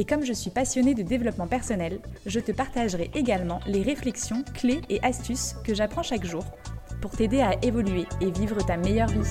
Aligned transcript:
Et 0.00 0.04
comme 0.04 0.24
je 0.24 0.32
suis 0.32 0.50
passionnée 0.50 0.94
de 0.94 1.02
développement 1.02 1.48
personnel, 1.48 1.98
je 2.24 2.38
te 2.38 2.52
partagerai 2.52 3.10
également 3.14 3.58
les 3.66 3.82
réflexions, 3.82 4.44
clés 4.54 4.80
et 4.88 5.02
astuces 5.02 5.56
que 5.64 5.74
j'apprends 5.74 6.04
chaque 6.04 6.24
jour 6.24 6.44
pour 7.02 7.10
t'aider 7.10 7.40
à 7.40 7.60
évoluer 7.64 8.06
et 8.20 8.30
vivre 8.30 8.64
ta 8.64 8.76
meilleure 8.76 9.08
vie. 9.08 9.28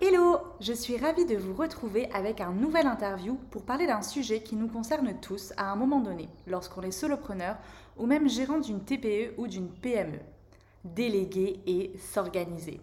Hello, 0.00 0.38
je 0.60 0.72
suis 0.72 0.96
ravie 0.96 1.26
de 1.26 1.36
vous 1.36 1.54
retrouver 1.54 2.08
avec 2.14 2.40
un 2.40 2.52
nouvel 2.52 2.86
interview 2.86 3.36
pour 3.50 3.62
parler 3.62 3.88
d'un 3.88 4.02
sujet 4.02 4.44
qui 4.44 4.54
nous 4.54 4.68
concerne 4.68 5.12
tous 5.20 5.52
à 5.56 5.72
un 5.72 5.76
moment 5.76 5.98
donné, 5.98 6.28
lorsqu'on 6.46 6.82
est 6.82 6.92
solopreneur 6.92 7.56
ou 8.00 8.06
même 8.06 8.28
gérant 8.28 8.58
d'une 8.58 8.82
TPE 8.82 9.34
ou 9.36 9.46
d'une 9.46 9.68
PME. 9.68 10.18
Déléguer 10.84 11.60
et 11.66 11.92
s'organiser. 11.98 12.80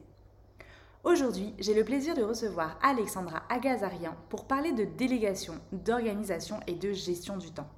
Aujourd'hui, 1.03 1.55
j'ai 1.57 1.73
le 1.73 1.83
plaisir 1.83 2.13
de 2.13 2.21
recevoir 2.21 2.77
Alexandra 2.83 3.41
Agazarian 3.49 4.15
pour 4.29 4.45
parler 4.45 4.73
de 4.73 4.85
délégation, 4.85 5.55
d'organisation 5.71 6.59
et 6.67 6.75
de 6.75 6.93
gestion 6.93 7.37
du 7.37 7.51
temps. 7.51 7.69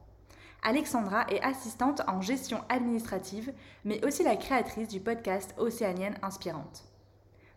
Alexandra 0.61 1.25
est 1.29 1.41
assistante 1.41 2.01
en 2.07 2.19
gestion 2.19 2.61
administrative, 2.67 3.53
mais 3.85 4.03
aussi 4.05 4.23
la 4.23 4.35
créatrice 4.35 4.89
du 4.89 4.99
podcast 4.99 5.55
Océanienne 5.57 6.17
Inspirante. 6.21 6.83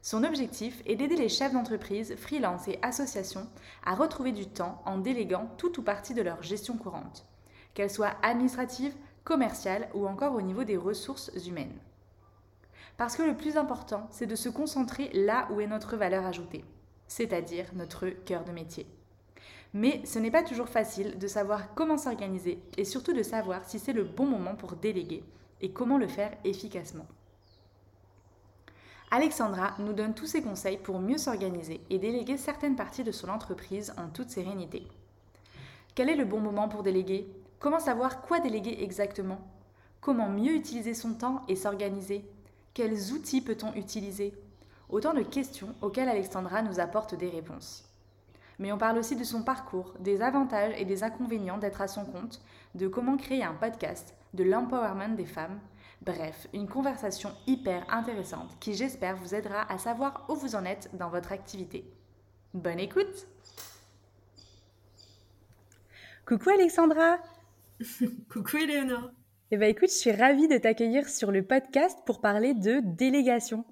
Son 0.00 0.22
objectif 0.22 0.80
est 0.86 0.94
d'aider 0.94 1.16
les 1.16 1.28
chefs 1.28 1.52
d'entreprise, 1.52 2.14
freelance 2.16 2.68
et 2.68 2.78
associations 2.82 3.48
à 3.84 3.96
retrouver 3.96 4.30
du 4.30 4.46
temps 4.46 4.80
en 4.86 4.98
déléguant 4.98 5.50
tout 5.58 5.80
ou 5.80 5.82
partie 5.82 6.14
de 6.14 6.22
leur 6.22 6.42
gestion 6.42 6.76
courante, 6.76 7.26
qu'elle 7.74 7.90
soit 7.90 8.14
administrative, 8.22 8.94
commerciale 9.24 9.88
ou 9.94 10.06
encore 10.06 10.34
au 10.34 10.42
niveau 10.42 10.64
des 10.64 10.76
ressources 10.76 11.30
humaines. 11.46 11.78
Parce 12.96 13.16
que 13.16 13.22
le 13.22 13.36
plus 13.36 13.56
important, 13.56 14.06
c'est 14.10 14.26
de 14.26 14.36
se 14.36 14.48
concentrer 14.48 15.10
là 15.14 15.48
où 15.50 15.60
est 15.60 15.66
notre 15.66 15.96
valeur 15.96 16.26
ajoutée, 16.26 16.64
c'est-à-dire 17.06 17.66
notre 17.74 18.08
cœur 18.08 18.44
de 18.44 18.52
métier. 18.52 18.86
Mais 19.74 20.04
ce 20.04 20.18
n'est 20.18 20.30
pas 20.30 20.42
toujours 20.42 20.68
facile 20.68 21.18
de 21.18 21.26
savoir 21.26 21.74
comment 21.74 21.96
s'organiser 21.96 22.62
et 22.76 22.84
surtout 22.84 23.14
de 23.14 23.22
savoir 23.22 23.64
si 23.64 23.78
c'est 23.78 23.94
le 23.94 24.04
bon 24.04 24.26
moment 24.26 24.54
pour 24.54 24.76
déléguer 24.76 25.24
et 25.62 25.72
comment 25.72 25.96
le 25.96 26.08
faire 26.08 26.36
efficacement. 26.44 27.06
Alexandra 29.10 29.74
nous 29.78 29.92
donne 29.92 30.14
tous 30.14 30.26
ses 30.26 30.42
conseils 30.42 30.78
pour 30.78 30.98
mieux 30.98 31.18
s'organiser 31.18 31.80
et 31.90 31.98
déléguer 31.98 32.36
certaines 32.36 32.76
parties 32.76 33.04
de 33.04 33.12
son 33.12 33.28
entreprise 33.28 33.92
en 33.98 34.08
toute 34.08 34.30
sérénité. 34.30 34.86
Quel 35.94 36.08
est 36.08 36.16
le 36.16 36.24
bon 36.24 36.40
moment 36.40 36.68
pour 36.68 36.82
déléguer? 36.82 37.28
Comment 37.62 37.78
savoir 37.78 38.22
quoi 38.22 38.40
déléguer 38.40 38.82
exactement? 38.82 39.38
Comment 40.00 40.28
mieux 40.28 40.56
utiliser 40.56 40.94
son 40.94 41.14
temps 41.14 41.42
et 41.46 41.54
s'organiser? 41.54 42.28
Quels 42.74 43.12
outils 43.12 43.40
peut-on 43.40 43.72
utiliser? 43.74 44.34
Autant 44.88 45.14
de 45.14 45.22
questions 45.22 45.72
auxquelles 45.80 46.08
Alexandra 46.08 46.62
nous 46.62 46.80
apporte 46.80 47.14
des 47.14 47.28
réponses. 47.28 47.88
Mais 48.58 48.72
on 48.72 48.78
parle 48.78 48.98
aussi 48.98 49.14
de 49.14 49.22
son 49.22 49.44
parcours, 49.44 49.94
des 50.00 50.22
avantages 50.22 50.74
et 50.76 50.84
des 50.84 51.04
inconvénients 51.04 51.58
d'être 51.58 51.80
à 51.80 51.86
son 51.86 52.04
compte, 52.04 52.42
de 52.74 52.88
comment 52.88 53.16
créer 53.16 53.44
un 53.44 53.54
podcast, 53.54 54.12
de 54.34 54.42
l'empowerment 54.42 55.14
des 55.14 55.24
femmes. 55.24 55.60
Bref, 56.04 56.48
une 56.52 56.68
conversation 56.68 57.30
hyper 57.46 57.86
intéressante 57.94 58.58
qui 58.58 58.74
j'espère 58.74 59.14
vous 59.14 59.36
aidera 59.36 59.72
à 59.72 59.78
savoir 59.78 60.26
où 60.28 60.34
vous 60.34 60.56
en 60.56 60.64
êtes 60.64 60.90
dans 60.94 61.10
votre 61.10 61.30
activité. 61.30 61.88
Bonne 62.54 62.80
écoute 62.80 63.28
Coucou 66.26 66.50
Alexandra 66.50 67.18
Coucou 68.30 68.58
Eleonore. 68.58 69.10
Eh 69.50 69.56
bien 69.56 69.68
écoute, 69.68 69.90
je 69.90 69.96
suis 69.96 70.12
ravie 70.12 70.48
de 70.48 70.56
t'accueillir 70.56 71.08
sur 71.08 71.30
le 71.30 71.46
podcast 71.46 71.98
pour 72.06 72.20
parler 72.20 72.54
de 72.54 72.80
délégation. 72.84 73.64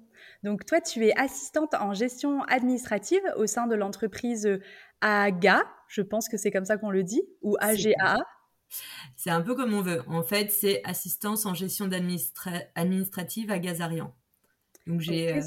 Donc 0.43 0.65
toi, 0.65 0.81
tu 0.81 1.05
es 1.05 1.17
assistante 1.19 1.73
en 1.73 1.93
gestion 1.93 2.43
administrative 2.43 3.21
au 3.35 3.47
sein 3.47 3.67
de 3.67 3.75
l'entreprise 3.75 4.59
AGA, 5.01 5.63
je 5.87 6.01
pense 6.01 6.29
que 6.29 6.37
c'est 6.37 6.51
comme 6.51 6.65
ça 6.65 6.77
qu'on 6.77 6.91
le 6.91 7.03
dit, 7.03 7.23
ou 7.41 7.57
AGA. 7.59 8.17
C'est 9.15 9.31
un 9.31 9.41
peu 9.41 9.55
comme 9.55 9.73
on 9.73 9.81
veut. 9.81 10.01
En 10.07 10.23
fait, 10.23 10.51
c'est 10.51 10.81
assistance 10.85 11.45
en 11.45 11.53
gestion 11.53 11.89
administrative 12.75 13.51
à 13.51 13.59
Gazarian. 13.59 14.15
Donc 14.87 15.01
j'ai... 15.01 15.33
Euh, 15.33 15.41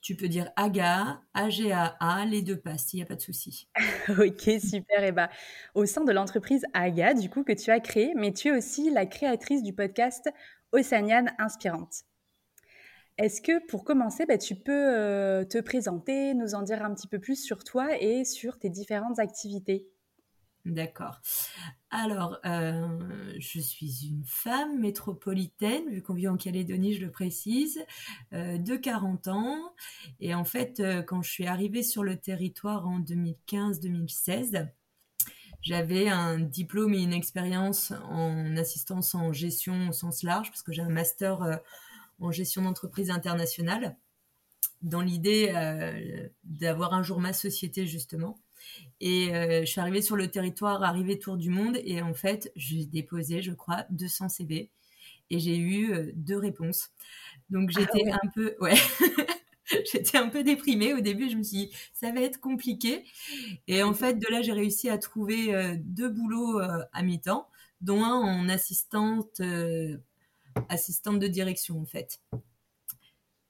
tu 0.00 0.16
peux 0.16 0.28
dire 0.28 0.50
AGA, 0.56 1.20
AGAA, 1.34 2.24
les 2.26 2.42
deux 2.42 2.58
passent, 2.58 2.92
il 2.92 2.96
n'y 2.96 3.02
a 3.02 3.06
pas 3.06 3.16
de 3.16 3.20
souci. 3.20 3.68
ok, 4.08 4.60
super. 4.60 5.04
Et 5.04 5.12
bah, 5.12 5.30
au 5.74 5.84
sein 5.86 6.04
de 6.04 6.12
l'entreprise 6.12 6.64
AGA, 6.72 7.14
du 7.14 7.28
coup, 7.28 7.44
que 7.44 7.52
tu 7.52 7.70
as 7.70 7.80
créée, 7.80 8.12
mais 8.16 8.32
tu 8.32 8.48
es 8.48 8.52
aussi 8.52 8.90
la 8.90 9.06
créatrice 9.06 9.62
du 9.62 9.72
podcast 9.72 10.30
Océaniane 10.72 11.32
Inspirante. 11.38 12.04
Est-ce 13.18 13.42
que 13.42 13.66
pour 13.66 13.84
commencer, 13.84 14.24
bah, 14.24 14.38
tu 14.38 14.54
peux 14.54 14.72
euh, 14.72 15.44
te 15.44 15.58
présenter, 15.58 16.32
nous 16.32 16.54
en 16.54 16.62
dire 16.62 16.82
un 16.82 16.94
petit 16.94 17.08
peu 17.08 17.18
plus 17.18 17.36
sur 17.36 17.64
toi 17.64 17.88
et 18.00 18.24
sur 18.24 18.58
tes 18.58 18.70
différentes 18.70 19.18
activités? 19.18 19.86
D'accord. 20.66 21.20
Alors, 21.90 22.38
euh, 22.44 23.34
je 23.38 23.60
suis 23.60 24.06
une 24.06 24.24
femme 24.26 24.78
métropolitaine, 24.78 25.88
vu 25.88 26.02
qu'on 26.02 26.12
vit 26.12 26.28
en 26.28 26.36
Calédonie, 26.36 26.92
je 26.94 27.00
le 27.00 27.10
précise, 27.10 27.82
euh, 28.34 28.58
de 28.58 28.76
40 28.76 29.28
ans. 29.28 29.72
Et 30.20 30.34
en 30.34 30.44
fait, 30.44 30.80
euh, 30.80 31.02
quand 31.02 31.22
je 31.22 31.30
suis 31.30 31.46
arrivée 31.46 31.82
sur 31.82 32.04
le 32.04 32.16
territoire 32.16 32.86
en 32.86 33.00
2015-2016, 33.00 34.68
j'avais 35.62 36.08
un 36.08 36.38
diplôme 36.38 36.92
et 36.92 37.02
une 37.02 37.14
expérience 37.14 37.92
en 38.10 38.56
assistance 38.58 39.14
en 39.14 39.32
gestion 39.32 39.88
au 39.88 39.92
sens 39.92 40.22
large, 40.22 40.50
parce 40.50 40.62
que 40.62 40.72
j'ai 40.72 40.82
un 40.82 40.90
master 40.90 41.60
en 42.18 42.30
gestion 42.30 42.62
d'entreprise 42.62 43.10
internationale, 43.10 43.96
dans 44.82 45.02
l'idée 45.02 45.52
d'avoir 46.44 46.94
un 46.94 47.02
jour 47.02 47.20
ma 47.20 47.34
société, 47.34 47.86
justement. 47.86 48.38
Et 49.00 49.34
euh, 49.34 49.60
je 49.60 49.66
suis 49.66 49.80
arrivée 49.80 50.02
sur 50.02 50.16
le 50.16 50.28
territoire, 50.30 50.82
arrivée 50.82 51.18
tour 51.18 51.36
du 51.36 51.50
monde, 51.50 51.78
et 51.84 52.02
en 52.02 52.14
fait, 52.14 52.52
j'ai 52.56 52.84
déposé, 52.84 53.42
je 53.42 53.52
crois, 53.52 53.84
200 53.90 54.28
CV, 54.28 54.70
et 55.30 55.38
j'ai 55.38 55.56
eu 55.56 55.92
euh, 55.92 56.12
deux 56.14 56.38
réponses. 56.38 56.90
Donc 57.50 57.70
ah 57.74 57.80
j'étais 57.80 58.10
un 58.10 58.28
peu, 58.34 58.56
ouais, 58.60 58.74
j'étais 59.92 60.18
un 60.18 60.28
peu 60.28 60.42
déprimée 60.44 60.94
au 60.94 61.00
début. 61.00 61.30
Je 61.30 61.36
me 61.36 61.42
suis 61.42 61.56
dit, 61.56 61.72
ça 61.94 62.12
va 62.12 62.20
être 62.20 62.40
compliqué. 62.40 63.04
Et 63.68 63.82
en 63.82 63.94
fait, 63.94 64.14
de 64.18 64.26
là, 64.30 64.42
j'ai 64.42 64.52
réussi 64.52 64.88
à 64.88 64.98
trouver 64.98 65.54
euh, 65.54 65.76
deux 65.78 66.08
boulots 66.10 66.60
à 66.60 67.02
mi-temps, 67.02 67.48
dont 67.80 68.04
un 68.04 68.14
en 68.14 68.48
assistante, 68.48 69.40
assistante 70.68 71.18
de 71.18 71.26
direction, 71.26 71.80
en 71.80 71.86
fait. 71.86 72.20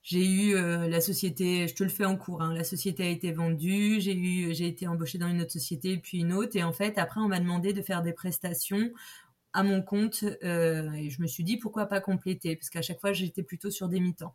J'ai 0.02 0.24
eu 0.26 0.54
euh, 0.54 0.88
la 0.88 1.00
société, 1.00 1.68
je 1.68 1.74
te 1.74 1.82
le 1.82 1.90
fais 1.90 2.06
en 2.06 2.16
cours, 2.16 2.40
hein, 2.40 2.54
la 2.54 2.64
société 2.64 3.02
a 3.02 3.08
été 3.08 3.32
vendue, 3.32 4.00
j'ai 4.00 4.16
eu, 4.16 4.54
j'ai 4.54 4.66
été 4.66 4.86
embauchée 4.86 5.18
dans 5.18 5.28
une 5.28 5.42
autre 5.42 5.52
société, 5.52 5.98
puis 5.98 6.20
une 6.20 6.32
autre, 6.32 6.56
et 6.56 6.62
en 6.62 6.72
fait 6.72 6.96
après 6.98 7.20
on 7.20 7.28
m'a 7.28 7.38
demandé 7.38 7.74
de 7.74 7.82
faire 7.82 8.02
des 8.02 8.14
prestations 8.14 8.90
à 9.52 9.62
mon 9.62 9.82
compte, 9.82 10.24
euh, 10.42 10.90
et 10.92 11.10
je 11.10 11.20
me 11.20 11.26
suis 11.26 11.44
dit 11.44 11.58
pourquoi 11.58 11.86
pas 11.86 12.00
compléter, 12.00 12.56
parce 12.56 12.70
qu'à 12.70 12.82
chaque 12.82 13.00
fois 13.00 13.12
j'étais 13.12 13.42
plutôt 13.42 13.70
sur 13.70 13.88
des 13.88 14.00
mi-temps. 14.00 14.34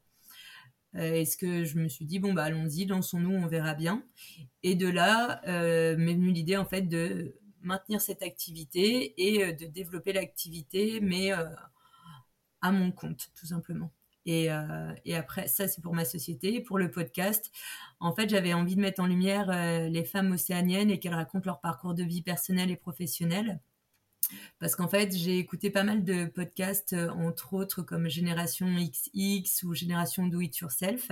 Euh, 0.96 1.14
est-ce 1.14 1.36
que 1.36 1.64
je 1.66 1.78
me 1.80 1.90
suis 1.90 2.06
dit 2.06 2.20
bon 2.20 2.34
bah 2.34 2.44
allons-y, 2.44 2.86
lançons-nous, 2.86 3.32
on 3.32 3.48
verra 3.48 3.74
bien. 3.74 4.04
Et 4.64 4.76
de 4.76 4.88
là 4.88 5.42
m'est 5.46 6.14
venue 6.14 6.32
l'idée 6.32 6.58
en 6.58 6.66
fait 6.66 6.84
de 6.84 7.36
maintenir 7.62 8.02
cette 8.02 8.22
activité 8.22 9.14
et 9.18 9.54
de 9.54 9.66
développer 9.66 10.14
l'activité, 10.14 11.00
mais 11.02 11.32
à 12.62 12.72
mon 12.72 12.92
compte 12.92 13.32
tout 13.36 13.48
simplement. 13.48 13.92
Euh, 14.28 14.94
et, 15.06 15.16
après, 15.16 15.48
ça, 15.48 15.68
c'est 15.68 15.82
pour 15.82 15.94
ma 15.94 16.06
société. 16.06 16.62
Pour 16.62 16.78
le 16.78 16.90
podcast, 16.90 17.52
en 18.00 18.14
fait, 18.14 18.30
j'avais 18.30 18.54
envie 18.54 18.76
de 18.76 18.82
mettre 18.82 19.02
en 19.02 19.08
lumière 19.08 19.50
euh, 19.50 19.88
les 19.88 20.04
femmes 20.04 20.32
océaniennes 20.32 20.90
et 20.90 21.00
qu'elles 21.00 21.14
racontent 21.14 21.46
leur 21.46 21.62
parcours 21.62 21.94
de 21.94 22.04
vie 22.04 22.22
personnel 22.22 22.72
et 22.72 22.76
professionnel. 22.76 23.60
Parce 24.60 24.76
qu'en 24.76 24.88
fait, 24.88 25.16
j'ai 25.16 25.38
écouté 25.38 25.70
pas 25.70 25.84
mal 25.84 26.04
de 26.04 26.26
podcasts, 26.26 26.94
euh, 26.94 27.10
entre 27.10 27.54
autres 27.54 27.84
comme 27.84 28.10
Génération 28.10 28.68
XX 28.68 29.64
ou 29.64 29.76
Génération 29.76 30.26
Do 30.26 30.42
It 30.42 30.58
Yourself. 30.58 31.12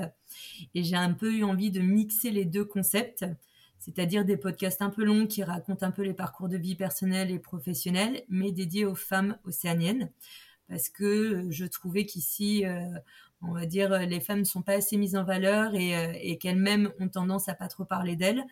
Et 0.74 0.84
j'ai 0.84 0.96
un 0.96 1.14
peu 1.14 1.32
eu 1.32 1.44
envie 1.44 1.70
de 1.70 1.82
mixer 1.82 2.32
les 2.32 2.46
deux 2.46 2.66
concepts, 2.66 3.24
c'est-à-dire 3.78 4.26
des 4.26 4.38
podcasts 4.38 4.82
un 4.82 4.90
peu 4.90 5.04
longs 5.04 5.28
qui 5.28 5.44
racontent 5.44 5.86
un 5.86 5.92
peu 5.92 6.02
les 6.02 6.16
parcours 6.16 6.50
de 6.50 6.58
vie 6.58 6.76
personnels 6.76 7.30
et 7.30 7.38
professionnels, 7.38 8.24
mais 8.30 8.52
dédiés 8.52 8.86
aux 8.86 8.96
femmes 8.96 9.38
océaniennes 9.44 10.10
parce 10.70 10.90
que 10.90 11.48
je 11.50 11.66
trouvais 11.66 12.06
qu'ici, 12.06 12.64
on 13.42 13.52
va 13.54 13.66
dire, 13.66 14.00
les 14.00 14.20
femmes 14.20 14.40
ne 14.40 14.44
sont 14.44 14.62
pas 14.62 14.74
assez 14.74 14.98
mises 14.98 15.16
en 15.16 15.24
valeur 15.24 15.76
et, 15.76 16.38
qu'elles-mêmes 16.40 16.92
ont 17.00 17.10
tendance 17.10 17.50
à 17.50 17.54
pas 17.54 17.68
trop 17.68 17.86
parler 17.86 18.16
d'elles. 18.16 18.44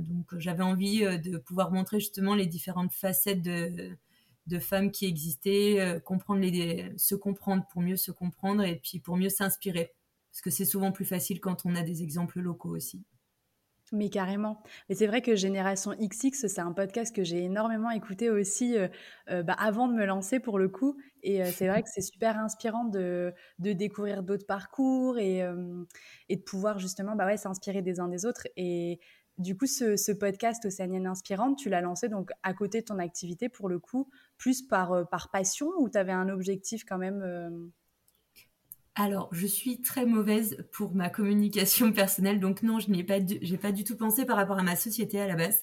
donc 0.00 0.36
j'avais 0.38 0.62
envie 0.62 1.00
de 1.20 1.38
pouvoir 1.38 1.70
montrer 1.70 2.00
justement 2.00 2.34
les 2.34 2.46
différentes 2.46 2.92
facettes 2.92 3.42
de, 3.42 3.96
de 4.46 4.58
femmes 4.58 4.90
qui 4.90 5.06
existaient, 5.06 6.00
comprendre 6.04 6.40
les, 6.40 6.92
se 6.96 7.14
comprendre 7.14 7.66
pour 7.70 7.82
mieux 7.82 7.96
se 7.96 8.10
comprendre 8.10 8.64
et 8.64 8.76
puis 8.76 8.98
pour 8.98 9.16
mieux 9.16 9.30
s'inspirer. 9.30 9.92
Parce 10.32 10.40
que 10.40 10.50
c'est 10.50 10.64
souvent 10.64 10.92
plus 10.92 11.04
facile 11.04 11.40
quand 11.40 11.66
on 11.66 11.76
a 11.76 11.82
des 11.82 12.02
exemples 12.02 12.40
locaux 12.40 12.74
aussi. 12.74 13.04
Mais 13.92 14.08
carrément. 14.08 14.62
Mais 14.88 14.94
c'est 14.94 15.06
vrai 15.06 15.20
que 15.20 15.36
Génération 15.36 15.92
XX, 15.92 16.46
c'est 16.48 16.60
un 16.60 16.72
podcast 16.72 17.14
que 17.14 17.22
j'ai 17.22 17.44
énormément 17.44 17.90
écouté 17.90 18.30
aussi 18.30 18.78
euh, 18.78 18.88
euh, 19.30 19.42
bah, 19.42 19.52
avant 19.58 19.86
de 19.86 19.92
me 19.92 20.06
lancer 20.06 20.40
pour 20.40 20.58
le 20.58 20.70
coup. 20.70 20.96
Et 21.22 21.42
euh, 21.42 21.50
c'est 21.52 21.68
vrai 21.68 21.82
que 21.82 21.90
c'est 21.92 22.00
super 22.00 22.38
inspirant 22.38 22.86
de, 22.86 23.34
découvrir 23.58 24.22
d'autres 24.22 24.46
parcours 24.46 25.18
et, 25.18 25.42
de 25.42 26.36
pouvoir 26.36 26.78
justement 26.78 27.14
bah 27.14 27.36
s'inspirer 27.36 27.82
des 27.82 28.00
uns 28.00 28.08
des 28.08 28.24
autres. 28.24 28.48
Et 28.56 28.98
du 29.36 29.58
coup, 29.58 29.66
ce, 29.66 29.96
ce 29.96 30.10
podcast 30.10 30.64
Océanienne 30.64 31.06
Inspirante, 31.06 31.58
tu 31.58 31.68
l'as 31.68 31.82
lancé 31.82 32.08
donc 32.08 32.30
à 32.42 32.54
côté 32.54 32.80
de 32.80 32.86
ton 32.86 32.98
activité 32.98 33.50
pour 33.50 33.68
le 33.68 33.78
coup, 33.78 34.08
plus 34.38 34.62
par, 34.62 35.06
par 35.10 35.30
passion 35.30 35.68
ou 35.78 35.90
tu 35.90 35.98
avais 35.98 36.12
un 36.12 36.30
objectif 36.30 36.84
quand 36.84 36.98
même 36.98 37.70
alors, 38.94 39.30
je 39.32 39.46
suis 39.46 39.80
très 39.80 40.04
mauvaise 40.04 40.58
pour 40.70 40.94
ma 40.94 41.08
communication 41.08 41.92
personnelle, 41.92 42.40
donc 42.40 42.62
non, 42.62 42.78
je 42.78 42.90
n'ai 42.90 43.02
pas, 43.02 43.20
j'ai 43.40 43.56
pas 43.56 43.72
du 43.72 43.84
tout 43.84 43.96
pensé 43.96 44.26
par 44.26 44.36
rapport 44.36 44.58
à 44.58 44.62
ma 44.62 44.76
société 44.76 45.18
à 45.18 45.26
la 45.26 45.34
base. 45.34 45.62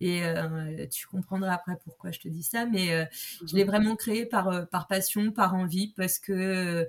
Et 0.00 0.24
euh, 0.24 0.86
tu 0.86 1.08
comprendras 1.08 1.54
après 1.54 1.76
pourquoi 1.82 2.12
je 2.12 2.20
te 2.20 2.28
dis 2.28 2.44
ça, 2.44 2.66
mais 2.66 2.92
euh, 2.92 3.04
je 3.44 3.56
l'ai 3.56 3.64
mhm. 3.64 3.70
vraiment 3.70 3.96
créé 3.96 4.26
par 4.26 4.48
euh, 4.48 4.64
par 4.64 4.86
passion, 4.86 5.32
par 5.32 5.54
envie, 5.54 5.92
parce 5.96 6.20
que 6.20 6.88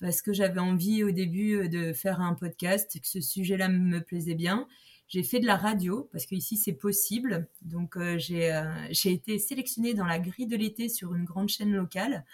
parce 0.00 0.22
que 0.22 0.32
j'avais 0.32 0.60
envie 0.60 1.04
au 1.04 1.10
début 1.10 1.68
de 1.68 1.92
faire 1.92 2.20
un 2.20 2.34
podcast, 2.34 2.98
que 2.98 3.06
ce 3.06 3.20
sujet-là 3.20 3.68
me 3.68 4.00
plaisait 4.00 4.34
bien 4.34 4.66
j'ai 5.08 5.22
fait 5.22 5.38
de 5.38 5.46
la 5.46 5.56
radio 5.56 6.08
parce 6.12 6.26
qu'ici 6.26 6.56
c'est 6.56 6.72
possible. 6.72 7.48
Donc 7.62 7.96
euh, 7.96 8.18
euh, 8.30 8.86
j'ai 8.90 9.12
été 9.12 9.38
sélectionnée 9.38 9.94
dans 9.94 10.04
la 10.04 10.18
grille 10.18 10.46
de 10.46 10.56
l'été 10.56 10.88
sur 10.88 11.14
une 11.14 11.24
grande 11.24 11.48
chaîne 11.48 11.72
locale. 11.72 12.24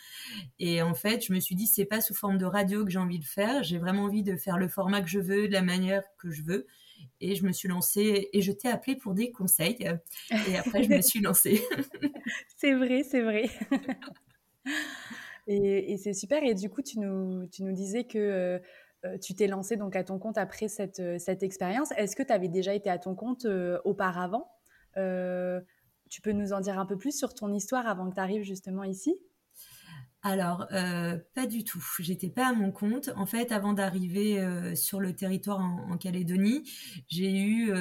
Et 0.59 0.83
en 0.83 0.95
fait, 0.95 1.25
je 1.27 1.33
me 1.33 1.41
suis 1.41 1.55
dit 1.55 1.67
c'est 1.67 1.85
pas 1.85 2.01
sous 2.01 2.15
forme 2.15 2.39
de 2.39 2.47
radio 2.47 2.85
que 2.85 2.91
j'ai 2.91 2.99
envie 2.99 3.19
de 3.19 3.25
faire. 3.25 3.63
J'ai 3.63 3.79
vraiment 3.79 4.05
envie 4.05 4.23
de 4.23 4.37
faire 4.37 4.59
le 4.59 4.69
format 4.69 5.03
que 5.03 5.09
je 5.09 5.19
veux, 5.19 5.49
de 5.49 5.53
la 5.53 5.63
manière 5.63 6.03
que 6.19 6.31
je 6.31 6.43
veux. 6.43 6.67
Et 7.21 7.35
je 7.35 7.45
me 7.45 7.53
suis 7.53 7.69
lancée 7.69 8.29
et 8.33 8.43
je 8.43 8.53
t'ai 8.53 8.69
appelée 8.69 8.97
pour 8.97 9.15
des 9.15 9.31
conseils. 9.33 9.77
Et 10.49 10.57
après, 10.57 10.83
je 10.83 10.89
me 10.89 11.03
suis 11.03 11.21
lancée. 11.21 11.63
c'est 12.57 12.75
vrai, 12.75 13.03
c'est 13.03 13.23
vrai. 13.23 13.51
et, 15.47 15.97
c'est 15.99 16.15
super. 16.15 16.43
Et 16.43 16.55
du 16.55 16.71
coup, 16.71 16.83
tu 16.83 17.01
nous, 17.01 17.49
disais 17.73 18.05
que 18.05 18.19
euh, 18.19 18.59
tu 19.21 19.35
t'es 19.35 19.47
lancé 19.47 19.77
donc 19.77 19.97
à 19.97 20.05
ton 20.05 20.19
compte 20.19 20.39
après 20.39 20.69
cette, 20.69 21.01
euh, 21.01 21.19
cette 21.19 21.43
expérience. 21.43 21.91
Est-ce 21.97 22.15
que 22.15 22.23
tu 22.23 22.33
avais 22.33 22.49
déjà 22.49 22.75
été 22.75 22.89
à 22.89 22.99
ton 22.99 23.15
compte 23.15 23.45
euh, 23.45 23.81
auparavant? 23.85 24.49
Tu 24.95 26.21
peux 26.21 26.33
nous 26.33 26.53
en 26.53 26.61
dire 26.61 26.79
un 26.79 26.87
peu 26.87 26.99
plus 26.99 27.17
sur 27.17 27.35
ton 27.35 27.53
histoire 27.53 27.87
avant 27.87 28.11
que 28.11 28.15
tu 28.15 28.21
arrives 28.21 28.43
justement 28.43 28.85
ici? 28.85 29.17
Alors, 30.23 30.69
pas 30.69 31.47
du 31.47 31.65
tout. 31.65 31.83
J'étais 31.99 32.29
pas 32.29 32.49
à 32.49 32.53
mon 32.53 32.71
compte. 32.71 33.09
En 33.17 33.25
fait, 33.25 33.51
avant 33.51 33.73
d'arriver 33.73 34.77
sur 34.77 35.01
le 35.01 35.17
territoire 35.17 35.59
en, 35.59 35.97
Calédonie, 35.97 36.71
j'ai 37.09 37.41
eu 37.41 37.73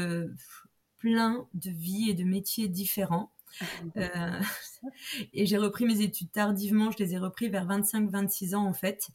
plein 0.97 1.45
de 1.53 1.71
vies 1.71 2.09
et 2.09 2.13
de 2.13 2.23
métiers 2.23 2.69
différents. 2.69 3.33
et 5.33 5.45
j'ai 5.45 5.57
repris 5.57 5.83
mes 5.83 5.99
études 5.99 6.31
tardivement. 6.31 6.89
Je 6.89 6.99
les 6.99 7.15
ai 7.15 7.17
repris 7.17 7.49
vers 7.49 7.67
25-26 7.67 8.55
ans 8.55 8.65
en 8.65 8.73
fait. 8.73 9.09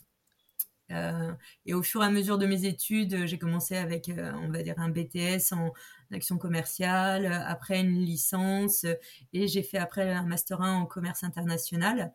Euh, 0.92 1.32
et 1.64 1.74
au 1.74 1.82
fur 1.82 2.02
et 2.02 2.06
à 2.06 2.10
mesure 2.10 2.38
de 2.38 2.46
mes 2.46 2.64
études, 2.64 3.26
j'ai 3.26 3.38
commencé 3.38 3.76
avec, 3.76 4.08
euh, 4.08 4.32
on 4.42 4.50
va 4.50 4.62
dire, 4.62 4.78
un 4.78 4.88
BTS 4.88 5.52
en 5.52 5.72
action 6.12 6.38
commerciale, 6.38 7.26
après 7.46 7.80
une 7.80 8.00
licence, 8.00 8.86
et 9.32 9.48
j'ai 9.48 9.62
fait 9.62 9.78
après 9.78 10.12
un 10.12 10.24
master 10.24 10.62
1 10.62 10.74
en 10.74 10.86
commerce 10.86 11.24
international. 11.24 12.12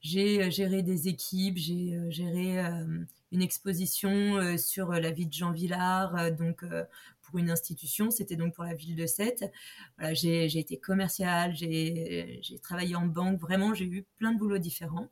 J'ai 0.00 0.44
euh, 0.44 0.50
géré 0.50 0.82
des 0.82 1.08
équipes, 1.08 1.58
j'ai 1.58 1.98
géré 2.10 2.58
une 3.32 3.42
exposition 3.42 4.56
sur 4.56 4.90
la 4.90 5.10
vie 5.10 5.26
de 5.26 5.32
Jean 5.32 5.52
Villard, 5.52 6.32
donc 6.32 6.64
pour 7.22 7.38
une 7.38 7.50
institution, 7.50 8.10
c'était 8.10 8.36
donc 8.36 8.54
pour 8.54 8.64
la 8.64 8.74
ville 8.74 8.96
de 8.96 9.06
Sète. 9.06 9.44
Voilà, 9.98 10.14
j'ai 10.14 10.58
été 10.58 10.78
commerciale, 10.78 11.54
j'ai 11.54 12.40
travaillé 12.62 12.96
en 12.96 13.06
banque, 13.06 13.38
vraiment 13.38 13.74
j'ai 13.74 13.84
eu 13.84 14.06
plein 14.16 14.32
de 14.32 14.38
boulots 14.38 14.58
différents. 14.58 15.08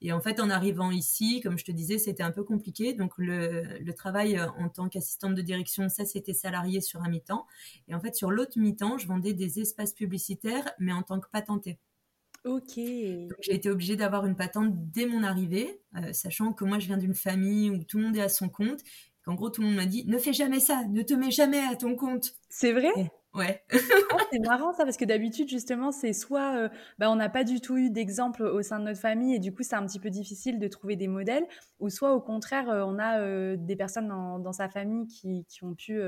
Et 0.00 0.12
en 0.12 0.20
fait, 0.20 0.40
en 0.40 0.50
arrivant 0.50 0.90
ici, 0.90 1.40
comme 1.40 1.56
je 1.56 1.64
te 1.64 1.70
disais, 1.70 1.98
c'était 1.98 2.24
un 2.24 2.32
peu 2.32 2.42
compliqué. 2.42 2.94
Donc 2.94 3.12
le, 3.16 3.78
le 3.78 3.94
travail 3.94 4.40
en 4.40 4.68
tant 4.68 4.88
qu'assistante 4.88 5.34
de 5.34 5.42
direction, 5.42 5.88
ça 5.88 6.04
c'était 6.04 6.34
salarié 6.34 6.80
sur 6.80 7.02
un 7.02 7.08
mi-temps. 7.08 7.46
Et 7.86 7.94
en 7.94 8.00
fait, 8.00 8.16
sur 8.16 8.32
l'autre 8.32 8.58
mi-temps, 8.58 8.98
je 8.98 9.06
vendais 9.06 9.32
des 9.32 9.60
espaces 9.60 9.92
publicitaires, 9.92 10.68
mais 10.80 10.92
en 10.92 11.02
tant 11.02 11.20
que 11.20 11.28
patentée. 11.30 11.78
Ok. 12.44 12.76
Donc 12.76 13.38
j'ai 13.40 13.54
été 13.54 13.70
obligée 13.70 13.96
d'avoir 13.96 14.26
une 14.26 14.34
patente 14.34 14.72
dès 14.90 15.06
mon 15.06 15.22
arrivée, 15.22 15.80
euh, 15.96 16.12
sachant 16.12 16.52
que 16.52 16.64
moi 16.64 16.78
je 16.78 16.86
viens 16.86 16.98
d'une 16.98 17.14
famille 17.14 17.70
où 17.70 17.84
tout 17.84 17.98
le 17.98 18.04
monde 18.04 18.16
est 18.16 18.22
à 18.22 18.28
son 18.28 18.48
compte 18.48 18.80
qu'en 19.24 19.34
gros, 19.34 19.50
tout 19.50 19.60
le 19.60 19.68
monde 19.68 19.76
m'a 19.76 19.86
dit 19.86 20.04
ne 20.06 20.18
fais 20.18 20.32
jamais 20.32 20.60
ça, 20.60 20.84
ne 20.88 21.02
te 21.02 21.14
mets 21.14 21.30
jamais 21.30 21.60
à 21.60 21.76
ton 21.76 21.94
compte. 21.94 22.34
C'est 22.48 22.72
vrai? 22.72 22.90
Ouais. 23.34 23.62
Ah, 24.12 24.18
c'est 24.30 24.40
marrant 24.40 24.74
ça, 24.74 24.84
parce 24.84 24.98
que 24.98 25.06
d'habitude, 25.06 25.48
justement, 25.48 25.90
c'est 25.90 26.12
soit 26.12 26.54
euh, 26.56 26.68
bah, 26.98 27.10
on 27.10 27.16
n'a 27.16 27.30
pas 27.30 27.44
du 27.44 27.62
tout 27.62 27.78
eu 27.78 27.88
d'exemple 27.88 28.42
au 28.42 28.60
sein 28.60 28.78
de 28.78 28.84
notre 28.84 29.00
famille 29.00 29.34
et 29.34 29.38
du 29.38 29.54
coup, 29.54 29.62
c'est 29.62 29.74
un 29.74 29.86
petit 29.86 29.98
peu 29.98 30.10
difficile 30.10 30.58
de 30.58 30.68
trouver 30.68 30.96
des 30.96 31.08
modèles, 31.08 31.46
ou 31.80 31.88
soit 31.88 32.12
au 32.12 32.20
contraire, 32.20 32.68
euh, 32.68 32.84
on 32.84 32.98
a 32.98 33.20
euh, 33.20 33.56
des 33.58 33.74
personnes 33.74 34.08
dans, 34.08 34.52
sa 34.52 34.68
famille 34.68 35.06
qui, 35.06 35.46
ont 35.62 35.74
pu 35.74 35.98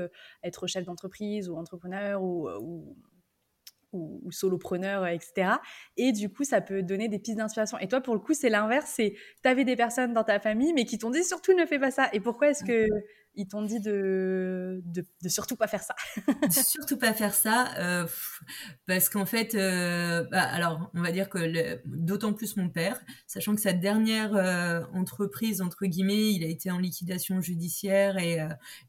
être 0.43 0.67
chef 0.67 0.85
d'entreprise 0.85 1.49
ou 1.49 1.55
entrepreneur 1.55 2.21
ou 2.21 2.47
ou, 2.47 2.95
solopreneur, 4.29 5.07
etc. 5.07 5.53
Et 5.97 6.11
du 6.11 6.29
coup, 6.29 6.43
ça 6.43 6.61
peut 6.61 6.83
donner 6.83 7.07
des 7.07 7.19
pistes 7.19 7.37
d'inspiration. 7.37 7.77
Et 7.79 7.87
toi, 7.87 8.01
pour 8.01 8.13
le 8.13 8.19
coup, 8.19 8.33
c'est 8.33 8.49
l'inverse. 8.49 8.91
C'est 8.95 9.15
tu 9.43 9.49
avais 9.49 9.65
des 9.65 9.75
personnes 9.75 10.13
dans 10.13 10.23
ta 10.23 10.39
famille, 10.39 10.73
mais 10.73 10.85
qui 10.85 10.97
t'ont 10.97 11.11
dit 11.11 11.23
surtout 11.23 11.53
ne 11.53 11.65
fais 11.65 11.79
pas 11.79 11.91
ça. 11.91 12.09
Et 12.13 12.19
pourquoi 12.19 12.49
est-ce 12.49 12.63
que 12.63 12.87
ils 13.35 13.47
t'ont 13.47 13.63
dit 13.63 13.79
de, 13.79 14.81
de, 14.85 15.29
surtout 15.29 15.55
pas 15.55 15.67
faire 15.67 15.83
ça? 15.83 15.95
Surtout 16.49 16.97
pas 16.97 17.13
faire 17.13 17.33
ça, 17.33 17.73
euh, 17.77 18.07
parce 18.87 19.09
qu'en 19.09 19.25
fait, 19.25 19.55
euh, 19.55 20.23
bah, 20.31 20.41
alors 20.41 20.89
on 20.93 21.01
va 21.01 21.11
dire 21.11 21.29
que 21.29 21.79
d'autant 21.85 22.33
plus 22.33 22.55
mon 22.57 22.69
père, 22.69 22.99
sachant 23.27 23.55
que 23.55 23.61
sa 23.61 23.73
dernière 23.73 24.35
euh, 24.35 24.81
entreprise 24.93 25.61
entre 25.61 25.85
guillemets, 25.85 26.33
il 26.33 26.43
a 26.43 26.47
été 26.47 26.71
en 26.71 26.77
liquidation 26.77 27.41
judiciaire 27.41 28.17
et, 28.17 28.37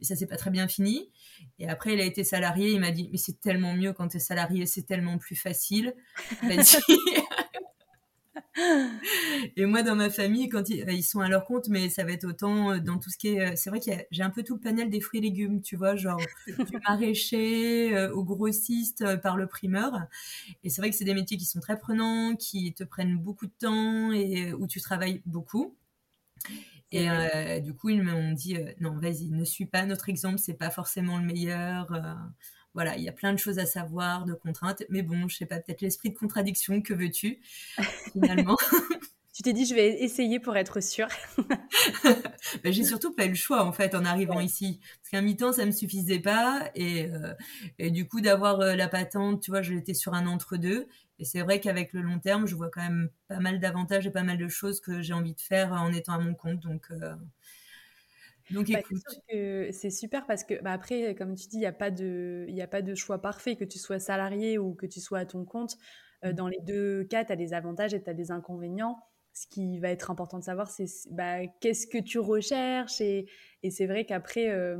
et 0.00 0.04
ça 0.04 0.16
s'est 0.16 0.26
pas 0.26 0.36
très 0.36 0.50
bien 0.50 0.68
fini. 0.68 1.10
Et 1.58 1.68
après, 1.68 1.94
il 1.94 2.00
a 2.00 2.04
été 2.04 2.24
salarié. 2.24 2.72
Il 2.72 2.80
m'a 2.80 2.90
dit, 2.90 3.08
mais 3.12 3.18
c'est 3.18 3.40
tellement 3.40 3.74
mieux 3.74 3.92
quand 3.92 4.08
tu 4.08 4.18
es 4.18 4.20
salarié, 4.20 4.66
c'est 4.66 4.82
tellement 4.82 5.18
plus 5.18 5.36
facile. 5.36 5.94
et 9.56 9.66
moi, 9.66 9.82
dans 9.82 9.96
ma 9.96 10.10
famille, 10.10 10.48
quand 10.48 10.68
ils, 10.68 11.02
sont 11.02 11.20
à 11.20 11.28
leur 11.28 11.44
compte, 11.44 11.68
mais 11.68 11.88
ça 11.88 12.04
va 12.04 12.12
être 12.12 12.24
autant 12.24 12.72
euh, 12.72 12.78
dans 12.78 12.98
tout 12.98 13.10
ce 13.10 13.18
qui 13.18 13.28
est. 13.28 13.40
Euh, 13.40 13.52
c'est 13.56 13.70
vrai 13.70 13.80
que 13.80 13.90
j'ai 14.10 14.22
un 14.22 14.30
peu 14.30 14.42
tout 14.42 14.54
le 14.54 14.60
panel 14.60 14.90
des 14.90 15.00
fruits 15.00 15.18
et 15.18 15.22
légumes, 15.22 15.60
tu 15.60 15.76
vois, 15.76 15.96
genre 15.96 16.20
du 16.46 16.78
maraîcher 16.88 17.96
euh, 17.96 18.12
au 18.12 18.24
grossiste 18.24 19.16
par 19.20 19.36
le 19.36 19.46
primeur. 19.46 19.92
Et 20.64 20.70
c'est 20.70 20.80
vrai 20.80 20.90
que 20.90 20.96
c'est 20.96 21.04
des 21.04 21.14
métiers 21.14 21.36
qui 21.36 21.44
sont 21.44 21.60
très 21.60 21.78
prenants, 21.78 22.36
qui 22.36 22.72
te 22.72 22.84
prennent 22.84 23.18
beaucoup 23.18 23.46
de 23.46 23.54
temps 23.58 24.12
et 24.12 24.52
où 24.52 24.66
tu 24.66 24.80
travailles 24.80 25.22
beaucoup. 25.26 25.76
Et 26.92 27.10
euh, 27.10 27.60
du 27.60 27.74
coup, 27.74 27.88
ils 27.88 28.02
m'ont 28.02 28.32
dit 28.32 28.56
euh, 28.56 28.72
non, 28.80 28.98
vas-y, 28.98 29.28
ne 29.30 29.44
suis 29.44 29.66
pas 29.66 29.84
notre 29.86 30.08
exemple, 30.08 30.38
c'est 30.38 30.54
pas 30.54 30.70
forcément 30.70 31.18
le 31.18 31.24
meilleur. 31.24 31.92
Euh, 31.92 32.00
voilà, 32.74 32.96
il 32.96 33.02
y 33.02 33.08
a 33.08 33.12
plein 33.12 33.32
de 33.32 33.38
choses 33.38 33.58
à 33.58 33.66
savoir, 33.66 34.24
de 34.24 34.34
contraintes. 34.34 34.82
Mais 34.88 35.02
bon, 35.02 35.28
je 35.28 35.36
sais 35.36 35.46
pas, 35.46 35.58
peut-être 35.58 35.80
l'esprit 35.80 36.10
de 36.10 36.16
contradiction, 36.18 36.82
que 36.82 36.94
veux-tu 36.94 37.40
finalement? 38.12 38.56
Tu 39.34 39.42
t'es 39.42 39.52
dit, 39.52 39.66
je 39.66 39.74
vais 39.74 40.02
essayer 40.02 40.40
pour 40.40 40.56
être 40.56 40.80
sûre. 40.82 41.08
Ben, 42.64 42.72
j'ai 42.72 42.84
surtout 42.84 43.12
pas 43.12 43.26
eu 43.26 43.30
le 43.30 43.34
choix, 43.34 43.64
en 43.64 43.72
fait, 43.72 43.94
en 43.94 44.06
arrivant 44.06 44.40
ici. 44.40 44.80
Parce 44.80 45.10
qu'un 45.10 45.20
mi-temps, 45.20 45.52
ça 45.52 45.66
me 45.66 45.72
suffisait 45.72 46.20
pas. 46.20 46.70
Et, 46.74 47.10
et 47.78 47.90
du 47.90 48.08
coup, 48.08 48.22
d'avoir 48.22 48.58
la 48.58 48.88
patente, 48.88 49.42
tu 49.42 49.50
vois, 49.50 49.60
j'étais 49.60 49.92
sur 49.92 50.14
un 50.14 50.26
entre-deux. 50.26 50.86
Et 51.18 51.25
c'est 51.25 51.40
vrai 51.40 51.61
qu'avec 51.61 51.92
le 51.92 52.02
long 52.02 52.18
terme, 52.18 52.46
je 52.46 52.54
vois 52.54 52.70
quand 52.70 52.82
même 52.82 53.08
pas 53.28 53.40
mal 53.40 53.58
d'avantages 53.58 54.06
et 54.06 54.11
pas 54.11 54.23
mal 54.23 54.37
de 54.37 54.49
choses 54.49 54.80
que 54.80 55.00
j'ai 55.00 55.14
envie 55.14 55.35
de 55.35 55.40
faire 55.40 55.73
en 55.73 55.92
étant 55.92 56.12
à 56.14 56.18
mon 56.18 56.35
compte. 56.35 56.61
Donc, 56.61 56.88
euh, 56.90 57.14
donc 58.50 58.70
bah, 58.70 58.80
écoute. 58.80 59.02
C'est 59.28 59.90
super 59.90 60.26
parce 60.26 60.44
que 60.44 60.61
bah, 60.62 60.73
après, 60.73 61.14
comme 61.14 61.35
tu 61.35 61.49
dis, 61.49 61.56
il 61.56 61.61
n'y 61.61 61.66
a, 61.66 61.73
pas 61.73 61.90
de, 61.90 62.46
a 62.61 62.66
pas 62.66 62.82
de 62.82 62.94
choix 62.94 63.20
parfait, 63.20 63.56
que 63.56 63.64
tu 63.64 63.78
sois 63.78 63.99
salarié 63.99 64.58
ou 64.58 64.75
que 64.75 64.87
tu 64.87 65.00
sois 65.00 65.20
à 65.20 65.26
ton 65.26 65.44
compte. 65.44 65.76
Euh, 66.25 66.30
mmh. 66.30 66.35
dans 66.35 66.49
les 66.49 66.61
deux 66.61 67.04
cas, 67.04 67.25
tu 67.25 67.32
as 67.32 67.37
des 67.37 67.52
avantages 67.54 67.94
et 67.94 68.02
tu 68.02 68.11
as 68.11 68.14
des 68.14 68.30
inconvénients 68.30 69.02
ce 69.36 69.46
qui 69.46 69.78
va 69.80 69.90
être 69.90 70.10
important 70.10 70.38
de 70.38 70.44
savoir, 70.44 70.70
c'est 70.70 70.86
bah, 71.10 71.46
qu'est-ce 71.60 71.86
que 71.86 71.98
tu 71.98 72.18
recherches. 72.18 73.02
Et, 73.02 73.26
et 73.62 73.70
c'est 73.70 73.86
vrai 73.86 74.06
qu'après, 74.06 74.48
euh, 74.48 74.78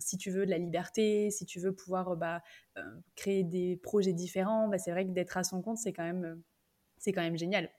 si 0.00 0.16
tu 0.16 0.30
veux 0.30 0.46
de 0.46 0.50
la 0.50 0.56
liberté, 0.56 1.30
si 1.30 1.44
tu 1.44 1.60
veux 1.60 1.74
pouvoir 1.74 2.16
bah, 2.16 2.42
euh, 2.78 2.82
créer 3.16 3.44
des 3.44 3.76
projets 3.76 4.14
différents, 4.14 4.66
bah, 4.68 4.78
c'est 4.78 4.92
vrai 4.92 5.04
que 5.04 5.10
d'être 5.10 5.36
à 5.36 5.44
son 5.44 5.60
compte, 5.60 5.76
c'est 5.76 5.92
quand, 5.92 6.04
même, 6.04 6.42
c'est 6.96 7.12
quand 7.12 7.20
même 7.20 7.36
génial. 7.36 7.70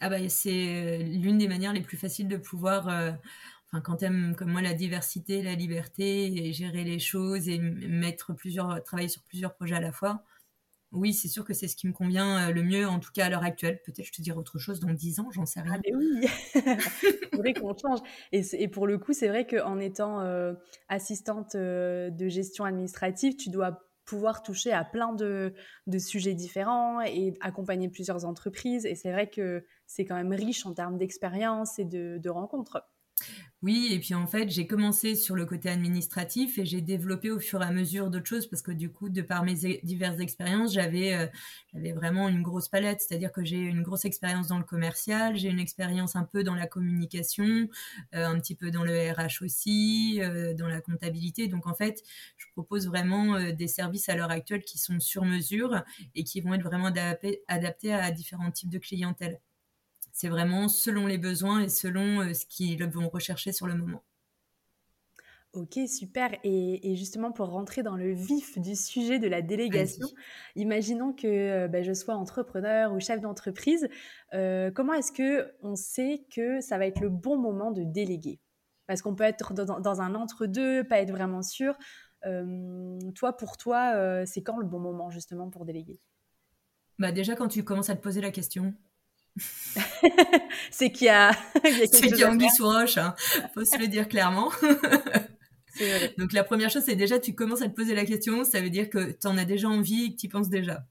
Ah 0.00 0.08
bah 0.08 0.28
c'est 0.28 0.98
l'une 0.98 1.38
des 1.38 1.46
manières 1.46 1.72
les 1.72 1.80
plus 1.80 1.96
faciles 1.96 2.26
de 2.26 2.36
pouvoir 2.36 2.88
Enfin, 3.68 3.80
quand 3.80 3.96
t'aimes 3.96 4.34
comme 4.36 4.50
moi 4.50 4.60
la 4.60 4.74
diversité, 4.74 5.40
la 5.40 5.54
liberté, 5.54 6.26
et 6.26 6.52
gérer 6.52 6.82
les 6.82 6.98
choses 6.98 7.48
et 7.48 7.58
mettre 7.58 8.32
plusieurs, 8.32 8.82
travailler 8.82 9.08
sur 9.08 9.22
plusieurs 9.22 9.54
projets 9.54 9.76
à 9.76 9.80
la 9.80 9.92
fois, 9.92 10.22
oui, 10.94 11.12
c'est 11.12 11.28
sûr 11.28 11.44
que 11.44 11.52
c'est 11.52 11.68
ce 11.68 11.76
qui 11.76 11.86
me 11.86 11.92
convient 11.92 12.48
euh, 12.48 12.52
le 12.52 12.62
mieux, 12.62 12.86
en 12.86 13.00
tout 13.00 13.10
cas 13.12 13.26
à 13.26 13.28
l'heure 13.28 13.44
actuelle. 13.44 13.80
Peut-être 13.84 14.06
je 14.06 14.12
te 14.12 14.22
dirai 14.22 14.38
autre 14.38 14.58
chose 14.58 14.80
dans 14.80 14.92
10 14.92 15.20
ans, 15.20 15.30
j'en 15.30 15.46
sais 15.46 15.60
rien. 15.60 15.74
Ah, 15.76 15.80
mais 15.84 15.94
oui 15.94 16.26
C'est 16.52 17.36
vrai 17.36 17.52
qu'on 17.52 17.76
change. 17.76 18.00
Et, 18.32 18.68
pour 18.68 18.86
le 18.86 18.98
coup, 18.98 19.12
c'est 19.12 19.28
vrai 19.28 19.46
qu'en 19.46 19.78
étant 19.78 20.20
euh, 20.20 20.54
assistante 20.88 21.54
euh, 21.54 22.10
de 22.10 22.28
gestion 22.28 22.64
administrative, 22.64 23.36
tu 23.36 23.50
dois 23.50 23.80
pouvoir 24.04 24.42
toucher 24.42 24.72
à 24.72 24.84
plein 24.84 25.12
de, 25.14 25.54
sujets 25.98 26.34
différents 26.34 27.00
et 27.00 27.34
accompagner 27.40 27.88
plusieurs 27.88 28.24
entreprises. 28.24 28.86
Et 28.86 28.94
c'est 28.94 29.10
vrai 29.10 29.28
que 29.28 29.64
c'est 29.86 30.04
quand 30.04 30.16
même 30.16 30.32
riche 30.32 30.66
en 30.66 30.74
termes 30.74 30.98
d'expérience 30.98 31.78
et 31.78 31.84
de 31.84 32.28
rencontres. 32.28 32.82
Oui, 33.62 33.88
et 33.92 33.98
puis 33.98 34.14
en 34.14 34.26
fait, 34.26 34.50
j'ai 34.50 34.66
commencé 34.66 35.14
sur 35.14 35.34
le 35.36 35.46
côté 35.46 35.70
administratif 35.70 36.58
et 36.58 36.66
j'ai 36.66 36.82
développé 36.82 37.30
au 37.30 37.38
fur 37.40 37.62
et 37.62 37.64
à 37.64 37.70
mesure 37.70 38.10
d'autres 38.10 38.26
choses 38.26 38.46
parce 38.46 38.60
que 38.60 38.72
du 38.72 38.90
coup, 38.92 39.08
de 39.08 39.22
par 39.22 39.42
mes 39.42 39.54
diverses 39.82 40.20
expériences, 40.20 40.74
j'avais 40.74 41.14
euh, 41.14 41.26
j'avais 41.72 41.92
vraiment 41.92 42.28
une 42.28 42.42
grosse 42.42 42.68
palette, 42.68 43.00
c'est-à-dire 43.00 43.32
que 43.32 43.42
j'ai 43.42 43.56
une 43.56 43.80
grosse 43.82 44.04
expérience 44.04 44.48
dans 44.48 44.58
le 44.58 44.64
commercial, 44.64 45.36
j'ai 45.36 45.48
une 45.48 45.60
expérience 45.60 46.14
un 46.14 46.24
peu 46.24 46.44
dans 46.44 46.54
la 46.54 46.66
communication, 46.66 47.68
euh, 48.14 48.26
un 48.26 48.38
petit 48.38 48.54
peu 48.54 48.70
dans 48.70 48.84
le 48.84 49.10
RH 49.12 49.42
aussi, 49.42 50.18
euh, 50.20 50.52
dans 50.52 50.68
la 50.68 50.82
comptabilité. 50.82 51.48
Donc 51.48 51.66
en 51.66 51.74
fait, 51.74 52.02
je 52.36 52.46
propose 52.52 52.86
vraiment 52.86 53.40
des 53.52 53.68
services 53.68 54.10
à 54.10 54.14
l'heure 54.16 54.30
actuelle 54.30 54.62
qui 54.62 54.76
sont 54.78 55.00
sur 55.00 55.24
mesure 55.24 55.82
et 56.14 56.22
qui 56.24 56.42
vont 56.42 56.52
être 56.54 56.62
vraiment 56.64 56.86
adaptés 57.48 57.92
à 57.94 58.10
différents 58.10 58.50
types 58.50 58.70
de 58.70 58.78
clientèle. 58.78 59.40
C'est 60.14 60.28
vraiment 60.28 60.68
selon 60.68 61.08
les 61.08 61.18
besoins 61.18 61.62
et 61.62 61.68
selon 61.68 62.20
euh, 62.20 62.34
ce 62.34 62.46
qu'ils 62.46 62.82
vont 62.84 63.08
rechercher 63.08 63.50
sur 63.50 63.66
le 63.66 63.74
moment. 63.74 64.04
Ok, 65.52 65.76
super. 65.88 66.30
Et, 66.44 66.94
justement, 66.94 67.32
pour 67.32 67.48
rentrer 67.48 67.82
dans 67.82 67.96
le 67.96 68.12
vif 68.12 68.56
du 68.58 68.76
sujet 68.76 69.18
de 69.18 69.26
la 69.26 69.42
délégation, 69.42 70.06
imaginons 70.54 71.12
que 71.12 71.26
euh, 71.26 71.68
bah, 71.68 71.82
je 71.82 71.92
sois 71.92 72.14
entrepreneur 72.14 72.92
ou 72.92 73.00
chef 73.00 73.20
d'entreprise. 73.20 73.88
Euh, 74.34 74.70
comment 74.70 74.94
est-ce 74.94 75.10
que 75.10 75.52
on 75.62 75.74
sait 75.74 76.24
que 76.32 76.60
ça 76.60 76.78
va 76.78 76.86
être 76.86 77.00
le 77.00 77.10
bon 77.10 77.36
moment 77.36 77.72
de 77.72 77.82
déléguer? 77.82 78.40
Parce 78.86 79.02
qu'on 79.02 79.16
peut 79.16 79.24
être 79.24 79.52
dans, 79.52 80.00
un 80.00 80.14
entre-deux, 80.14 80.84
pas 80.84 81.00
être 81.00 81.10
vraiment 81.10 81.42
sûr. 81.42 81.76
toi, 83.14 83.36
pour 83.36 83.56
toi, 83.56 84.24
c'est 84.26 84.42
quand 84.42 84.58
le 84.58 84.66
bon 84.66 84.78
moment 84.78 85.10
justement 85.10 85.50
pour 85.50 85.64
déléguer? 85.64 86.00
Bah 86.98 87.10
déjà 87.10 87.34
quand 87.34 87.48
tu 87.48 87.64
commences 87.64 87.90
à 87.90 87.96
te 87.96 88.02
poser 88.02 88.20
la 88.20 88.30
question, 88.30 88.74
c'est 90.70 90.90
qu'il 90.90 91.06
y 91.06 91.10
a, 91.10 91.32
c'est 91.64 92.08
qu'il 92.08 92.16
y 92.16 92.24
a 92.24 92.30
anguille 92.30 92.50
sous 92.50 92.64
roche, 92.64 92.98
hein. 92.98 93.14
faut 93.52 93.64
se 93.64 93.78
le 93.78 93.88
dire 93.88 94.08
clairement. 94.08 94.50
Donc 96.18 96.32
la 96.32 96.44
première 96.44 96.70
chose, 96.70 96.84
c'est 96.84 96.94
déjà 96.94 97.18
tu 97.18 97.34
commences 97.34 97.62
à 97.62 97.68
te 97.68 97.74
poser 97.74 97.94
la 97.94 98.04
question, 98.04 98.44
ça 98.44 98.60
veut 98.60 98.70
dire 98.70 98.88
que 98.88 99.12
tu 99.12 99.26
en 99.26 99.36
as 99.36 99.44
déjà 99.44 99.68
envie 99.68 100.04
et 100.04 100.10
que 100.12 100.20
tu 100.20 100.26
y 100.26 100.28
penses 100.28 100.48
déjà. 100.48 100.86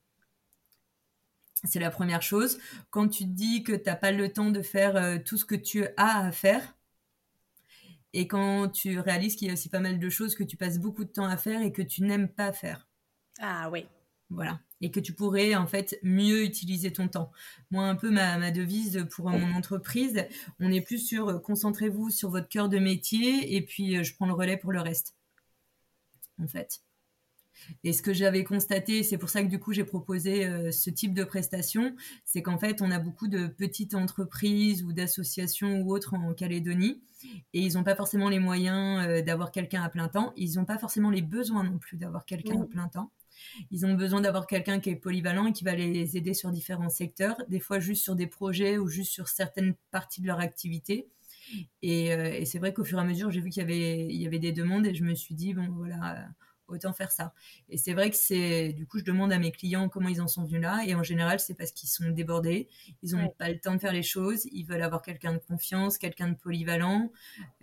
C'est 1.64 1.80
la 1.80 1.92
première 1.92 2.22
chose. 2.22 2.60
Quand 2.90 3.08
tu 3.08 3.24
te 3.24 3.30
dis 3.30 3.64
que 3.64 3.72
tu 3.72 3.84
n'as 3.86 3.96
pas 3.96 4.12
le 4.12 4.30
temps 4.30 4.50
de 4.50 4.62
faire 4.62 4.98
euh, 4.98 5.18
tout 5.24 5.38
ce 5.38 5.46
que 5.46 5.56
tu 5.56 5.86
as 5.96 6.26
à 6.26 6.32
faire, 6.34 6.76
et 8.12 8.28
quand 8.28 8.68
tu 8.68 9.00
réalises 9.00 9.38
qu'il 9.38 9.48
y 9.48 9.50
a 9.50 9.54
aussi 9.54 9.70
pas 9.70 9.80
mal 9.80 9.98
de 9.98 10.10
choses 10.10 10.36
que 10.36 10.44
tu 10.44 10.58
passes 10.58 10.78
beaucoup 10.78 11.06
de 11.06 11.10
temps 11.10 11.26
à 11.26 11.38
faire 11.38 11.62
et 11.62 11.72
que 11.72 11.82
tu 11.82 12.04
n'aimes 12.04 12.28
pas 12.28 12.52
faire. 12.52 12.88
Ah 13.40 13.70
oui. 13.72 13.86
Voilà 14.30 14.60
et 14.84 14.92
que 14.92 15.00
tu 15.00 15.14
pourrais 15.14 15.56
en 15.56 15.66
fait 15.66 15.98
mieux 16.04 16.44
utiliser 16.44 16.92
ton 16.92 17.08
temps. 17.08 17.32
Moi, 17.72 17.86
un 17.86 17.96
peu 17.96 18.12
ma, 18.12 18.52
devise 18.52 19.08
pour 19.12 19.30
mon 19.30 19.56
entreprise, 19.56 20.26
on 20.60 20.72
est 20.72 20.82
plus 20.82 21.00
sur 21.00 21.30
euh, 21.30 21.40
concentrez-vous 21.40 22.10
sur 22.10 22.30
votre 22.30 22.50
cœur 22.50 22.68
de 22.68 22.80
métier 22.80 23.56
et 23.56 23.62
puis 23.62 23.96
euh, 23.96 24.04
je 24.04 24.14
prends 24.14 24.28
le 24.28 24.34
relais 24.34 24.58
pour 24.58 24.74
le 24.74 24.82
reste. 24.82 25.16
En 26.38 26.48
fait. 26.48 26.82
Et 27.86 27.94
ce 27.94 28.02
que 28.02 28.14
j'avais 28.14 28.44
constaté, 28.44 29.04
c'est 29.04 29.18
pour 29.18 29.30
ça 29.30 29.42
que 29.42 29.48
du 29.48 29.58
coup 29.58 29.72
j'ai 29.72 29.86
proposé 29.86 30.46
euh, 30.46 30.70
ce 30.72 30.90
type 30.90 31.14
de 31.14 31.24
prestation, 31.24 31.96
c'est 32.26 32.42
qu'en 32.42 32.58
fait 32.58 32.82
on 32.82 32.92
a 32.92 33.00
beaucoup 33.00 33.30
de 33.30 33.48
petites 33.48 33.94
entreprises 33.94 34.84
ou 34.84 34.92
d'associations 34.92 35.80
ou 35.80 35.94
autres 35.94 36.14
en 36.14 36.34
Calédonie 36.34 37.02
et 37.54 37.62
ils 37.62 37.76
n'ont 37.76 37.86
pas 37.86 37.96
forcément 37.96 38.28
les 38.28 38.40
moyens 38.40 39.24
d'avoir 39.24 39.52
quelqu'un 39.52 39.82
à 39.82 39.88
plein 39.88 40.10
temps, 40.10 40.34
ils 40.36 40.56
n'ont 40.56 40.66
pas 40.66 40.78
forcément 40.78 41.10
les 41.10 41.22
besoins 41.22 41.64
non 41.64 41.78
plus 41.78 41.96
d'avoir 41.96 42.26
quelqu'un 42.26 42.64
à 42.64 42.66
plein 42.66 42.90
temps. 42.90 43.12
Ils 43.72 43.86
ont 43.86 43.94
besoin 43.94 44.22
d'avoir 44.22 44.48
quelqu'un 44.48 44.80
qui 44.80 44.90
est 44.90 44.96
polyvalent 44.96 45.48
et 45.48 45.54
qui 45.54 45.64
va 45.64 45.76
les 45.76 46.18
aider 46.18 46.34
sur 46.34 46.52
différents 46.52 46.90
secteurs, 46.90 47.38
des 47.48 47.60
fois 47.60 47.80
juste 47.80 48.04
sur 48.04 48.16
des 48.16 48.28
projets 48.28 48.78
ou 48.78 48.88
juste 48.88 49.12
sur 49.12 49.28
certaines 49.28 49.76
parties 49.92 50.22
de 50.22 50.28
leur 50.28 50.40
activité. 50.40 51.08
Et, 51.82 52.14
euh, 52.14 52.44
c'est 52.46 52.60
vrai 52.60 52.74
qu'au 52.74 52.84
fur 52.84 52.98
et 52.98 53.02
à 53.02 53.06
mesure, 53.06 53.32
j'ai 53.32 53.42
vu 53.42 53.50
qu'il 53.50 53.62
y 53.62 53.66
avait, 53.66 54.06
il 54.06 54.22
y 54.22 54.28
avait 54.28 54.40
des 54.40 54.52
demandes 54.52 54.86
et 54.86 54.96
je 54.96 55.04
me 55.04 55.16
suis 55.16 55.36
dit, 55.36 55.54
bon, 55.54 55.68
voilà, 55.72 56.28
autant 56.74 56.94
faire 56.94 57.12
ça. 57.12 57.34
Et 57.70 57.78
c'est 57.78 57.94
vrai 57.94 58.10
que 58.10 58.16
c'est, 58.16 58.74
du 58.74 58.86
coup, 58.86 59.00
je 59.00 59.04
demande 59.04 59.32
à 59.32 59.40
mes 59.40 59.52
clients 59.52 59.90
comment 59.90 60.10
ils 60.10 60.22
en 60.22 60.28
sont 60.28 60.44
venus 60.44 60.62
là. 60.62 60.84
Et 60.86 60.96
en 60.96 61.04
général, 61.04 61.40
c'est 61.40 61.54
parce 61.54 61.72
qu'ils 61.72 61.90
sont 61.90 62.10
débordés, 62.10 62.68
ils 63.02 63.12
n'ont 63.16 63.30
pas 63.30 63.50
le 63.50 63.60
temps 63.60 63.74
de 63.74 63.80
faire 63.80 63.94
les 63.94 64.04
choses, 64.04 64.46
ils 64.52 64.64
veulent 64.64 64.82
avoir 64.82 65.02
quelqu'un 65.02 65.34
de 65.34 65.40
confiance, 65.40 65.98
quelqu'un 65.98 66.30
de 66.30 66.36
polyvalent. 66.36 67.12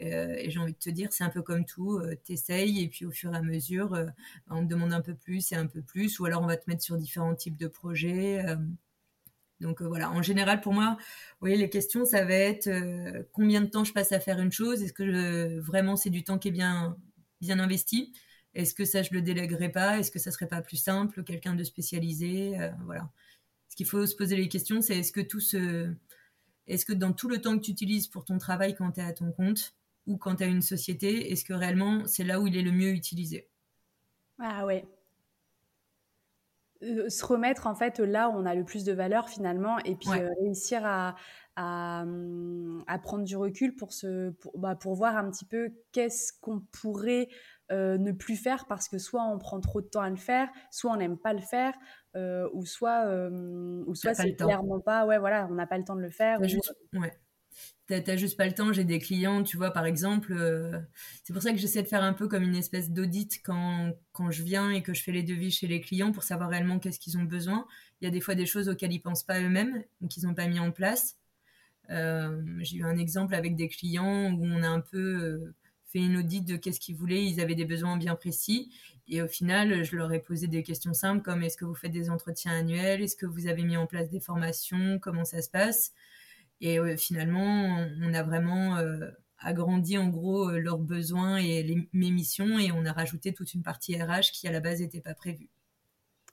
Euh, 0.00 0.35
et 0.38 0.50
j'ai 0.50 0.59
envie 0.59 0.73
de 0.73 0.79
te 0.79 0.90
dire, 0.90 1.09
c'est 1.12 1.25
un 1.25 1.31
peu 1.31 1.43
comme 1.43 1.64
tout, 1.64 1.99
euh, 1.99 2.14
t'essayes 2.25 2.83
et 2.83 2.88
puis 2.88 3.05
au 3.05 3.11
fur 3.11 3.33
et 3.35 3.37
à 3.37 3.43
mesure, 3.43 3.95
euh, 3.95 4.07
on 4.49 4.62
te 4.62 4.69
demande 4.69 4.93
un 4.93 5.00
peu 5.00 5.14
plus 5.14 5.52
et 5.52 5.57
un 5.57 5.67
peu 5.67 5.83
plus, 5.83 6.19
ou 6.21 6.25
alors 6.25 6.43
on 6.43 6.47
va 6.47 6.57
te 6.57 6.69
mettre 6.69 6.83
sur 6.83 6.97
différents 6.97 7.35
types 7.35 7.57
de 7.57 7.69
projets. 7.69 8.45
Donc 9.61 9.83
voilà, 9.83 10.11
en 10.11 10.23
général, 10.23 10.62
pour 10.62 10.73
moi, 10.73 10.97
vous 10.99 11.37
voyez, 11.40 11.57
les 11.57 11.69
questions, 11.69 12.07
ça 12.07 12.25
va 12.25 12.35
être 12.35 12.71
combien 13.33 13.61
de 13.61 13.67
temps 13.67 13.85
je 13.85 13.93
passe 13.93 14.12
à 14.12 14.21
faire 14.21 14.40
une 14.40 14.52
chose? 14.52 14.83
Est-ce 14.83 14.95
que 14.95 15.61
vraiment 15.61 15.97
c'est 15.97 16.11
du 16.11 16.25
temps 16.25 16.38
qui 16.38 16.49
est 16.49 16.52
bien, 16.52 16.97
bien 17.40 17.59
investi? 17.59 18.12
Est-ce 18.54 18.75
que 18.75 18.85
ça, 18.85 19.02
je 19.02 19.12
le 19.12 19.23
délèguerais 19.23 19.71
pas? 19.71 19.99
Est-ce 19.99 20.11
que 20.11 20.19
ça 20.19 20.30
serait 20.30 20.49
pas 20.49 20.62
plus 20.62 20.76
simple, 20.76 21.23
quelqu'un 21.25 21.54
de 21.54 21.64
spécialisé? 21.64 22.59
Euh, 22.59 22.71
Voilà. 22.85 23.11
Ce 23.69 23.76
qu'il 23.76 23.87
faut 23.87 24.04
se 24.04 24.16
poser 24.16 24.37
les 24.37 24.49
questions, 24.49 24.83
c'est 24.83 24.99
est-ce 24.99 25.12
que 25.12 25.21
tout 25.21 25.40
ce... 25.40 25.92
Est-ce 26.66 26.85
que 26.85 26.92
dans 26.92 27.12
tout 27.12 27.28
le 27.28 27.40
temps 27.40 27.57
que 27.59 27.64
tu 27.64 27.71
utilises 27.71 28.07
pour 28.09 28.25
ton 28.25 28.38
travail 28.38 28.75
quand 28.75 28.92
tu 28.92 29.00
es 29.00 29.02
à 29.02 29.12
ton 29.12 29.33
compte 29.33 29.75
ou 30.07 30.16
quand 30.16 30.37
tu 30.37 30.45
as 30.45 30.47
une 30.47 30.62
société, 30.62 31.33
est-ce 31.33 31.45
que 31.45 31.52
réellement 31.52 32.07
c'est 32.07 32.25
là 32.25 32.40
où 32.40 32.47
il 32.47 32.57
est 32.57 32.62
le 32.62 32.73
mieux 32.73 32.90
utilisé? 32.90 33.49
Ah 34.38 34.64
ouais. 34.66 34.85
Euh, 36.83 37.11
se 37.11 37.27
remettre 37.27 37.67
en 37.67 37.75
fait 37.75 37.99
là 37.99 38.31
où 38.31 38.33
on 38.33 38.47
a 38.47 38.55
le 38.55 38.65
plus 38.65 38.85
de 38.85 38.93
valeur 38.93 39.29
finalement 39.29 39.79
et 39.81 39.97
puis 39.97 40.09
euh, 40.11 40.31
réussir 40.41 40.81
à, 40.87 41.15
à, 41.57 42.07
prendre 43.03 43.25
du 43.25 43.37
recul 43.37 43.77
pour, 43.77 43.93
se, 43.93 44.31
pour, 44.31 44.59
bah, 44.59 44.77
pour 44.77 44.95
voir 44.95 45.17
un 45.19 45.31
petit 45.31 45.45
peu 45.45 45.75
qu'est-ce 45.93 46.33
qu'on 46.41 46.61
pourrait 46.73 47.29
euh, 47.71 47.99
ne 47.99 48.13
plus 48.13 48.37
faire 48.37 48.65
parce 48.67 48.89
que 48.89 48.97
soit 48.97 49.23
on 49.25 49.39
prend 49.39 49.61
trop 49.61 49.83
de 49.83 49.89
temps 49.89 50.01
à 50.01 50.09
le 50.09 50.17
faire, 50.17 50.49
soit 50.71 50.91
on 50.93 50.97
n'aime 50.97 51.19
pas 51.19 51.35
le 51.35 51.41
faire, 51.41 51.75
ou 52.15 52.65
soit, 52.65 53.05
ou 53.87 53.95
soit 53.95 54.15
c'est 54.15 54.35
clairement 54.35 54.81
pas, 54.81 55.05
ouais, 55.05 55.19
voilà, 55.19 55.47
on 55.51 55.55
n'a 55.55 55.67
pas 55.67 55.77
le 55.77 55.85
temps 55.85 55.97
de 55.97 56.01
le 56.01 56.11
faire. 56.11 56.39
T'as 56.41 56.49
juste, 56.49 56.75
ouais. 56.95 57.13
T'as 57.87 58.16
juste 58.16 58.37
pas 58.37 58.47
le 58.47 58.52
temps. 58.52 58.73
J'ai 58.73 58.85
des 58.85 59.00
clients, 59.00 59.42
tu 59.42 59.57
vois, 59.57 59.73
par 59.73 59.85
exemple, 59.85 60.33
c'est 61.25 61.33
pour 61.33 61.42
ça 61.42 61.50
que 61.50 61.59
j'essaie 61.59 61.83
de 61.83 61.88
faire 61.88 62.04
un 62.04 62.12
peu 62.12 62.28
comme 62.28 62.45
une 62.45 62.54
espèce 62.54 62.90
d'audit 62.90 63.40
quand, 63.42 63.92
quand 64.12 64.30
je 64.30 64.45
viens 64.45 64.71
et 64.71 64.80
que 64.83 64.95
je 64.95 65.02
fais 65.02 65.11
les 65.11 65.25
devis 65.25 65.50
chez 65.50 65.66
les 65.66 65.80
clients 65.80 66.12
pour 66.12 66.23
savoir 66.23 66.50
réellement 66.50 66.78
qu'est-ce 66.78 67.00
qu'ils 67.00 67.19
ont 67.19 67.25
besoin. 67.25 67.66
Il 68.00 68.04
y 68.04 68.09
a 68.09 68.12
des 68.12 68.21
fois 68.21 68.37
des 68.37 68.47
choses 68.47 68.69
auxquelles 68.69 68.92
ils 68.92 69.00
pensent 69.00 69.25
pas 69.25 69.40
eux-mêmes 69.40 69.83
ou 70.00 70.07
qu'ils 70.07 70.25
n'ont 70.26 70.35
pas 70.35 70.47
mis 70.47 70.61
en 70.61 70.71
place. 70.71 71.16
J'ai 71.88 72.76
eu 72.76 72.85
un 72.85 72.97
exemple 72.97 73.35
avec 73.35 73.57
des 73.57 73.66
clients 73.66 74.33
où 74.35 74.45
on 74.45 74.62
a 74.62 74.69
un 74.69 74.80
peu 74.80 75.52
fait 75.87 75.99
une 75.99 76.16
audit 76.16 76.42
de 76.42 76.54
qu'est-ce 76.54 76.78
qu'ils 76.78 76.95
voulaient, 76.95 77.25
ils 77.25 77.40
avaient 77.40 77.57
des 77.57 77.64
besoins 77.64 77.97
bien 77.97 78.14
précis. 78.14 78.73
Et 79.09 79.21
au 79.21 79.26
final, 79.26 79.83
je 79.83 79.97
leur 79.97 80.12
ai 80.12 80.21
posé 80.21 80.47
des 80.47 80.62
questions 80.62 80.95
simples 80.95 81.23
comme 81.23 81.42
est-ce 81.42 81.57
que 81.57 81.64
vous 81.64 81.75
faites 81.75 81.90
des 81.90 82.09
entretiens 82.09 82.52
annuels, 82.52 83.02
est-ce 83.02 83.16
que 83.16 83.26
vous 83.26 83.49
avez 83.49 83.64
mis 83.64 83.76
en 83.76 83.88
place 83.88 84.09
des 84.09 84.21
formations, 84.21 85.00
comment 85.00 85.25
ça 85.25 85.42
se 85.42 85.50
passe? 85.50 85.92
Et 86.61 86.79
euh, 86.79 86.97
finalement, 86.97 87.87
on 88.02 88.14
a 88.14 88.23
vraiment 88.23 88.76
euh, 88.76 89.11
agrandi 89.38 89.99
en 89.99 90.09
gros 90.09 90.50
euh, 90.50 90.59
leurs 90.59 90.79
besoins 90.79 91.37
et 91.37 91.62
les, 91.62 91.88
mes 91.93 92.11
missions 92.11 92.59
et 92.59 92.71
on 92.73 92.85
a 92.85 92.93
rajouté 92.93 93.33
toute 93.33 93.55
une 93.55 93.62
partie 93.62 94.00
RH 94.00 94.33
qui 94.33 94.47
à 94.49 94.52
la 94.52 94.61
base 94.61 94.81
n'était 94.81 95.00
pas 95.00 95.14
prévue. 95.14 95.49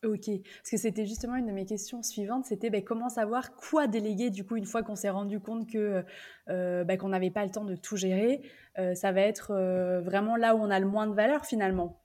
Ok, 0.04 0.30
parce 0.60 0.70
que 0.70 0.78
c'était 0.78 1.08
justement 1.08 1.38
une 1.38 1.48
de 1.48 1.52
mes 1.52 1.66
questions 1.66 2.04
suivantes, 2.04 2.46
c'était 2.46 2.70
ben, 2.70 2.84
comment 2.84 3.10
savoir 3.10 3.56
quoi 3.56 3.88
déléguer 3.88 4.30
du 4.30 4.46
coup 4.46 4.56
une 4.56 4.66
fois 4.66 4.84
qu'on 4.84 4.96
s'est 4.96 5.10
rendu 5.10 5.40
compte 5.40 5.68
que 5.68 6.04
euh, 6.50 6.84
ben, 6.84 6.98
qu'on 6.98 7.10
n'avait 7.10 7.32
pas 7.32 7.44
le 7.44 7.50
temps 7.50 7.66
de 7.66 7.76
tout 7.76 7.98
gérer. 7.98 8.42
Euh, 8.78 8.94
ça 8.94 9.12
va 9.12 9.22
être 9.22 9.52
euh, 9.52 10.00
vraiment 10.02 10.36
là 10.36 10.56
où 10.56 10.60
on 10.60 10.70
a 10.70 10.80
le 10.80 10.86
moins 10.86 11.08
de 11.08 11.14
valeur 11.14 11.46
finalement? 11.46 12.04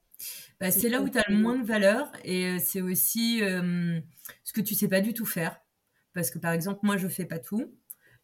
Bah, 0.58 0.70
c'est 0.70 0.88
là 0.88 1.02
où 1.02 1.08
tu 1.10 1.18
as 1.18 1.24
le 1.28 1.36
moins 1.36 1.58
de 1.58 1.66
valeur 1.66 2.10
et 2.24 2.58
c'est 2.60 2.80
aussi 2.80 3.40
ce 3.40 4.52
que 4.54 4.60
tu 4.60 4.74
sais 4.74 4.88
pas 4.88 5.00
du 5.00 5.12
tout 5.12 5.26
faire. 5.26 5.60
Parce 6.14 6.30
que 6.30 6.38
par 6.38 6.52
exemple, 6.52 6.80
moi 6.82 6.96
je 6.96 7.08
fais 7.08 7.24
pas 7.26 7.40
tout. 7.40 7.74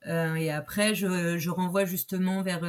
Et 0.06 0.50
après, 0.50 0.94
je, 0.94 1.38
je, 1.38 1.50
renvoie 1.50 1.84
justement 1.84 2.42
vers 2.42 2.62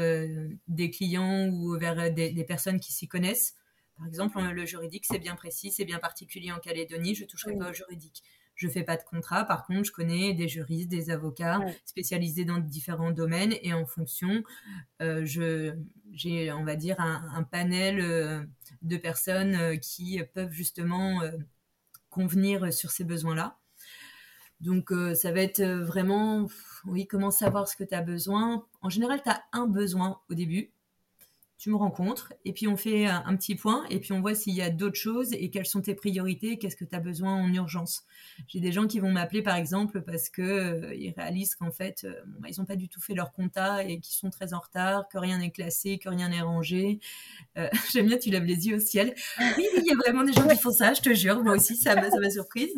des 0.67 0.91
clients 0.91 1.47
ou 1.47 1.77
vers 1.77 2.11
des, 2.11 2.31
des 2.31 2.43
personnes 2.43 2.79
qui 2.79 2.91
s'y 2.91 3.07
connaissent 3.07 3.55
par 3.99 4.07
exemple, 4.07 4.41
le 4.41 4.65
juridique, 4.65 5.05
c'est 5.05 5.19
bien 5.19 5.35
précis, 5.35 5.71
c'est 5.71 5.83
bien 5.83 5.99
particulier 5.99 6.53
en 6.53 6.59
Calédonie, 6.59 7.15
je 7.15 7.23
ne 7.23 7.27
toucherai 7.27 7.53
pas 7.57 7.69
au 7.69 7.73
juridique. 7.73 8.23
Je 8.55 8.67
fais 8.69 8.83
pas 8.83 8.95
de 8.95 9.03
contrat. 9.03 9.43
Par 9.43 9.65
contre, 9.65 9.83
je 9.83 9.91
connais 9.91 10.33
des 10.33 10.47
juristes, 10.47 10.89
des 10.89 11.09
avocats 11.09 11.59
spécialisés 11.85 12.45
dans 12.45 12.59
différents 12.59 13.11
domaines 13.11 13.55
et 13.61 13.73
en 13.73 13.85
fonction, 13.85 14.43
je 14.99 15.75
j'ai, 16.13 16.51
on 16.51 16.63
va 16.63 16.75
dire, 16.75 16.99
un, 16.99 17.43
panel 17.43 18.47
de 18.81 18.97
personnes 18.97 19.79
qui 19.79 20.21
peuvent 20.33 20.51
justement 20.51 21.21
convenir 22.09 22.73
sur 22.73 22.91
ces 22.91 23.03
besoins-là. 23.03 23.58
Donc, 24.61 24.91
ça 25.15 25.31
va 25.31 25.41
être 25.41 25.63
vraiment, 25.63 26.47
oui, 26.85 27.07
comment 27.07 27.31
savoir 27.31 27.67
ce 27.67 27.75
que 27.77 27.83
tu 27.83 27.95
as 27.95 28.01
besoin. 28.01 28.65
En 28.81 28.89
général, 28.89 29.21
tu 29.23 29.29
as 29.29 29.41
un 29.53 29.67
besoin 29.67 30.19
au 30.29 30.33
début 30.33 30.71
tu 31.59 31.69
me 31.69 31.75
rencontres 31.75 32.31
et 32.45 32.53
puis 32.53 32.69
on 32.69 32.77
fait 32.77 33.05
un, 33.05 33.35
petit 33.35 33.55
point 33.55 33.85
et 33.89 33.99
puis 33.99 34.13
on 34.13 34.21
voit 34.21 34.33
s'il 34.33 34.53
y 34.53 34.61
a 34.61 34.69
d'autres 34.69 34.97
choses 34.97 35.33
et 35.33 35.49
quelles 35.49 35.65
sont 35.65 35.81
tes 35.81 35.93
priorités, 35.93 36.57
qu'est-ce 36.57 36.77
que 36.77 36.85
tu 36.85 36.95
as 36.95 37.01
besoin 37.01 37.33
en 37.33 37.53
urgence. 37.53 38.05
J'ai 38.47 38.61
des 38.61 38.71
gens 38.71 38.87
qui 38.87 39.01
vont 39.01 39.11
m'appeler 39.11 39.41
par 39.41 39.57
exemple 39.57 40.01
parce 40.01 40.29
que 40.29 40.41
euh, 40.41 40.95
ils 40.95 41.13
réalisent 41.15 41.55
qu'en 41.55 41.71
fait 41.71 42.05
euh, 42.05 42.13
bah, 42.39 42.47
ils 42.49 42.57
n'ont 42.59 42.65
pas 42.65 42.77
du 42.77 42.87
tout 42.87 43.01
fait 43.01 43.13
leur 43.13 43.33
compta 43.33 43.83
et 43.83 43.99
qu'ils 43.99 44.15
sont 44.15 44.29
très 44.29 44.53
en 44.53 44.59
retard, 44.59 45.09
que 45.09 45.17
rien 45.17 45.39
n'est 45.39 45.51
classé, 45.51 45.97
que 45.97 46.07
rien 46.07 46.29
n'est 46.29 46.41
rangé. 46.41 46.99
Euh, 47.57 47.67
j'aime 47.93 48.07
bien 48.07 48.17
tu 48.17 48.29
lèves 48.29 48.45
les 48.45 48.69
yeux 48.69 48.77
au 48.77 48.79
ciel. 48.79 49.13
Oui, 49.57 49.67
il 49.77 49.85
y 49.85 49.91
a 49.91 49.95
vraiment 49.95 50.23
des 50.23 50.31
gens 50.31 50.47
qui 50.47 50.57
font 50.57 50.71
ça, 50.71 50.93
je 50.93 51.01
te 51.01 51.13
jure, 51.13 51.43
moi 51.43 51.55
aussi 51.55 51.75
ça 51.75 51.93
m'a 51.93 52.29
surprise. 52.29 52.73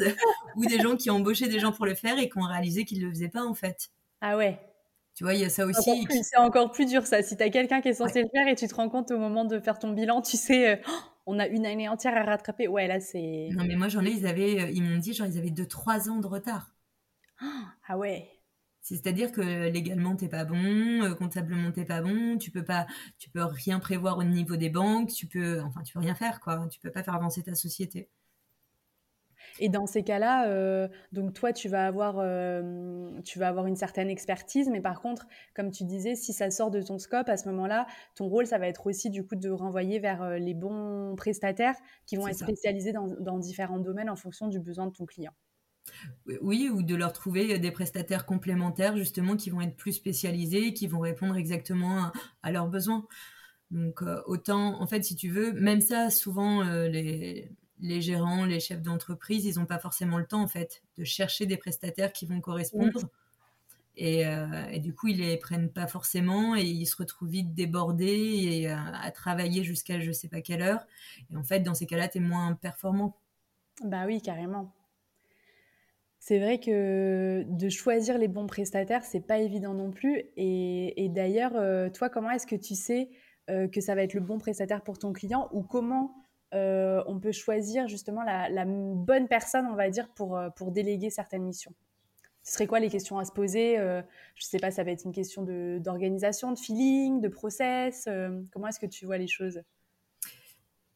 Ou 0.56 0.66
des 0.66 0.80
gens 0.80 0.96
qui 0.96 1.12
ont 1.12 1.18
embauché 1.18 1.48
des 1.48 1.60
gens 1.60 1.72
pour 1.72 1.86
le 1.86 1.94
faire 1.94 2.18
et 2.18 2.30
qui 2.30 2.38
ont 2.40 2.48
réalisé 2.48 2.84
qu'ils 2.84 3.02
ne 3.02 3.06
le 3.06 3.12
faisaient 3.12 3.30
pas 3.30 3.44
en 3.44 3.54
fait. 3.54 3.92
Ah 4.22 4.38
ouais. 4.38 4.60
Tu 5.15 5.24
vois, 5.24 5.34
il 5.34 5.41
y 5.41 5.46
a 5.46 5.50
ça 5.50 5.65
aussi. 5.65 6.08
C'est 6.24 6.38
encore 6.38 6.72
plus 6.72 6.86
dur 6.86 7.06
ça. 7.06 7.22
Si 7.22 7.36
tu 7.36 7.44
as 7.44 7.50
quelqu'un 7.50 7.82
qui 7.82 7.89
est 7.89 7.94
censé 7.94 8.22
le 8.22 8.30
faire 8.34 8.48
et 8.48 8.56
tu 8.56 8.68
te 8.68 8.75
rends 8.75 8.89
compte 8.89 9.12
au 9.12 9.18
moment 9.18 9.46
de 9.46 9.60
faire 9.60 9.77
ton 9.77 9.91
bilan, 9.91 10.22
tu 10.22 10.38
sais, 10.38 10.72
euh, 10.72 10.75
on 11.25 11.38
a 11.38 11.48
une 11.48 11.65
année 11.65 11.89
entière 11.89 12.15
à 12.15 12.24
rattraper. 12.24 12.68
Ouais, 12.68 12.88
là 12.88 13.00
c'est. 13.00 13.50
Non, 13.51 13.65
mais 13.65 13.75
moi 13.75 13.88
j'en 13.89 14.06
ai, 14.06 14.12
ils 14.12 14.25
avaient, 14.25 14.62
euh, 14.62 14.72
ils 14.72 14.84
m'ont 14.84 14.98
dit 14.98 15.13
genre 15.13 15.27
ils 15.27 15.38
avaient 15.38 15.51
2-3 15.51 16.10
ans 16.10 16.20
de 16.20 16.27
retard. 16.27 16.74
Ah 17.88 17.98
ouais. 17.98 18.30
C'est-à-dire 18.82 19.32
que 19.32 19.41
légalement 19.70 20.15
t'es 20.15 20.27
pas 20.27 20.44
bon, 20.44 20.56
euh, 21.03 21.13
comptablement 21.13 21.72
t'es 21.72 21.86
pas 21.86 22.01
bon, 22.01 22.38
tu 22.38 22.50
peux 22.50 22.63
pas, 22.63 22.88
tu 23.20 23.30
peux 23.30 23.44
rien 23.44 23.80
prévoir 23.80 24.18
au 24.18 24.24
niveau 24.24 24.56
des 24.56 24.70
banques, 24.72 25.12
tu 25.12 25.27
peux, 25.27 25.62
enfin 25.62 25.84
tu 25.84 25.94
peux 25.94 26.00
rien 26.00 26.15
faire 26.15 26.39
quoi, 26.39 26.68
tu 26.72 26.80
peux 26.80 26.91
pas 26.91 27.03
faire 27.03 27.13
avancer 27.13 27.44
ta 27.44 27.53
société. 27.53 28.10
Et 29.60 29.70
dans 29.70 29.86
ces 29.86 30.03
cas-là, 30.03 30.48
euh, 30.48 30.88
donc 31.12 31.34
toi, 31.34 31.53
tu 31.53 31.70
vas, 31.70 31.86
avoir, 31.86 32.15
euh, 32.20 33.10
tu 33.24 33.39
vas 33.39 33.48
avoir 33.48 33.67
une 33.67 33.75
certaine 33.75 34.10
expertise, 34.10 34.70
mais 34.70 34.81
par 34.81 35.01
contre, 35.01 35.27
comme 35.55 35.72
tu 35.72 35.84
disais, 35.84 36.15
si 36.15 36.34
ça 36.34 36.50
sort 36.51 36.72
de 36.72 36.81
ton 36.81 36.98
scope, 36.98 37.29
à 37.29 37.38
ce 37.38 37.48
moment-là, 37.50 37.88
ton 38.15 38.27
rôle, 38.27 38.46
ça 38.46 38.58
va 38.58 38.67
être 38.67 38.88
aussi 38.88 39.10
du 39.10 39.25
coup 39.25 39.36
de 39.36 39.50
renvoyer 39.50 40.00
vers 40.00 40.22
euh, 40.22 40.38
les 40.38 40.53
bons 40.53 41.15
prestataires 41.15 41.75
qui 42.05 42.15
vont 42.15 42.27
être 42.27 42.39
spécialisés 42.39 42.91
dans, 42.91 43.08
dans, 43.08 43.39
différents 43.39 43.79
domaines 43.79 44.10
en 44.10 44.15
fonction 44.15 44.48
du 44.48 44.60
besoin 44.60 44.86
de 44.88 44.91
ton 44.91 45.05
client. 45.05 45.34
Oui, 46.41 46.70
ou 46.72 46.84
de 46.84 46.96
leur 46.96 47.12
trouver 47.12 47.58
des 47.58 47.72
prestataires 47.72 48.25
complémentaires 48.25 48.96
justement 48.96 49.36
qui 49.36 49.50
vont 49.50 49.62
être 49.62 49.75
plus 49.75 49.93
spécialisés, 49.93 50.74
qui 50.74 50.86
vont 50.86 51.00
répondre 51.00 51.36
exactement 51.36 52.12
à, 52.43 52.51
leurs 52.51 52.67
besoins. 52.67 53.08
Donc 53.72 54.03
autant, 54.27 54.79
en 54.79 54.86
fait, 54.86 55.03
si 55.03 55.15
tu 55.15 55.29
veux, 55.29 55.53
même 55.53 55.81
ça, 55.81 56.12
souvent 56.12 56.62
les, 56.62 57.51
les 57.82 58.02
gérants, 58.02 58.46
les 58.46 58.60
chefs 58.60 58.82
d'entreprise, 58.82 59.46
ils 59.46 59.60
n'ont 59.60 59.66
pas 59.66 59.80
forcément 59.80 60.18
le 60.18 60.26
temps 60.26 60.42
en 60.42 60.48
fait 60.48 60.84
de 60.98 61.04
chercher 61.04 61.46
des 61.46 61.58
prestataires 61.58 62.14
qui 62.14 62.26
vont 62.26 62.40
correspondre. 62.40 63.10
Euh, 64.00 64.68
et, 64.72 64.80
du 64.80 64.94
coup, 64.94 65.10
ils 65.10 65.18
les 65.18 65.38
prennent 65.38 65.70
pas 65.70 65.86
forcément 65.86 66.56
et 66.56 66.64
ils 66.64 66.86
se 66.86 66.96
retrouvent 66.96 67.30
vite 67.30 67.54
débordés 67.54 68.06
et 68.06 68.72
euh, 68.72 68.76
à 68.76 69.12
travailler 69.12 69.64
jusqu'à 69.64 70.00
je 70.00 70.12
sais 70.12 70.30
pas 70.30 70.42
quelle 70.42 70.62
heure. 70.62 70.86
Et 71.32 71.36
en 71.36 71.44
fait, 71.44 71.60
dans 71.60 71.74
ces 71.74 71.86
cas-là, 71.86 72.08
tu 72.08 72.20
es 72.20 72.22
moins 72.22 72.54
performant. 72.54 73.16
Bah 73.84 74.06
oui, 74.06 74.22
carrément. 74.22 74.74
C'est 76.20 76.40
vrai 76.40 76.60
que 76.60 77.44
de 77.48 77.70
choisir 77.70 78.18
les 78.18 78.28
bons 78.28 78.48
prestataires, 78.48 79.04
c'est 79.04 79.26
pas 79.26 79.40
évident 79.40 79.74
non 79.74 79.92
plus. 79.92 80.24
Et, 80.38 81.10
d'ailleurs, 81.10 81.56
euh, 81.56 81.89
toi, 81.89 82.10
comment 82.10 82.32
est-ce 82.32 82.48
que 82.48 82.56
tu 82.56 82.76
sais 82.76 83.10
que 83.74 83.82
ça 83.82 83.96
va 83.96 84.04
être 84.04 84.13
le 84.13 84.22
bon 84.22 84.38
prestataire 84.38 84.82
pour 84.82 84.98
ton 84.98 85.12
client 85.12 85.50
ou 85.52 85.62
comment 85.62 86.20
euh, 86.54 87.02
on 87.08 87.20
peut 87.20 87.32
choisir 87.32 87.88
justement 87.88 88.24
la, 88.24 88.66
bonne 88.66 89.28
personne, 89.28 89.66
on 89.68 89.76
va 89.76 89.90
dire, 89.90 90.10
pour, 90.10 90.38
euh, 90.38 90.50
pour 90.50 90.72
déléguer 90.72 91.10
certaines 91.10 91.44
missions. 91.44 91.74
Ce 92.44 92.54
serait 92.54 92.68
quoi 92.68 92.80
les 92.80 92.90
questions 92.90 93.20
à 93.20 93.26
se 93.26 93.32
poser 93.32 93.78
euh, 93.78 94.02
Je 94.36 94.46
ne 94.46 94.50
sais 94.50 94.60
pas, 94.60 94.72
ça 94.72 94.84
va 94.84 94.92
être 94.92 95.06
une 95.06 95.12
question 95.12 95.44
d'organisation, 95.80 96.52
de, 96.52 96.60
feeling, 96.60 97.22
de 97.22 97.28
process. 97.28 98.10
comment 98.52 98.68
est-ce 98.68 98.80
que 98.80 98.88
tu 98.88 99.06
vois 99.06 99.18
les 99.18 99.28
choses? 99.28 99.62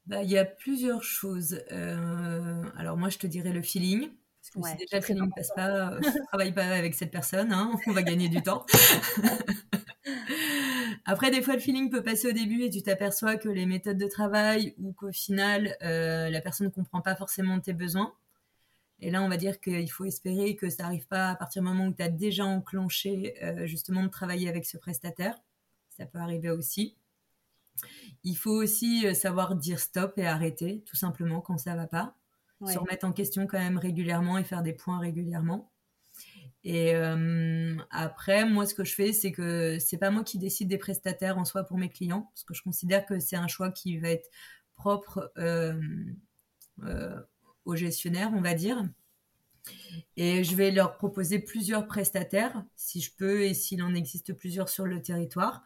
Bah, 0.06 0.22
Il 0.22 0.30
y 0.30 0.38
a 0.38 0.44
plusieurs 0.44 1.02
choses. 1.02 1.62
alors 1.70 2.96
moi, 2.96 3.08
je 3.08 3.18
te 3.18 3.26
dirais 3.26 3.52
le 3.52 3.62
feeling. 3.62 4.10
Parce 4.52 4.64
que 4.64 4.70
si 4.70 4.76
déjà 4.84 4.98
le 4.98 5.02
feeling 5.02 5.24
ne 5.24 5.34
passe 5.34 5.50
pas, 5.54 5.90
ne 5.98 6.26
travaille 6.26 6.52
pas 6.52 6.66
avec 6.66 6.94
cette 6.94 7.10
personne, 7.10 7.52
hein, 7.52 7.72
on 7.86 7.92
va 7.92 8.02
gagner 8.02 8.28
du 8.28 8.42
temps. 8.42 8.64
Après, 11.08 11.30
des 11.30 11.40
fois, 11.40 11.54
le 11.54 11.60
feeling 11.60 11.88
peut 11.88 12.02
passer 12.02 12.28
au 12.28 12.32
début 12.32 12.62
et 12.62 12.70
tu 12.70 12.82
t'aperçois 12.82 13.36
que 13.36 13.48
les 13.48 13.64
méthodes 13.64 13.96
de 13.96 14.08
travail 14.08 14.74
ou 14.78 14.92
qu'au 14.92 15.12
final, 15.12 15.76
euh, 15.82 16.28
la 16.30 16.40
personne 16.40 16.66
ne 16.66 16.72
comprend 16.72 17.00
pas 17.00 17.14
forcément 17.14 17.60
tes 17.60 17.72
besoins. 17.72 18.12
Et 18.98 19.10
là, 19.10 19.22
on 19.22 19.28
va 19.28 19.36
dire 19.36 19.60
qu'il 19.60 19.90
faut 19.90 20.04
espérer 20.04 20.56
que 20.56 20.68
ça 20.68 20.82
n'arrive 20.82 21.06
pas 21.06 21.30
à 21.30 21.36
partir 21.36 21.62
du 21.62 21.68
moment 21.68 21.86
où 21.86 21.92
tu 21.92 22.02
as 22.02 22.08
déjà 22.08 22.44
enclenché 22.44 23.34
euh, 23.42 23.66
justement 23.66 24.02
de 24.02 24.08
travailler 24.08 24.48
avec 24.48 24.66
ce 24.66 24.78
prestataire. 24.78 25.38
Ça 25.96 26.06
peut 26.06 26.18
arriver 26.18 26.50
aussi. 26.50 26.96
Il 28.24 28.36
faut 28.36 28.50
aussi 28.50 29.06
euh, 29.06 29.14
savoir 29.14 29.54
dire 29.54 29.78
stop 29.78 30.18
et 30.18 30.26
arrêter, 30.26 30.82
tout 30.86 30.96
simplement, 30.96 31.40
quand 31.40 31.58
ça 31.58 31.76
va 31.76 31.86
pas. 31.86 32.16
Se 32.66 32.78
remettre 32.78 33.06
en 33.06 33.12
question 33.12 33.46
quand 33.46 33.58
même 33.58 33.76
régulièrement 33.76 34.38
et 34.38 34.44
faire 34.44 34.62
des 34.62 34.72
points 34.72 34.98
régulièrement. 34.98 35.70
Et 36.68 36.96
euh, 36.96 37.76
après, 37.90 38.44
moi, 38.44 38.66
ce 38.66 38.74
que 38.74 38.82
je 38.82 38.92
fais, 38.92 39.12
c'est 39.12 39.30
que 39.30 39.78
c'est 39.78 39.98
pas 39.98 40.10
moi 40.10 40.24
qui 40.24 40.36
décide 40.36 40.66
des 40.66 40.78
prestataires 40.78 41.38
en 41.38 41.44
soi 41.44 41.62
pour 41.62 41.78
mes 41.78 41.88
clients, 41.88 42.28
parce 42.34 42.42
que 42.42 42.54
je 42.54 42.62
considère 42.64 43.06
que 43.06 43.20
c'est 43.20 43.36
un 43.36 43.46
choix 43.46 43.70
qui 43.70 43.98
va 43.98 44.08
être 44.08 44.28
propre 44.74 45.30
euh, 45.38 45.80
euh, 46.82 47.20
au 47.66 47.76
gestionnaire, 47.76 48.32
on 48.34 48.40
va 48.40 48.54
dire. 48.54 48.82
Et 50.16 50.42
je 50.42 50.56
vais 50.56 50.72
leur 50.72 50.96
proposer 50.96 51.38
plusieurs 51.38 51.86
prestataires, 51.86 52.64
si 52.74 53.00
je 53.00 53.12
peux, 53.16 53.42
et 53.42 53.54
s'il 53.54 53.80
en 53.80 53.94
existe 53.94 54.32
plusieurs 54.32 54.68
sur 54.68 54.86
le 54.86 55.00
territoire. 55.00 55.62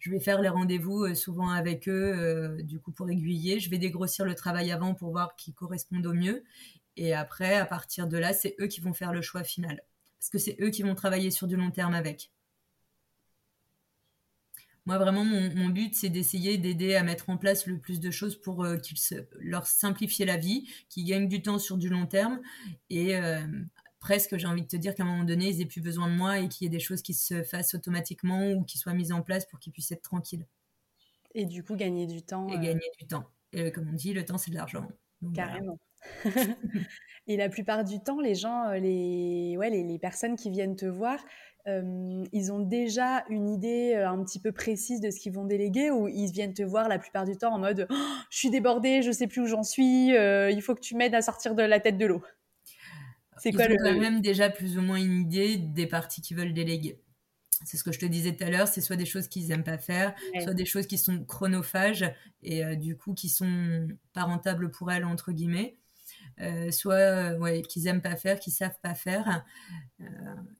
Je 0.00 0.10
vais 0.10 0.18
faire 0.18 0.42
les 0.42 0.48
rendez-vous 0.48 1.14
souvent 1.14 1.50
avec 1.50 1.88
eux, 1.88 2.56
du 2.64 2.80
coup, 2.80 2.90
pour 2.90 3.08
aiguiller. 3.08 3.60
Je 3.60 3.70
vais 3.70 3.78
dégrossir 3.78 4.24
le 4.24 4.34
travail 4.34 4.72
avant 4.72 4.94
pour 4.94 5.12
voir 5.12 5.36
qui 5.36 5.54
correspond 5.54 6.02
au 6.02 6.12
mieux. 6.12 6.42
Et 6.96 7.14
après, 7.14 7.54
à 7.54 7.64
partir 7.64 8.08
de 8.08 8.18
là, 8.18 8.32
c'est 8.32 8.56
eux 8.58 8.66
qui 8.66 8.80
vont 8.80 8.92
faire 8.92 9.12
le 9.12 9.22
choix 9.22 9.44
final 9.44 9.80
parce 10.22 10.30
que 10.30 10.38
c'est 10.38 10.56
eux 10.60 10.70
qui 10.70 10.84
vont 10.84 10.94
travailler 10.94 11.32
sur 11.32 11.48
du 11.48 11.56
long 11.56 11.72
terme 11.72 11.94
avec. 11.94 12.30
Moi, 14.86 14.96
vraiment, 14.96 15.24
mon, 15.24 15.68
but, 15.68 15.96
c'est 15.96 16.10
d'essayer 16.10 16.58
d'aider 16.58 16.94
à 16.94 17.02
mettre 17.02 17.28
en 17.28 17.36
place 17.36 17.66
le 17.66 17.80
plus 17.80 17.98
de 17.98 18.12
choses 18.12 18.40
pour 18.40 18.64
euh, 18.64 18.76
qu'ils 18.76 18.98
leur 19.40 19.66
simplifier 19.66 20.24
la 20.24 20.36
vie, 20.36 20.68
qu'ils 20.88 21.06
gagnent 21.06 21.26
du 21.26 21.42
temps 21.42 21.58
sur 21.58 21.76
du 21.76 21.88
long 21.88 22.06
terme 22.06 22.40
et 22.88 23.16
euh, 23.16 23.40
presque, 23.98 24.36
j'ai 24.36 24.46
envie 24.46 24.62
de 24.62 24.68
te 24.68 24.76
dire 24.76 24.94
qu'à 24.94 25.02
un 25.02 25.06
moment 25.06 25.24
donné, 25.24 25.48
ils 25.48 25.60
aient 25.60 25.66
plus 25.66 25.80
besoin 25.80 26.08
de 26.08 26.14
moi 26.14 26.38
et 26.38 26.48
qu'il 26.48 26.66
y 26.66 26.68
ait 26.68 26.70
des 26.70 26.78
choses 26.78 27.02
qui 27.02 27.14
se 27.14 27.42
fassent 27.42 27.74
automatiquement 27.74 28.52
ou 28.52 28.62
qui 28.62 28.78
soient 28.78 28.94
mises 28.94 29.10
en 29.10 29.22
place 29.22 29.44
pour 29.46 29.58
qu'ils 29.58 29.72
puissent 29.72 29.90
être 29.90 30.02
tranquilles. 30.02 30.46
Et 31.34 31.46
du 31.46 31.64
coup, 31.64 31.74
gagner 31.74 32.06
du 32.06 32.22
temps. 32.22 32.48
Et 32.48 32.54
euh, 32.54 32.60
gagner 32.60 32.90
du 33.00 33.08
temps. 33.08 33.28
Et 33.52 33.72
comme 33.72 33.88
on 33.88 33.92
dit, 33.92 34.12
le 34.12 34.24
temps, 34.24 34.38
c'est 34.38 34.52
de 34.52 34.56
l'argent. 34.56 34.86
Carrément. 35.34 35.80
et 37.26 37.36
la 37.36 37.48
plupart 37.48 37.84
du 37.84 38.00
temps, 38.00 38.20
les 38.20 38.34
gens, 38.34 38.68
euh, 38.68 38.78
les, 38.78 39.56
ouais, 39.58 39.70
les, 39.70 39.98
personnes 39.98 40.36
qui 40.36 40.50
viennent 40.50 40.76
te 40.76 40.86
voir, 40.86 41.18
euh, 41.68 42.24
ils 42.32 42.52
ont 42.52 42.58
déjà 42.58 43.24
une 43.28 43.48
idée 43.48 43.94
euh, 43.94 44.08
un 44.08 44.22
petit 44.24 44.40
peu 44.40 44.52
précise 44.52 45.00
de 45.00 45.10
ce 45.10 45.20
qu'ils 45.20 45.32
vont 45.32 45.44
déléguer 45.44 45.90
ou 45.90 46.08
ils 46.08 46.30
viennent 46.30 46.54
te 46.54 46.62
voir 46.62 46.88
la 46.88 46.98
plupart 46.98 47.24
du 47.24 47.36
temps 47.36 47.54
en 47.54 47.58
mode 47.58 47.86
«Oh, 47.90 47.94
je 48.30 48.38
suis 48.38 48.50
débordée, 48.50 49.02
je 49.02 49.12
sais 49.12 49.26
plus 49.26 49.42
où 49.42 49.46
j'en 49.46 49.62
suis, 49.62 50.08
il 50.08 50.62
faut 50.62 50.74
que 50.74 50.80
tu 50.80 50.96
m'aides 50.96 51.14
à 51.14 51.22
sortir 51.22 51.54
de 51.54 51.62
la 51.62 51.80
tête 51.80 51.98
de 51.98 52.06
l'eau. 52.06 52.22
C'est 53.38 53.52
quoi 53.52 53.64
ont 53.64 53.68
le 53.68 53.76
quand 53.76 53.98
même 53.98 54.20
déjà 54.20 54.50
plus 54.50 54.78
ou 54.78 54.82
moins 54.82 54.98
une 54.98 55.22
idée 55.22 55.56
des 55.56 55.86
parties 55.86 56.20
qu'ils 56.20 56.36
veulent 56.36 56.52
déléguer. 56.52 57.00
C'est 57.64 57.76
ce 57.76 57.84
que 57.84 57.92
je 57.92 57.98
te 57.98 58.06
disais 58.06 58.34
tout 58.34 58.44
à 58.44 58.50
l'heure, 58.50 58.66
c'est 58.66 58.80
soit 58.80 58.96
des 58.96 59.06
choses 59.06 59.28
qu'ils 59.28 59.46
n'aiment 59.48 59.62
pas 59.62 59.78
faire, 59.78 60.14
soit 60.42 60.54
des 60.54 60.64
choses 60.64 60.86
qui 60.86 60.98
sont 60.98 61.24
chronophages 61.24 62.04
et 62.42 62.76
du 62.76 62.96
coup 62.96 63.14
qui 63.14 63.28
sont 63.28 63.86
pas 64.12 64.24
rentables 64.24 64.70
pour 64.72 64.90
elles 64.90 65.04
entre 65.04 65.30
guillemets. 65.30 65.76
Euh, 66.40 66.70
soit 66.70 66.94
euh, 66.94 67.38
ouais, 67.38 67.62
qu'ils 67.62 67.86
aiment 67.86 68.02
pas 68.02 68.16
faire, 68.16 68.40
qu'ils 68.40 68.52
savent 68.52 68.78
pas 68.82 68.94
faire, 68.94 69.44
euh, 70.00 70.06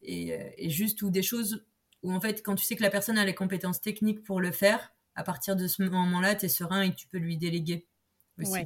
et, 0.02 0.70
juste 0.70 1.02
ou 1.02 1.10
des 1.10 1.22
choses 1.22 1.64
où 2.02 2.12
en 2.12 2.20
fait 2.20 2.42
quand 2.42 2.54
tu 2.54 2.64
sais 2.64 2.76
que 2.76 2.82
la 2.82 2.90
personne 2.90 3.18
a 3.18 3.24
les 3.24 3.34
compétences 3.34 3.80
techniques 3.80 4.22
pour 4.22 4.40
le 4.40 4.50
faire, 4.52 4.92
à 5.14 5.24
partir 5.24 5.56
de 5.56 5.66
ce 5.66 5.82
moment-là, 5.82 6.34
tu 6.34 6.46
es 6.46 6.48
serein 6.48 6.82
et 6.82 6.94
tu 6.94 7.06
peux 7.06 7.18
lui 7.18 7.36
déléguer 7.36 7.86
aussi. 8.38 8.64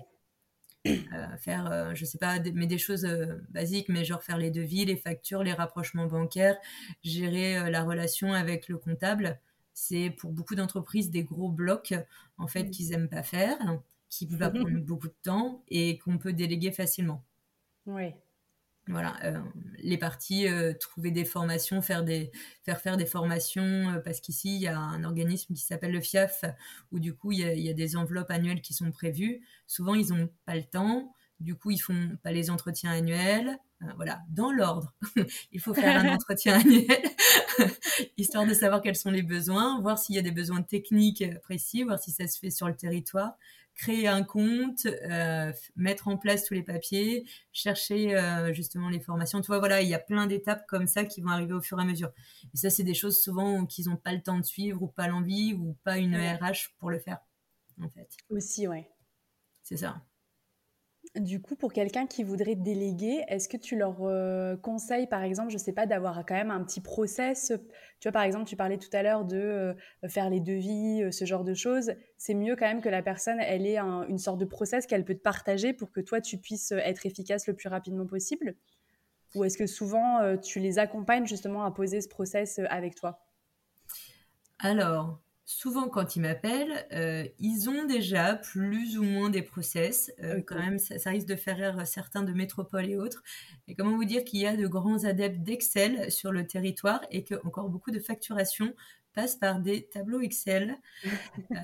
faire, 1.38 1.94
je 1.96 2.04
sais 2.04 2.18
pas, 2.18 2.38
mais 2.54 2.66
des 2.66 2.78
choses 2.78 3.06
basiques, 3.48 3.88
mais 3.88 4.04
genre 4.04 4.22
faire 4.22 4.38
les 4.38 4.52
devis, 4.52 4.84
les 4.84 4.96
factures, 4.96 5.42
les 5.42 5.52
rapprochements 5.52 6.06
bancaires, 6.06 6.56
gérer 7.02 7.70
la 7.70 7.82
relation 7.82 8.32
avec 8.32 8.68
le 8.68 8.78
comptable. 8.78 9.40
C'est 9.74 10.10
pour 10.10 10.32
beaucoup 10.32 10.54
d'entreprises 10.54 11.10
des 11.10 11.24
gros 11.24 11.50
blocs 11.50 11.94
en 12.38 12.46
fait 12.46 12.70
qu'ils 12.70 12.92
aiment 12.92 13.08
pas 13.08 13.24
faire 13.24 13.58
qui 14.16 14.26
va 14.26 14.50
prendre 14.50 14.80
beaucoup 14.80 15.08
de 15.08 15.16
temps 15.22 15.62
et 15.68 15.98
qu'on 15.98 16.18
peut 16.18 16.32
déléguer 16.32 16.72
facilement. 16.72 17.24
Oui. 17.86 18.12
voilà, 18.88 19.16
euh, 19.24 19.40
les 19.78 19.98
parties, 19.98 20.48
euh, 20.48 20.72
trouver 20.72 21.10
des 21.10 21.24
formations, 21.24 21.82
faire, 21.82 22.02
des, 22.02 22.32
faire 22.62 22.80
faire 22.80 22.96
des 22.96 23.06
formations, 23.06 23.62
euh, 23.62 24.00
parce 24.00 24.20
qu'ici, 24.20 24.56
il 24.56 24.62
y 24.62 24.66
a 24.66 24.78
un 24.78 25.04
organisme 25.04 25.54
qui 25.54 25.62
s'appelle 25.62 25.92
le 25.92 26.00
FIAF, 26.00 26.44
où 26.90 26.98
du 26.98 27.14
coup, 27.14 27.32
il 27.32 27.40
y, 27.40 27.44
a, 27.44 27.52
il 27.52 27.62
y, 27.62 27.70
a, 27.70 27.74
des 27.74 27.96
enveloppes 27.96 28.30
annuelles 28.30 28.62
qui 28.62 28.74
sont 28.74 28.90
prévues. 28.90 29.40
Souvent, 29.66 29.94
ils 29.94 30.08
n'ont 30.08 30.28
pas 30.46 30.56
le 30.56 30.64
temps, 30.64 31.14
du 31.40 31.54
coup, 31.54 31.70
ils 31.70 31.78
font 31.78 32.16
pas 32.22 32.32
les 32.32 32.50
entretiens 32.50 32.90
annuels. 32.92 33.58
Voilà, 33.96 34.20
dans 34.30 34.52
l'ordre. 34.52 34.94
il 35.52 35.60
faut 35.60 35.74
faire 35.74 36.04
un 36.04 36.14
entretien 36.14 36.54
annuel, 36.60 37.02
histoire 38.16 38.46
de 38.46 38.54
savoir 38.54 38.80
quels 38.80 38.96
sont 38.96 39.10
les 39.10 39.22
besoins, 39.22 39.80
voir 39.80 39.98
s'il 39.98 40.14
y 40.14 40.18
a 40.18 40.22
des 40.22 40.30
besoins 40.30 40.62
techniques 40.62 41.24
précis, 41.40 41.82
voir 41.82 41.98
si 41.98 42.10
ça 42.10 42.26
se 42.26 42.38
fait 42.38 42.50
sur 42.50 42.68
le 42.68 42.76
territoire, 42.76 43.36
créer 43.74 44.08
un 44.08 44.22
compte, 44.22 44.86
euh, 44.86 45.52
mettre 45.76 46.08
en 46.08 46.16
place 46.16 46.44
tous 46.44 46.54
les 46.54 46.62
papiers, 46.62 47.26
chercher 47.52 48.16
euh, 48.16 48.52
justement 48.54 48.88
les 48.88 49.00
formations. 49.00 49.40
Tu 49.42 49.48
vois, 49.48 49.58
voilà, 49.58 49.82
il 49.82 49.88
y 49.88 49.94
a 49.94 49.98
plein 49.98 50.26
d'étapes 50.26 50.66
comme 50.66 50.86
ça 50.86 51.04
qui 51.04 51.20
vont 51.20 51.28
arriver 51.28 51.52
au 51.52 51.60
fur 51.60 51.78
et 51.78 51.82
à 51.82 51.84
mesure. 51.84 52.10
Et 52.54 52.56
ça, 52.56 52.70
c'est 52.70 52.84
des 52.84 52.94
choses 52.94 53.20
souvent 53.20 53.66
qu'ils 53.66 53.88
n'ont 53.88 53.96
pas 53.96 54.12
le 54.12 54.22
temps 54.22 54.38
de 54.38 54.44
suivre 54.44 54.82
ou 54.82 54.88
pas 54.88 55.08
l'envie 55.08 55.52
ou 55.52 55.76
pas 55.84 55.98
une 55.98 56.16
RH 56.16 56.74
pour 56.78 56.90
le 56.90 56.98
faire, 56.98 57.18
en 57.82 57.90
fait. 57.90 58.08
Aussi, 58.30 58.66
ouais. 58.66 58.88
C'est 59.62 59.76
ça. 59.76 60.00
Du 61.16 61.40
coup, 61.40 61.56
pour 61.56 61.72
quelqu'un 61.72 62.06
qui 62.06 62.22
voudrait 62.24 62.56
déléguer, 62.56 63.24
est-ce 63.28 63.48
que 63.48 63.56
tu 63.56 63.74
leur 63.76 64.02
euh, 64.02 64.54
conseilles, 64.56 65.06
par 65.06 65.22
exemple, 65.22 65.48
je 65.48 65.54
ne 65.54 65.60
sais 65.60 65.72
pas, 65.72 65.86
d'avoir 65.86 66.26
quand 66.26 66.34
même 66.34 66.50
un 66.50 66.62
petit 66.62 66.82
process 66.82 67.52
Tu 68.00 68.08
vois, 68.08 68.12
par 68.12 68.22
exemple, 68.22 68.44
tu 68.44 68.54
parlais 68.54 68.76
tout 68.76 68.90
à 68.92 69.02
l'heure 69.02 69.24
de 69.24 69.36
euh, 69.36 69.74
faire 70.08 70.28
les 70.28 70.40
devis, 70.40 71.02
euh, 71.02 71.10
ce 71.10 71.24
genre 71.24 71.44
de 71.44 71.54
choses. 71.54 71.92
C'est 72.18 72.34
mieux 72.34 72.54
quand 72.54 72.66
même 72.66 72.82
que 72.82 72.90
la 72.90 73.02
personne, 73.02 73.38
elle 73.40 73.66
ait 73.66 73.78
une 73.78 74.18
sorte 74.18 74.38
de 74.38 74.44
process 74.44 74.86
qu'elle 74.86 75.04
peut 75.06 75.14
te 75.14 75.22
partager 75.22 75.72
pour 75.72 75.90
que 75.90 76.02
toi, 76.02 76.20
tu 76.20 76.36
puisses 76.36 76.72
être 76.72 77.06
efficace 77.06 77.46
le 77.46 77.54
plus 77.54 77.68
rapidement 77.68 78.06
possible 78.06 78.54
Ou 79.34 79.44
est-ce 79.44 79.56
que 79.58 79.66
souvent, 79.66 80.36
tu 80.38 80.60
les 80.60 80.78
accompagnes 80.78 81.26
justement 81.26 81.64
à 81.64 81.70
poser 81.70 82.00
ce 82.02 82.08
process 82.08 82.60
avec 82.68 82.94
toi? 82.94 83.26
Alors, 84.58 85.20
souvent 85.46 85.88
quand 85.88 86.16
ils 86.16 86.20
m'appellent, 86.20 86.86
euh, 86.92 87.26
ils 87.38 87.70
ont 87.70 87.84
déjà 87.84 88.34
plus 88.34 88.98
ou 88.98 89.04
moins 89.04 89.30
des 89.30 89.42
process. 89.42 90.12
Euh, 90.22 90.42
quand 90.44 90.58
même, 90.58 90.78
ça, 90.78 91.10
risque 91.10 91.28
de 91.28 91.36
faire 91.36 91.56
rire 91.56 91.86
certains 91.86 92.24
de 92.24 92.32
métropole 92.32 92.86
et 92.90 92.96
autres. 92.96 93.22
Et 93.68 93.76
comment 93.76 93.96
vous 93.96 94.04
dire 94.04 94.24
qu'il 94.24 94.40
y 94.40 94.46
a 94.46 94.56
de 94.56 94.66
grands 94.66 95.04
adeptes 95.04 95.42
d'Excel 95.42 96.10
sur 96.10 96.32
le 96.32 96.46
territoire 96.46 97.00
et 97.10 97.22
que 97.22 97.36
encore 97.46 97.70
beaucoup 97.70 97.92
de 97.92 98.00
facturation 98.00 98.74
passe 99.14 99.36
par 99.36 99.60
des 99.60 99.86
tableaux 99.86 100.20
Excel. 100.20 100.76
Euh, 101.06 101.56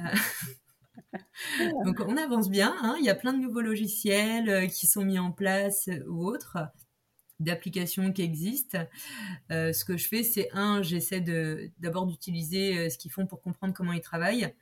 donc 1.84 2.00
on 2.06 2.16
avance 2.16 2.48
bien. 2.48 2.74
Hein. 2.82 2.94
Il 3.00 3.04
y 3.04 3.10
a 3.10 3.16
plein 3.16 3.32
de 3.32 3.40
nouveaux 3.40 3.60
logiciels 3.60 4.70
qui 4.70 4.86
sont 4.86 5.04
mis 5.04 5.18
en 5.18 5.32
place 5.32 5.90
ou 6.08 6.24
autres 6.24 6.58
d'applications 7.42 8.12
qui 8.12 8.22
existent. 8.22 8.78
Euh, 9.50 9.72
ce 9.72 9.84
que 9.84 9.96
je 9.96 10.08
fais, 10.08 10.22
c'est 10.22 10.48
un, 10.52 10.82
j'essaie 10.82 11.20
de 11.20 11.70
d'abord 11.78 12.06
d'utiliser 12.06 12.78
euh, 12.78 12.90
ce 12.90 12.98
qu'ils 12.98 13.10
font 13.10 13.26
pour 13.26 13.42
comprendre 13.42 13.74
comment 13.74 13.92
ils 13.92 14.00
travaillent, 14.00 14.54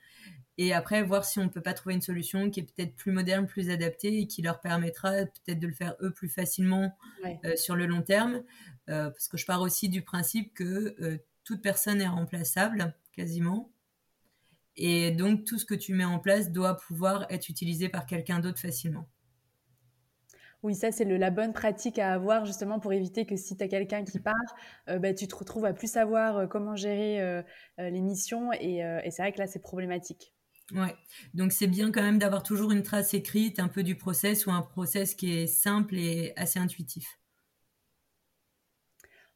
et 0.58 0.72
après 0.72 1.02
voir 1.02 1.24
si 1.24 1.38
on 1.38 1.44
ne 1.44 1.48
peut 1.48 1.62
pas 1.62 1.74
trouver 1.74 1.94
une 1.94 2.02
solution 2.02 2.50
qui 2.50 2.60
est 2.60 2.64
peut-être 2.64 2.94
plus 2.96 3.12
moderne, 3.12 3.46
plus 3.46 3.70
adaptée, 3.70 4.20
et 4.20 4.26
qui 4.26 4.42
leur 4.42 4.60
permettra 4.60 5.10
peut-être 5.10 5.58
de 5.58 5.66
le 5.66 5.72
faire 5.72 5.96
eux 6.02 6.12
plus 6.12 6.28
facilement 6.28 6.96
euh, 7.44 7.56
sur 7.56 7.76
le 7.76 7.86
long 7.86 8.02
terme, 8.02 8.42
parce 8.86 9.28
que 9.28 9.36
je 9.36 9.46
pars 9.46 9.60
aussi 9.60 9.88
du 9.88 10.02
principe 10.02 10.52
que 10.52 11.20
toute 11.44 11.62
personne 11.62 12.00
est 12.00 12.08
remplaçable, 12.08 12.92
quasiment. 13.12 13.70
Et 14.76 15.10
donc 15.10 15.44
tout 15.44 15.58
ce 15.58 15.64
que 15.64 15.74
tu 15.74 15.94
mets 15.94 16.04
en 16.04 16.18
place 16.18 16.50
doit 16.50 16.76
pouvoir 16.76 17.26
être 17.30 17.48
utilisé 17.48 17.88
par 17.88 18.06
quelqu'un 18.06 18.40
d'autre 18.40 18.58
facilement. 18.58 19.08
Oui, 20.62 20.74
ça, 20.74 20.92
c'est 20.92 21.04
la 21.04 21.30
bonne 21.30 21.54
pratique 21.54 21.98
à 21.98 22.12
avoir 22.12 22.44
justement 22.44 22.80
pour 22.80 22.92
éviter 22.92 23.24
que 23.24 23.36
si 23.36 23.56
tu 23.56 23.64
as 23.64 23.68
quelqu'un 23.68 24.04
qui 24.04 24.18
part, 24.18 24.34
euh, 24.88 24.98
bah, 24.98 25.14
tu 25.14 25.26
te 25.26 25.34
retrouves 25.34 25.64
à 25.64 25.72
plus 25.72 25.90
savoir 25.90 26.36
euh, 26.36 26.46
comment 26.46 26.76
gérer 26.76 27.20
euh, 27.22 27.42
les 27.78 28.00
missions. 28.00 28.52
Et, 28.52 28.82
c'est 29.10 29.22
vrai 29.22 29.32
que 29.32 29.38
là, 29.38 29.46
c'est 29.46 29.62
problématique. 29.62 30.34
Ouais, 30.72 30.94
donc 31.34 31.50
c'est 31.50 31.66
bien 31.66 31.90
quand 31.90 32.02
même 32.02 32.18
d'avoir 32.18 32.44
toujours 32.44 32.70
une 32.70 32.84
trace 32.84 33.12
écrite, 33.14 33.58
un 33.58 33.66
peu 33.66 33.82
du 33.82 33.96
process 33.96 34.46
ou 34.46 34.52
un 34.52 34.62
process 34.62 35.14
qui 35.14 35.36
est 35.36 35.46
simple 35.48 35.96
et 35.96 36.32
assez 36.36 36.60
intuitif. 36.60 37.19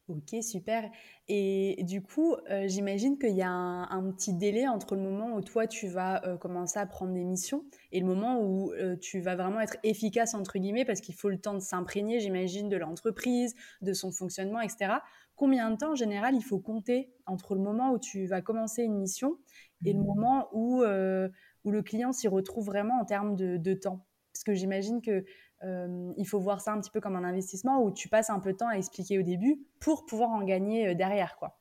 Ok, 0.07 0.35
super. 0.43 0.91
Et 1.27 1.81
du 1.81 2.03
coup, 2.03 2.35
euh, 2.51 2.67
j'imagine 2.67 3.17
qu'il 3.17 3.35
y 3.35 3.41
a 3.41 3.49
un, 3.49 4.11
petit 4.11 4.33
délai 4.33 4.67
entre 4.67 4.95
le 4.95 5.01
moment 5.01 5.35
où 5.35 5.41
toi, 5.41 5.65
tu 5.65 5.87
vas 5.87 6.23
euh, 6.27 6.37
commencer 6.37 6.77
à 6.77 6.85
prendre 6.85 7.11
des 7.13 7.23
missions 7.23 7.65
et 7.91 8.01
le 8.01 8.05
moment 8.05 8.39
où 8.39 8.71
euh, 8.73 8.95
tu 8.97 9.19
vas 9.19 9.35
vraiment 9.35 9.59
être 9.61 9.77
efficace, 9.81 10.35
entre 10.35 10.59
guillemets, 10.59 10.85
parce 10.85 11.01
qu'il 11.01 11.15
faut 11.15 11.29
le 11.29 11.39
temps 11.39 11.55
de 11.55 11.59
s'imprégner, 11.59 12.19
j'imagine, 12.19 12.69
de 12.69 12.77
l'entreprise, 12.77 13.55
de 13.81 13.93
son 13.93 14.11
fonctionnement, 14.11 14.61
etc. 14.61 14.99
Combien 15.35 15.71
de 15.71 15.77
temps, 15.77 15.93
en 15.93 15.95
général, 15.95 16.35
il 16.35 16.43
faut 16.43 16.59
compter 16.59 17.11
entre 17.25 17.55
le 17.55 17.61
moment 17.61 17.91
où 17.91 17.97
tu 17.97 18.27
vas 18.27 18.41
commencer 18.41 18.83
une 18.83 18.99
mission 18.99 19.39
et 19.85 19.93
le 19.93 19.99
mmh. 19.99 20.05
moment 20.05 20.49
où, 20.53 20.83
où 20.83 21.71
le 21.71 21.81
client 21.81 22.13
s'y 22.13 22.27
retrouve 22.27 22.65
vraiment 22.67 23.01
en 23.01 23.05
termes 23.05 23.35
de, 23.35 23.57
de 23.57 23.73
temps? 23.73 24.04
Parce 24.35 24.43
que 24.43 24.53
j'imagine 24.53 25.01
que 25.01 25.23
euh, 25.63 26.13
il 26.17 26.27
faut 26.27 26.39
voir 26.39 26.59
ça 26.59 26.73
un 26.73 26.81
petit 26.81 26.91
peu 26.91 26.99
comme 26.99 27.15
un 27.15 27.23
investissement 27.23 27.81
où 27.81 27.91
tu 27.91 28.09
passes 28.09 28.29
un 28.29 28.39
peu 28.39 28.51
de 28.51 28.57
temps 28.57 28.67
à 28.67 28.75
expliquer 28.75 29.17
au 29.17 29.23
début 29.23 29.61
pour 29.79 30.05
pouvoir 30.05 30.29
en 30.31 30.43
gagner 30.43 30.93
derrière, 30.93 31.37
quoi. 31.37 31.57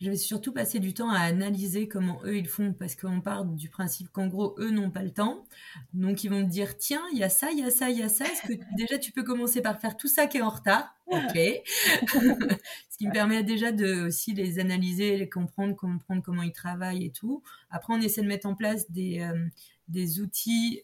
Je 0.00 0.08
vais 0.08 0.16
surtout 0.16 0.52
passer 0.52 0.78
du 0.78 0.94
temps 0.94 1.10
à 1.10 1.18
analyser 1.18 1.86
comment 1.86 2.22
eux 2.24 2.38
ils 2.38 2.48
font 2.48 2.72
parce 2.72 2.96
qu'on 2.96 3.20
part 3.20 3.44
du 3.44 3.68
principe 3.68 4.08
qu'en 4.08 4.28
gros 4.28 4.54
eux 4.58 4.70
n'ont 4.70 4.90
pas 4.90 5.02
le 5.02 5.10
temps. 5.10 5.44
Donc 5.92 6.24
ils 6.24 6.30
vont 6.30 6.40
me 6.40 6.48
dire 6.48 6.78
tiens, 6.78 7.02
il 7.12 7.18
y 7.18 7.22
a 7.22 7.28
ça, 7.28 7.50
il 7.50 7.58
y 7.58 7.64
a 7.64 7.70
ça, 7.70 7.90
il 7.90 7.98
y 7.98 8.02
a 8.02 8.08
ça. 8.08 8.24
Est-ce 8.24 8.46
que 8.46 8.54
déjà 8.76 8.98
tu 8.98 9.12
peux 9.12 9.22
commencer 9.22 9.60
par 9.60 9.78
faire 9.78 9.98
tout 9.98 10.08
ça 10.08 10.26
qui 10.26 10.38
est 10.38 10.42
en 10.42 10.48
retard? 10.48 10.94
OK. 11.06 11.34
Ce 11.34 12.96
qui 12.96 13.08
me 13.08 13.12
permet 13.12 13.42
déjà 13.42 13.72
de 13.72 14.06
aussi 14.06 14.32
les 14.32 14.58
analyser, 14.58 15.18
les 15.18 15.28
comprendre, 15.28 15.76
comprendre 15.76 16.22
comment 16.22 16.42
ils 16.42 16.52
travaillent 16.52 17.04
et 17.04 17.12
tout. 17.12 17.42
Après 17.68 17.92
on 17.92 18.00
essaie 18.00 18.22
de 18.22 18.26
mettre 18.26 18.46
en 18.46 18.54
place 18.54 18.90
des, 18.90 19.20
euh, 19.20 19.46
des 19.88 20.20
outils 20.20 20.80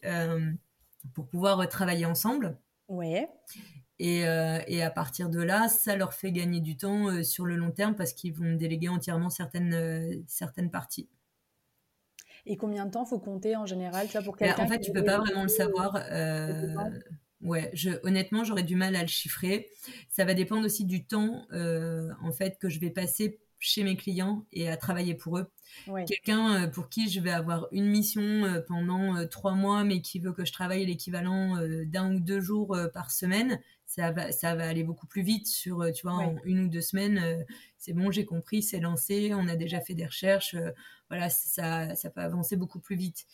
pour 1.13 1.27
pouvoir 1.27 1.67
travailler 1.69 2.05
ensemble. 2.05 2.57
Ouais. 2.87 3.29
Et, 3.99 4.27
euh, 4.27 4.59
et, 4.67 4.83
à 4.83 4.91
partir 4.91 5.29
de 5.29 5.41
là, 5.41 5.67
ça 5.69 5.95
leur 5.95 6.13
fait 6.13 6.31
gagner 6.31 6.59
du 6.59 6.77
temps 6.77 7.09
euh, 7.09 7.23
sur 7.23 7.45
le 7.45 7.55
long 7.55 7.71
terme 7.71 7.95
parce 7.95 8.13
qu'ils 8.13 8.33
vont 8.33 8.53
déléguer 8.53 8.89
entièrement 8.89 9.29
certaines, 9.29 9.73
euh, 9.73 10.21
certaines 10.27 10.69
parties. 10.69 11.09
Et 12.45 12.57
combien 12.57 12.85
de 12.85 12.91
temps 12.91 13.05
faut 13.05 13.19
compter 13.19 13.55
en 13.55 13.65
général 13.65 14.07
tu 14.07 14.21
pour 14.23 14.37
quelqu'un 14.37 14.63
En 14.63 14.67
fait, 14.67 14.79
tu 14.79 14.91
peux 14.91 15.03
pas 15.03 15.17
vraiment 15.17 15.43
le 15.43 15.49
savoir. 15.49 15.95
ouais, 17.41 17.69
je, 17.73 17.89
honnêtement, 18.03 18.43
j'aurais 18.43 18.63
du 18.63 18.75
mal 18.75 18.95
à 18.95 19.01
le 19.01 19.07
chiffrer. 19.07 19.67
Ça 20.09 20.23
va 20.25 20.33
dépendre 20.33 20.65
aussi 20.65 20.85
du 20.85 21.05
temps 21.05 21.45
en 21.51 22.31
fait 22.31 22.57
que 22.59 22.69
je 22.69 22.79
vais 22.79 22.91
passer 22.91 23.39
chez 23.67 23.83
mes 23.83 23.97
clients 23.97 24.45
et 24.53 24.69
à 24.69 24.77
travailler 24.77 25.13
pour 25.13 25.37
eux. 25.37 25.51
Quelqu'un 26.07 26.63
euh, 26.63 26.67
pour 26.67 26.89
qui 26.89 27.09
je 27.09 27.19
vais 27.19 27.31
avoir 27.31 27.67
une 27.71 27.87
mission 27.87 28.21
euh, 28.21 28.61
pendant 28.65 29.17
euh, 29.17 29.25
trois 29.25 29.53
mois, 29.53 29.83
mais 29.83 30.01
qui 30.01 30.19
veut 30.19 30.31
que 30.31 30.45
je 30.45 30.53
travaille 30.53 30.85
l'équivalent 30.85 31.57
d'un 31.85 32.15
ou 32.15 32.19
deux 32.19 32.39
jours 32.39 32.77
par 32.93 33.11
semaine, 33.11 33.59
ça 33.85 34.11
va, 34.11 34.31
ça 34.31 34.55
va 34.55 34.67
aller 34.67 34.83
beaucoup 34.83 35.07
plus 35.07 35.21
vite 35.21 35.47
sur, 35.47 35.91
tu 35.93 36.03
vois, 36.03 36.13
en 36.13 36.35
une 36.45 36.61
ou 36.61 36.67
deux 36.67 36.81
semaines. 36.81 37.45
c'est 37.77 37.93
bon, 37.93 38.11
j'ai 38.11 38.25
compris, 38.25 38.63
c'est 38.63 38.79
lancé, 38.79 39.31
on 39.33 39.47
a 39.47 39.55
déjà 39.55 39.81
fait 39.81 39.93
des 39.93 40.05
recherches. 40.05 40.55
voilà, 41.09 41.29
ça, 41.29 41.95
ça 41.95 42.09
peut 42.09 42.21
avancer 42.21 42.55
beaucoup 42.55 42.79
plus 42.79 42.95
vite. 42.95 43.25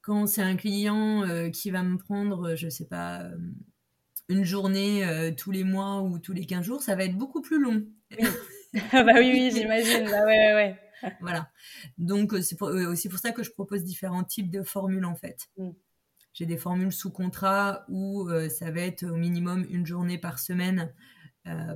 Quand 0.00 0.26
c'est 0.26 0.42
un 0.42 0.56
client 0.56 1.50
qui 1.50 1.70
va 1.70 1.82
me 1.82 1.96
prendre, 1.96 2.54
je 2.54 2.68
sais 2.68 2.86
pas, 2.86 3.24
une 4.28 4.44
journée 4.44 5.32
tous 5.36 5.50
les 5.50 5.64
mois 5.64 6.02
ou 6.02 6.18
tous 6.18 6.32
les 6.32 6.46
15 6.46 6.64
jours, 6.64 6.82
ça 6.82 6.96
va 6.96 7.04
être 7.04 7.16
beaucoup 7.16 7.40
plus 7.40 7.60
long. 7.60 7.84
bah 8.92 9.14
oui, 9.16 9.30
oui, 9.32 9.50
j'imagine. 9.52 10.04
Bah 10.04 10.24
ouais, 10.24 10.54
ouais. 10.54 10.78
voilà. 11.20 11.50
Donc, 11.98 12.32
euh, 12.32 12.42
c'est 12.42 12.60
euh, 12.62 12.90
aussi 12.90 13.08
pour 13.08 13.18
ça 13.18 13.32
que 13.32 13.42
je 13.42 13.50
propose 13.50 13.84
différents 13.84 14.24
types 14.24 14.50
de 14.50 14.62
formules, 14.62 15.04
en 15.04 15.14
fait. 15.14 15.48
Mm. 15.56 15.70
J'ai 16.34 16.46
des 16.46 16.56
formules 16.56 16.92
sous 16.92 17.10
contrat 17.10 17.84
où 17.88 18.28
euh, 18.30 18.48
ça 18.48 18.70
va 18.70 18.80
être 18.80 19.04
au 19.04 19.16
minimum 19.16 19.66
une 19.68 19.84
journée 19.84 20.18
par 20.18 20.38
semaine 20.38 20.92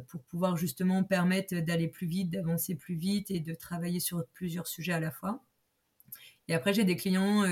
pour 0.06 0.22
pouvoir 0.22 0.56
justement 0.56 1.02
permettre 1.02 1.56
d'aller 1.56 1.88
plus 1.88 2.06
vite, 2.06 2.30
d'avancer 2.30 2.76
plus 2.76 2.94
vite 2.94 3.32
et 3.32 3.40
de 3.40 3.52
travailler 3.52 3.98
sur 3.98 4.24
plusieurs 4.32 4.68
sujets 4.68 4.92
à 4.92 5.00
la 5.00 5.10
fois. 5.10 5.42
Et 6.46 6.54
après, 6.54 6.72
j'ai 6.72 6.84
des 6.84 6.94
clients 6.94 7.42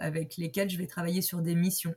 avec 0.00 0.36
lesquels 0.36 0.68
je 0.68 0.76
vais 0.78 0.88
travailler 0.88 1.22
sur 1.22 1.42
des 1.42 1.54
missions. 1.54 1.94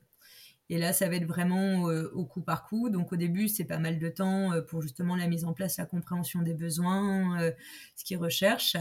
Et 0.70 0.78
là, 0.78 0.94
ça 0.94 1.10
va 1.10 1.16
être 1.16 1.26
vraiment 1.26 1.84
au 1.84 2.26
coup 2.26 2.42
par 2.42 2.66
coup. 2.68 2.90
Donc 2.90 3.12
au 3.12 3.16
début, 3.16 3.48
c'est 3.48 3.66
pas 3.66 3.80
mal 3.80 4.00
de 4.00 4.10
temps 4.10 4.52
pour 4.70 4.82
justement 4.82 5.16
la 5.16 5.28
mise 5.28 5.46
en 5.46 5.54
place, 5.54 5.78
la 5.78 5.86
compréhension 5.86 6.42
des 6.42 6.54
besoins, 6.54 7.52
ce 7.96 8.04
qu'ils 8.04 8.18
recherchent. 8.18 8.78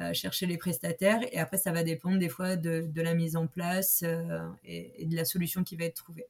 Euh, 0.00 0.14
chercher 0.14 0.46
les 0.46 0.56
prestataires. 0.56 1.20
Et 1.32 1.38
après, 1.38 1.58
ça 1.58 1.72
va 1.72 1.82
dépendre 1.82 2.18
des 2.18 2.28
fois 2.28 2.56
de, 2.56 2.88
la 2.96 3.12
mise 3.12 3.36
en 3.36 3.46
place 3.46 4.02
euh, 4.02 4.48
et, 4.64 5.04
de 5.04 5.16
la 5.16 5.24
solution 5.24 5.64
qui 5.64 5.76
va 5.76 5.84
être 5.84 5.96
trouvée. 5.96 6.26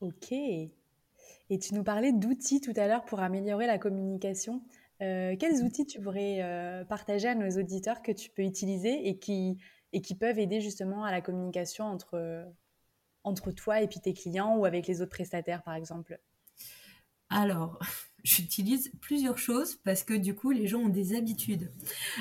Ok. 0.00 0.32
Et 0.32 1.58
tu 1.58 1.74
nous 1.74 1.84
parlais 1.84 2.12
d'outils 2.12 2.60
tout 2.60 2.74
à 2.76 2.86
l'heure 2.86 3.04
pour 3.04 3.20
améliorer 3.20 3.66
la 3.66 3.78
communication. 3.78 4.62
Euh, 5.02 5.34
quels 5.38 5.62
outils 5.62 5.86
tu 5.86 6.00
pourrais 6.00 6.84
partager 6.88 7.28
à 7.28 7.34
nos 7.34 7.50
auditeurs 7.58 8.02
que 8.02 8.12
tu 8.12 8.28
peux 8.28 8.42
utiliser 8.42 9.08
et 9.08 9.16
qui, 9.16 9.56
et 9.92 10.00
qui 10.02 10.14
peuvent 10.14 10.38
aider 10.38 10.60
justement 10.60 11.04
à 11.04 11.10
la 11.10 11.20
communication 11.20 11.84
entre, 11.84 12.44
entre 13.24 13.52
toi 13.52 13.80
et 13.80 13.88
puis 13.88 14.00
tes 14.00 14.14
clients 14.14 14.56
ou 14.56 14.64
avec 14.64 14.86
les 14.86 15.02
autres 15.02 15.10
prestataires, 15.10 15.62
par 15.62 15.74
exemple 15.74 16.20
Alors, 17.28 17.78
j'utilise 18.24 18.90
plusieurs 19.00 19.38
choses 19.38 19.76
parce 19.76 20.04
que 20.04 20.14
du 20.14 20.34
coup, 20.34 20.50
les 20.50 20.66
gens 20.66 20.80
ont 20.80 20.88
des 20.88 21.16
habitudes. 21.16 21.70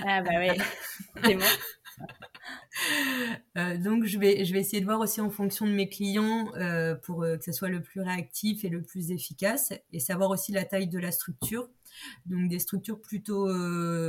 Ah 0.06 0.22
bah 0.22 0.32
oui, 0.40 0.50
c'est 1.24 1.36
moi. 1.36 1.48
Euh, 3.58 3.78
donc, 3.78 4.06
je 4.06 4.18
vais, 4.18 4.46
je 4.46 4.54
vais 4.54 4.60
essayer 4.60 4.80
de 4.80 4.86
voir 4.86 5.00
aussi 5.00 5.22
en 5.22 5.30
fonction 5.30 5.66
de 5.66 5.72
mes 5.72 5.90
clients 5.90 6.52
euh, 6.56 6.96
pour 6.96 7.24
euh, 7.24 7.38
que 7.38 7.44
ce 7.44 7.52
soit 7.52 7.70
le 7.70 7.82
plus 7.82 8.02
réactif 8.02 8.64
et 8.64 8.70
le 8.70 8.82
plus 8.82 9.12
efficace 9.12 9.74
et 9.92 10.00
savoir 10.00 10.30
aussi 10.30 10.52
la 10.52 10.64
taille 10.66 10.88
de 10.88 11.00
la 11.00 11.12
structure. 11.12 11.70
Donc, 12.26 12.50
des 12.50 12.60
structures 12.60 13.02
plutôt 13.02 13.46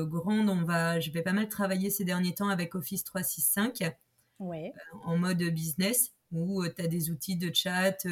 grandes, 0.07 0.49
on 0.49 0.63
va, 0.65 1.01
je 1.01 1.11
vais 1.11 1.23
pas 1.23 1.33
mal 1.33 1.49
travailler 1.49 1.91
ces 1.91 2.05
derniers 2.05 2.35
temps 2.35 2.49
avec 2.49 2.75
Office 2.75 3.05
365 3.05 3.95
ouais. 4.41 4.73
en 5.05 5.17
mode 5.17 5.43
business 5.43 6.13
où 6.33 6.65
tu 6.65 6.83
as 6.83 6.87
des 6.87 7.11
outils 7.11 7.37
de 7.37 7.53
chat, 7.53 7.93
tu 7.93 8.09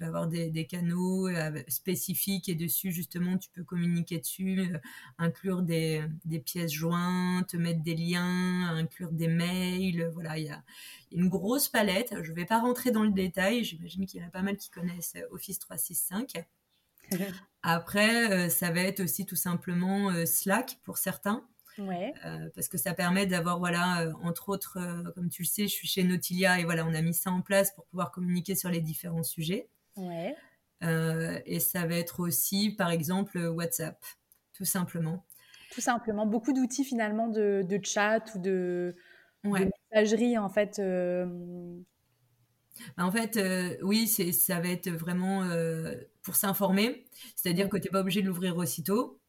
vas 0.00 0.06
avoir 0.06 0.28
des, 0.28 0.66
canaux 0.66 1.28
spécifiques 1.66 2.48
et 2.48 2.54
dessus, 2.54 2.92
justement, 2.92 3.36
tu 3.36 3.50
peux 3.50 3.64
communiquer 3.64 4.18
dessus, 4.18 4.76
inclure 5.18 5.62
des, 5.62 6.04
pièces 6.44 6.72
jointes, 6.72 7.54
mettre 7.54 7.82
des 7.82 7.96
liens, 7.96 8.68
inclure 8.68 9.10
des 9.10 9.28
mails. 9.28 10.08
Voilà, 10.14 10.38
il 10.38 10.46
y 10.46 10.50
a 10.50 10.62
une 11.10 11.28
grosse 11.28 11.68
palette. 11.68 12.14
Je 12.22 12.30
ne 12.30 12.36
vais 12.36 12.46
pas 12.46 12.60
rentrer 12.60 12.92
dans 12.92 13.02
le 13.02 13.10
détail. 13.10 13.64
J'imagine 13.64 14.06
qu'il 14.06 14.20
y 14.20 14.24
en 14.24 14.28
a 14.28 14.30
pas 14.30 14.42
mal 14.42 14.56
qui 14.56 14.70
connaissent 14.70 15.16
Office 15.32 15.58
365. 15.58 16.46
Après, 17.62 18.48
ça 18.50 18.70
va 18.70 18.80
être 18.80 19.00
aussi 19.00 19.26
tout 19.26 19.36
simplement 19.36 20.10
Slack 20.24 20.78
pour 20.84 20.96
certains. 20.98 21.44
Ouais. 21.78 22.12
Euh, 22.24 22.48
parce 22.54 22.68
que 22.68 22.76
ça 22.78 22.94
permet 22.94 23.26
d'avoir, 23.26 23.58
voilà, 23.58 24.02
euh, 24.02 24.12
entre 24.22 24.48
autres, 24.48 24.78
euh, 24.78 25.10
comme 25.12 25.28
tu 25.28 25.42
le 25.42 25.46
sais, 25.46 25.62
je 25.62 25.72
suis 25.72 25.88
chez 25.88 26.02
Nautilia 26.02 26.58
et 26.60 26.64
voilà, 26.64 26.84
on 26.84 26.94
a 26.94 27.02
mis 27.02 27.14
ça 27.14 27.30
en 27.30 27.40
place 27.40 27.72
pour 27.72 27.86
pouvoir 27.86 28.10
communiquer 28.10 28.54
sur 28.54 28.70
les 28.70 28.80
différents 28.80 29.22
sujets. 29.22 29.68
Ouais. 29.96 30.36
et 30.80 31.58
ça 31.58 31.86
va 31.86 31.96
être 31.96 32.20
aussi, 32.20 32.70
par 32.70 32.90
exemple, 32.90 33.38
WhatsApp, 33.38 33.98
tout 34.52 34.64
simplement. 34.64 35.24
Tout 35.72 35.80
simplement, 35.80 36.24
beaucoup 36.24 36.52
d'outils 36.52 36.84
finalement 36.84 37.26
de, 37.28 37.64
de, 37.68 37.80
chat 37.82 38.22
ou 38.34 38.38
de, 38.38 38.94
messagerie 39.42 40.38
en 40.38 40.48
fait. 40.48 40.80
Bah, 42.96 43.04
en 43.04 43.12
fait, 43.12 43.38
oui, 43.82 44.06
c'est, 44.06 44.32
ça 44.32 44.60
va 44.60 44.68
être 44.68 44.90
vraiment 44.90 45.48
pour 46.22 46.36
s'informer, 46.36 47.06
c'est-à-dire 47.36 47.68
que 47.68 47.76
tu 47.76 47.84
n'es 47.84 47.90
pas 47.90 48.00
obligé 48.00 48.22
de 48.22 48.26
l'ouvrir 48.26 48.56
aussitôt 48.56 49.20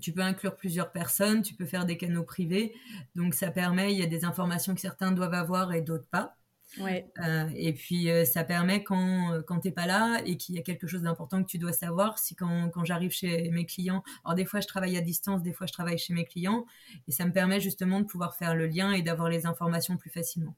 tu 0.00 0.12
peux 0.12 0.20
inclure 0.20 0.56
plusieurs 0.56 0.90
personnes, 0.90 1.42
tu 1.42 1.54
peux 1.54 1.64
faire 1.64 1.86
des 1.86 1.96
canaux 1.96 2.24
privés. 2.24 2.74
Donc 3.14 3.34
ça 3.34 3.50
permet, 3.50 3.92
il 3.92 3.98
y 3.98 4.02
a 4.02 4.06
des 4.06 4.24
informations 4.24 4.74
que 4.74 4.80
certains 4.80 5.12
doivent 5.12 5.34
avoir 5.34 5.72
et 5.72 5.80
d'autres 5.80 6.08
pas. 6.08 6.36
Ouais. 6.80 7.08
Euh, 7.24 7.48
et 7.54 7.72
puis 7.72 8.10
euh, 8.10 8.24
ça 8.24 8.42
permet 8.42 8.82
quand, 8.82 9.32
euh, 9.32 9.42
quand 9.42 9.60
tu 9.60 9.68
n'es 9.68 9.72
pas 9.72 9.86
là 9.86 10.20
et 10.26 10.36
qu'il 10.36 10.56
y 10.56 10.58
a 10.58 10.62
quelque 10.62 10.86
chose 10.86 11.02
d'important 11.02 11.42
que 11.42 11.48
tu 11.48 11.58
dois 11.58 11.72
savoir, 11.72 12.18
si 12.18 12.34
quand, 12.34 12.70
quand 12.70 12.84
j'arrive 12.84 13.12
chez 13.12 13.50
mes 13.50 13.64
clients, 13.64 14.02
alors 14.24 14.34
des 14.34 14.44
fois 14.44 14.60
je 14.60 14.66
travaille 14.66 14.96
à 14.96 15.00
distance, 15.00 15.42
des 15.42 15.52
fois 15.52 15.66
je 15.66 15.72
travaille 15.72 15.96
chez 15.96 16.12
mes 16.12 16.24
clients, 16.24 16.66
et 17.06 17.12
ça 17.12 17.24
me 17.24 17.32
permet 17.32 17.60
justement 17.60 18.00
de 18.00 18.06
pouvoir 18.06 18.34
faire 18.34 18.54
le 18.54 18.66
lien 18.66 18.92
et 18.92 19.02
d'avoir 19.02 19.28
les 19.28 19.46
informations 19.46 19.96
plus 19.96 20.10
facilement. 20.10 20.56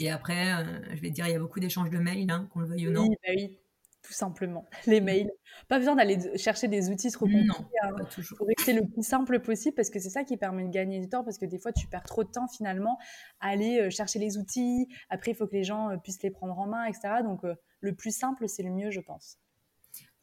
Et 0.00 0.10
après, 0.10 0.64
je 0.94 1.00
vais 1.00 1.08
te 1.08 1.14
dire, 1.14 1.26
il 1.26 1.32
y 1.32 1.36
a 1.36 1.40
beaucoup 1.40 1.60
d'échanges 1.60 1.90
de 1.90 1.98
mails, 1.98 2.30
hein, 2.30 2.48
qu'on 2.52 2.60
le 2.60 2.66
veuille 2.66 2.88
ou 2.88 2.92
non. 2.92 3.02
Oui, 3.02 3.16
bah 3.22 3.32
oui 3.34 3.58
tout 4.08 4.14
simplement. 4.14 4.66
Les 4.86 5.00
mails. 5.00 5.30
Pas 5.68 5.78
besoin 5.78 5.94
d'aller 5.94 6.18
chercher 6.38 6.66
des 6.68 6.88
outils 6.90 7.10
trop 7.10 7.26
compliqués. 7.26 7.52
Hein. 7.82 7.90
Il 8.16 8.24
faut 8.24 8.44
rester 8.44 8.72
le 8.72 8.86
plus 8.86 9.06
simple 9.06 9.40
possible 9.40 9.74
parce 9.74 9.90
que 9.90 9.98
c'est 9.98 10.10
ça 10.10 10.24
qui 10.24 10.36
permet 10.36 10.64
de 10.64 10.70
gagner 10.70 10.98
du 10.98 11.08
temps 11.08 11.24
parce 11.24 11.36
que 11.36 11.44
des 11.44 11.58
fois 11.58 11.72
tu 11.72 11.86
perds 11.86 12.04
trop 12.04 12.24
de 12.24 12.30
temps 12.30 12.48
finalement 12.48 12.98
à 13.40 13.48
aller 13.48 13.80
euh, 13.80 13.90
chercher 13.90 14.18
les 14.18 14.38
outils. 14.38 14.88
Après, 15.10 15.32
il 15.32 15.34
faut 15.34 15.46
que 15.46 15.54
les 15.54 15.64
gens 15.64 15.90
euh, 15.90 15.96
puissent 15.96 16.22
les 16.22 16.30
prendre 16.30 16.58
en 16.58 16.66
main, 16.66 16.84
etc. 16.84 17.22
Donc 17.22 17.44
euh, 17.44 17.54
le 17.80 17.94
plus 17.94 18.16
simple, 18.16 18.48
c'est 18.48 18.62
le 18.62 18.70
mieux, 18.70 18.90
je 18.90 19.00
pense. 19.00 19.38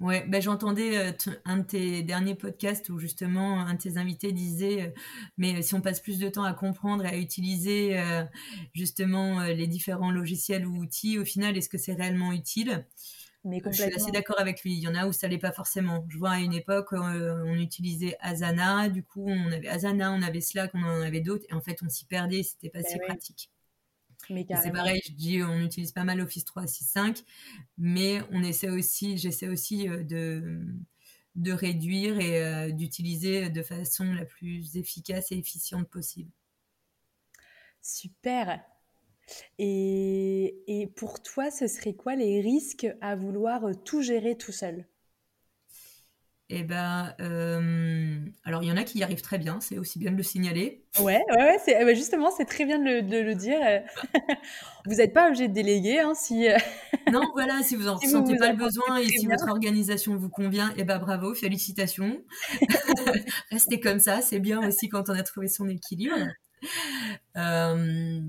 Ouais, 0.01 0.25
ben 0.27 0.41
j'entendais 0.41 1.15
un 1.45 1.57
de 1.57 1.63
tes 1.63 2.03
derniers 2.03 2.35
podcasts 2.35 2.89
où 2.89 2.99
justement 2.99 3.61
un 3.61 3.75
de 3.75 3.79
tes 3.79 3.97
invités 3.97 4.33
disait 4.33 4.93
mais 5.37 5.61
si 5.61 5.73
on 5.73 5.79
passe 5.79 6.01
plus 6.01 6.19
de 6.19 6.27
temps 6.27 6.43
à 6.43 6.53
comprendre 6.53 7.05
et 7.05 7.09
à 7.09 7.17
utiliser 7.17 7.97
justement 8.73 9.41
les 9.43 9.67
différents 9.67 10.11
logiciels 10.11 10.65
ou 10.67 10.77
outils, 10.79 11.17
au 11.17 11.23
final, 11.25 11.55
est-ce 11.57 11.69
que 11.69 11.77
c'est 11.77 11.93
réellement 11.93 12.33
utile? 12.33 12.85
Je 13.65 13.71
suis 13.79 13.91
assez 13.95 14.11
d'accord 14.11 14.39
avec 14.39 14.63
lui. 14.63 14.73
Il 14.73 14.79
y 14.81 14.87
en 14.87 14.95
a 14.95 15.07
où 15.07 15.13
ça 15.13 15.27
l'est 15.27 15.37
pas 15.39 15.51
forcément. 15.53 16.05
Je 16.09 16.17
vois 16.19 16.31
à 16.31 16.39
une 16.39 16.53
époque, 16.53 16.93
euh, 16.93 17.43
on 17.45 17.55
utilisait 17.55 18.17
Asana, 18.21 18.89
du 18.89 19.03
coup, 19.03 19.25
on 19.27 19.51
avait 19.51 19.67
Asana, 19.69 20.11
on 20.13 20.21
avait 20.21 20.41
Slack, 20.41 20.71
on 20.75 20.83
en 20.83 21.01
avait 21.01 21.21
d'autres, 21.21 21.45
et 21.49 21.53
en 21.53 21.61
fait, 21.61 21.79
on 21.83 21.89
s'y 21.89 22.05
perdait, 22.05 22.43
c'était 22.43 22.69
pas 22.69 22.83
ben 22.83 22.89
si 22.89 22.99
pratique. 22.99 23.51
C'est 24.53 24.71
pareil, 24.71 25.01
je 25.05 25.11
dis, 25.13 25.43
on 25.43 25.59
utilise 25.59 25.91
pas 25.91 26.03
mal 26.03 26.21
Office 26.21 26.45
365, 26.45 27.23
mais 27.77 28.21
on 28.31 28.43
essaie 28.43 28.69
aussi, 28.69 29.17
j'essaie 29.17 29.47
aussi 29.49 29.89
euh, 29.89 30.03
de, 30.03 30.65
de 31.35 31.51
réduire 31.51 32.19
et 32.19 32.43
euh, 32.43 32.71
d'utiliser 32.71 33.49
de 33.49 33.61
façon 33.61 34.13
la 34.13 34.25
plus 34.25 34.77
efficace 34.77 35.31
et 35.31 35.37
efficiente 35.37 35.89
possible. 35.89 36.31
Super. 37.81 38.61
Et, 39.57 40.91
pour 40.95 41.21
toi, 41.21 41.51
ce 41.51 41.67
serait 41.67 41.93
quoi 41.93 42.15
les 42.15 42.41
risques 42.41 42.87
à 43.01 43.15
vouloir 43.15 43.65
euh, 43.65 43.73
tout 43.73 44.01
gérer 44.01 44.37
tout 44.37 44.51
seul? 44.51 44.85
Eh 46.49 46.63
ben, 46.63 47.13
euh, 47.21 48.19
alors 48.43 48.61
il 48.61 48.69
y 48.69 48.71
en 48.71 48.77
a 48.77 48.83
qui 48.83 48.99
y 48.99 49.03
arrivent 49.03 49.21
très 49.21 49.37
bien, 49.37 49.59
c'est 49.61 49.77
aussi 49.79 49.97
bien 49.97 50.11
de 50.11 50.17
le 50.17 50.23
signaler. 50.23 50.83
Ouais, 50.99 51.23
ouais, 51.29 51.57
ouais 51.67 51.85
bah, 51.85 51.93
justement, 51.93 52.29
c'est 52.31 52.45
très 52.45 52.65
bien 52.65 52.77
de 52.77 53.21
le, 53.21 53.35
dire. 53.35 53.59
vous 54.85 54.95
n'êtes 54.95 55.13
pas 55.13 55.27
obligé 55.27 55.47
de 55.47 55.53
déléguer, 55.53 55.99
hein, 55.99 56.13
si. 56.13 56.47
Euh, 56.47 56.57
non, 57.11 57.23
voilà, 57.33 57.63
si 57.63 57.75
vous 57.75 57.87
en 57.87 57.95
ressentez 57.97 58.37
pas 58.37 58.51
le 58.51 58.57
besoin 58.57 58.97
et 58.97 59.07
si 59.07 59.25
votre 59.25 59.49
organisation 59.49 60.15
vous 60.15 60.29
convient, 60.29 60.73
eh 60.77 60.83
ben 60.83 60.99
bravo, 60.99 61.33
félicitations. 61.33 62.21
Restez 63.51 63.79
comme 63.79 63.99
ça, 63.99 64.21
c'est 64.21 64.39
bien 64.39 64.65
aussi 64.67 64.89
quand 64.89 65.09
on 65.09 65.13
a 65.13 65.23
trouvé 65.23 65.47
son 65.47 65.67
équilibre. 65.67 66.15
Euh, 67.37 68.19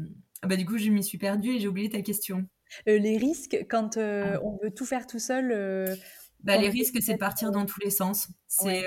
ah 0.42 0.46
bah, 0.46 0.56
du 0.56 0.64
coup, 0.64 0.78
je 0.78 0.90
m'y 0.90 1.02
suis 1.02 1.18
perdue 1.18 1.56
et 1.56 1.60
j'ai 1.60 1.68
oublié 1.68 1.90
ta 1.90 2.02
question. 2.02 2.46
Euh, 2.88 2.98
les 2.98 3.16
risques, 3.16 3.66
quand 3.68 3.96
euh, 3.96 4.34
ah. 4.34 4.40
on 4.42 4.58
veut 4.62 4.70
tout 4.70 4.84
faire 4.84 5.06
tout 5.06 5.18
seul 5.18 5.52
euh, 5.52 5.94
bah, 6.46 6.56
les 6.56 6.68
risques, 6.68 6.96
c'est 7.02 7.14
de 7.14 7.18
partir 7.18 7.50
dans 7.50 7.66
tous 7.66 7.80
les 7.80 7.90
sens. 7.90 8.28
C'est 8.46 8.86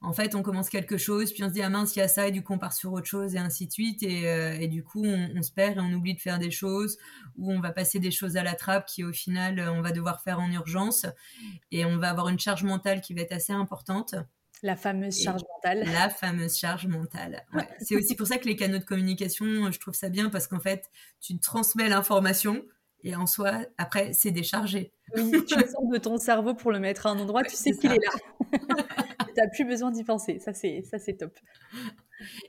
en 0.00 0.12
fait, 0.12 0.34
on 0.34 0.42
commence 0.42 0.68
quelque 0.68 0.96
chose, 0.96 1.32
puis 1.32 1.44
on 1.44 1.48
se 1.48 1.52
dit 1.52 1.62
ah 1.62 1.68
mince, 1.68 1.94
il 1.94 2.00
y 2.00 2.02
a 2.02 2.08
ça, 2.08 2.26
et 2.26 2.30
du 2.32 2.42
coup 2.42 2.54
on 2.54 2.58
part 2.58 2.72
sur 2.72 2.92
autre 2.92 3.06
chose, 3.06 3.34
et 3.34 3.38
ainsi 3.38 3.66
de 3.66 3.72
suite, 3.72 4.02
et, 4.02 4.22
et 4.60 4.68
du 4.68 4.82
coup 4.82 5.04
on, 5.04 5.42
se 5.42 5.52
perd 5.52 5.76
et 5.76 5.80
on 5.80 5.92
oublie 5.92 6.14
de 6.14 6.20
faire 6.20 6.38
des 6.38 6.50
choses, 6.50 6.96
ou 7.36 7.52
on 7.52 7.60
va 7.60 7.70
passer 7.70 8.00
des 8.00 8.10
choses 8.10 8.36
à 8.36 8.42
la 8.42 8.54
trappe 8.54 8.86
qui 8.86 9.04
au 9.04 9.12
final 9.12 9.60
on 9.68 9.82
va 9.82 9.92
devoir 9.92 10.22
faire 10.22 10.40
en 10.40 10.50
urgence, 10.50 11.06
et 11.70 11.84
on 11.84 11.98
va 11.98 12.10
avoir 12.10 12.28
une 12.28 12.38
charge 12.38 12.64
mentale 12.64 13.02
qui 13.02 13.14
va 13.14 13.20
être 13.20 13.32
assez 13.32 13.52
importante. 13.52 14.14
La 14.62 14.76
fameuse 14.76 15.20
charge 15.20 15.42
mentale. 15.54 15.84
La 15.92 16.08
fameuse 16.08 16.56
charge 16.56 16.86
mentale. 16.86 17.44
c'est 17.80 17.96
aussi 17.96 18.14
pour 18.14 18.28
ça 18.28 18.38
que 18.38 18.46
les 18.46 18.54
canaux 18.54 18.78
de 18.78 18.84
communication, 18.84 19.70
je 19.70 19.78
trouve 19.78 19.94
ça 19.94 20.08
bien 20.08 20.30
parce 20.30 20.46
qu'en 20.46 20.60
fait, 20.60 20.90
tu 21.20 21.38
transmets 21.38 21.88
l'information 21.88 22.62
et 23.04 23.16
en 23.16 23.26
soi, 23.26 23.64
après, 23.78 24.12
c'est 24.12 24.30
déchargé. 24.30 24.92
Oui, 25.16 25.44
tu 25.46 25.54
sors 25.54 25.88
de 25.92 25.98
ton 25.98 26.16
cerveau 26.16 26.54
pour 26.54 26.72
le 26.72 26.80
mettre 26.80 27.06
à 27.06 27.10
un 27.10 27.18
endroit, 27.18 27.42
tu 27.42 27.56
sais 27.56 27.72
qu'il 27.72 27.92
est 27.92 27.98
là. 27.98 28.12
tu 28.52 29.34
n'as 29.36 29.48
plus 29.48 29.64
besoin 29.64 29.90
d'y 29.90 30.04
penser. 30.04 30.38
Ça, 30.38 30.52
c'est, 30.52 30.82
ça, 30.82 30.98
c'est 30.98 31.14
top. 31.14 31.36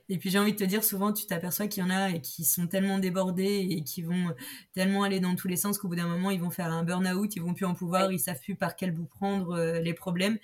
Et 0.08 0.18
puis 0.18 0.30
j'ai 0.30 0.38
envie 0.38 0.52
de 0.52 0.56
te 0.56 0.64
dire, 0.64 0.84
souvent 0.84 1.12
tu 1.12 1.26
t'aperçois 1.26 1.66
qu'il 1.66 1.82
y 1.82 1.86
en 1.86 1.90
a 1.90 2.10
et 2.10 2.20
qui 2.20 2.44
sont 2.44 2.66
tellement 2.66 2.98
débordés 2.98 3.66
et 3.70 3.82
qui 3.82 4.02
vont 4.02 4.32
tellement 4.72 5.02
aller 5.02 5.20
dans 5.20 5.34
tous 5.34 5.48
les 5.48 5.56
sens 5.56 5.78
qu'au 5.78 5.88
bout 5.88 5.96
d'un 5.96 6.06
moment 6.06 6.30
ils 6.30 6.40
vont 6.40 6.50
faire 6.50 6.72
un 6.72 6.84
burn-out, 6.84 7.34
ils 7.34 7.42
vont 7.42 7.54
plus 7.54 7.66
en 7.66 7.74
pouvoir, 7.74 8.12
ils 8.12 8.20
savent 8.20 8.38
plus 8.40 8.54
par 8.54 8.76
quel 8.76 8.92
bout 8.92 9.06
prendre 9.06 9.52
euh, 9.56 9.80
les 9.80 9.94
problèmes 9.94 10.38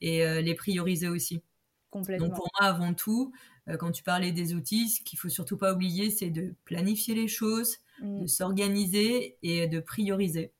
et 0.00 0.24
euh, 0.24 0.40
les 0.40 0.54
prioriser 0.54 1.08
aussi. 1.08 1.42
Complètement. 1.90 2.28
Donc 2.28 2.36
pour 2.36 2.48
moi, 2.60 2.68
avant 2.68 2.94
tout, 2.94 3.32
euh, 3.68 3.76
quand 3.76 3.90
tu 3.90 4.02
parlais 4.02 4.32
des 4.32 4.54
outils, 4.54 4.88
ce 4.88 5.00
qu'il 5.02 5.18
faut 5.18 5.28
surtout 5.28 5.56
pas 5.56 5.72
oublier, 5.72 6.10
c'est 6.10 6.30
de 6.30 6.54
planifier 6.64 7.14
les 7.14 7.28
choses, 7.28 7.78
mm. 8.00 8.20
de 8.20 8.26
s'organiser 8.26 9.38
et 9.42 9.66
de 9.66 9.80
prioriser 9.80 10.52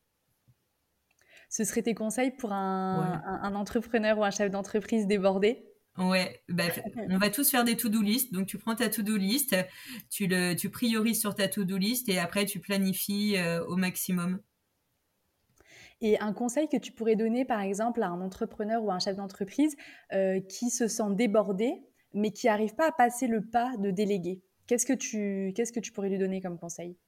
ce 1.48 1.64
seraient 1.64 1.82
tes 1.82 1.94
conseils 1.94 2.32
pour 2.32 2.52
un, 2.52 3.54
entrepreneur 3.54 4.18
ou 4.18 4.24
un 4.24 4.30
chef 4.30 4.50
d'entreprise 4.50 5.06
débordé? 5.06 5.64
Ouais, 5.96 6.42
bah, 6.48 6.64
on 7.10 7.18
va 7.18 7.30
tous 7.30 7.50
faire 7.50 7.64
des 7.64 7.76
to-do 7.76 8.02
list. 8.02 8.32
Donc, 8.32 8.46
tu 8.46 8.58
prends 8.58 8.74
ta 8.74 8.88
to-do 8.88 9.16
list, 9.16 9.56
tu, 10.10 10.26
le, 10.26 10.54
tu 10.54 10.70
priorises 10.70 11.20
sur 11.20 11.34
ta 11.34 11.48
to-do 11.48 11.76
list 11.78 12.08
et 12.08 12.18
après, 12.18 12.44
tu 12.44 12.60
planifies 12.60 13.36
euh, 13.36 13.64
au 13.66 13.76
maximum. 13.76 14.40
Et 16.02 16.20
un 16.20 16.34
conseil 16.34 16.68
que 16.68 16.76
tu 16.76 16.92
pourrais 16.92 17.16
donner, 17.16 17.46
par 17.46 17.60
exemple, 17.62 18.02
à 18.02 18.08
un 18.08 18.20
entrepreneur 18.20 18.84
ou 18.84 18.90
à 18.90 18.94
un 18.94 18.98
chef 18.98 19.16
d'entreprise 19.16 19.74
euh, 20.12 20.40
qui 20.40 20.68
se 20.68 20.88
sent 20.88 21.14
débordé, 21.14 21.72
mais 22.12 22.32
qui 22.32 22.48
n'arrive 22.48 22.74
pas 22.74 22.88
à 22.88 22.92
passer 22.92 23.26
le 23.26 23.42
pas 23.46 23.74
de 23.78 23.90
déléguer? 23.90 24.42
Qu'est-ce 24.66 24.84
que 24.84 24.92
tu, 24.92 25.52
qu'est-ce 25.54 25.72
que 25.72 25.80
tu 25.80 25.92
pourrais 25.92 26.10
lui 26.10 26.18
donner 26.18 26.42
comme 26.42 26.58
conseil? 26.58 26.98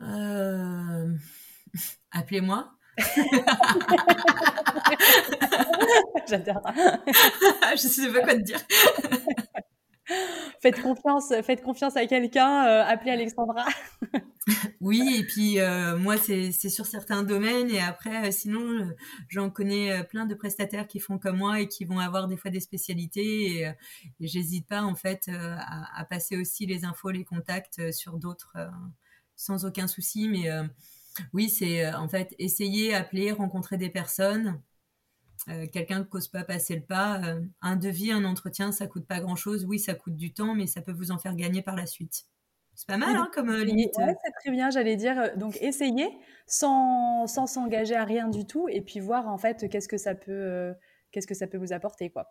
Euh, 0.00 1.14
Appelez-moi. 2.12 2.72
J'adore. 6.28 6.62
je 7.72 7.76
sais 7.76 8.12
pas 8.12 8.20
quoi 8.22 8.34
te 8.34 8.40
dire. 8.40 8.60
faites 10.62 10.80
confiance, 10.80 11.32
faites 11.42 11.62
confiance 11.62 11.96
à 11.96 12.06
quelqu'un, 12.06 12.66
euh, 12.66 12.84
appelez 12.84 13.10
Alexandra. 13.12 13.64
Oui, 14.80 15.16
et 15.18 15.24
puis 15.24 15.58
euh, 15.58 15.98
moi, 15.98 16.16
c'est 16.16 16.52
sur 16.52 16.86
certains 16.86 17.22
domaines. 17.22 17.70
Et 17.70 17.80
après, 17.80 18.28
euh, 18.28 18.30
sinon, 18.30 18.88
j'en 19.28 19.50
connais 19.50 20.04
plein 20.04 20.24
de 20.26 20.34
prestataires 20.34 20.86
qui 20.86 21.00
font 21.00 21.18
comme 21.18 21.38
moi 21.38 21.60
et 21.60 21.68
qui 21.68 21.84
vont 21.84 21.98
avoir 21.98 22.28
des 22.28 22.36
fois 22.36 22.50
des 22.50 22.60
spécialités. 22.60 23.60
Et, 23.60 23.72
j'hésite 24.20 24.68
pas, 24.68 24.82
en 24.82 24.94
fait, 24.94 25.28
à, 25.28 26.04
passer 26.08 26.36
aussi 26.36 26.66
les 26.66 26.84
infos, 26.84 27.10
les 27.10 27.24
contacts 27.24 27.90
sur 27.92 28.18
d'autres 28.18 28.56
sans 29.36 29.64
aucun 29.64 29.86
souci. 29.86 30.28
Mais 30.28 30.50
oui, 31.32 31.48
c'est 31.48 31.92
en 31.94 32.08
fait 32.08 32.34
essayer, 32.38 32.94
appeler, 32.94 33.32
rencontrer 33.32 33.76
des 33.76 33.90
personnes. 33.90 34.60
quelqu'un 35.72 36.00
ne 36.00 36.04
cause 36.04 36.28
pas 36.28 36.44
passer 36.44 36.74
le 36.76 36.82
pas. 36.82 37.20
un 37.62 37.76
devis, 37.76 38.12
un 38.12 38.24
entretien, 38.24 38.72
ça 38.72 38.86
coûte 38.86 39.06
pas 39.06 39.20
grand 39.20 39.36
chose. 39.36 39.64
Oui, 39.64 39.78
ça 39.78 39.94
coûte 39.94 40.16
du 40.16 40.32
temps, 40.32 40.54
mais 40.54 40.66
ça 40.66 40.80
peut 40.80 40.92
vous 40.92 41.10
en 41.10 41.18
faire 41.18 41.36
gagner 41.36 41.62
par 41.62 41.76
la 41.76 41.86
suite. 41.86 42.26
C'est 42.76 42.86
pas 42.86 42.98
mal 42.98 43.16
hein, 43.16 43.30
comme 43.32 43.48
euh, 43.48 43.64
limite. 43.64 43.96
Ouais, 43.96 44.14
c'est 44.22 44.32
très 44.32 44.50
bien, 44.50 44.68
j'allais 44.68 44.96
dire. 44.96 45.18
Euh, 45.18 45.36
donc 45.36 45.56
essayer 45.62 46.06
sans 46.46 47.26
s'engager 47.26 47.96
à 47.96 48.04
rien 48.04 48.28
du 48.28 48.46
tout 48.46 48.68
et 48.68 48.82
puis 48.82 49.00
voir 49.00 49.28
en 49.28 49.38
fait 49.38 49.68
qu'est-ce 49.70 49.88
que 49.88 49.96
ça 49.96 50.14
peut 50.14 50.30
euh, 50.30 50.74
qu'est-ce 51.10 51.26
que 51.26 51.34
ça 51.34 51.46
peut 51.46 51.56
vous 51.56 51.72
apporter 51.72 52.10
quoi. 52.10 52.28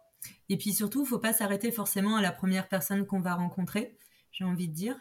Et 0.48 0.58
puis 0.58 0.72
surtout, 0.72 1.04
il 1.04 1.08
faut 1.08 1.20
pas 1.20 1.34
s'arrêter 1.34 1.72
forcément 1.72 2.16
à 2.16 2.22
la 2.22 2.32
première 2.32 2.68
personne 2.68 3.08
qu'on 3.08 3.22
va 3.22 3.34
rencontrer, 3.34 3.98
j'ai 4.32 4.46
envie 4.46 4.68
de 4.68 4.74
dire. 4.74 4.96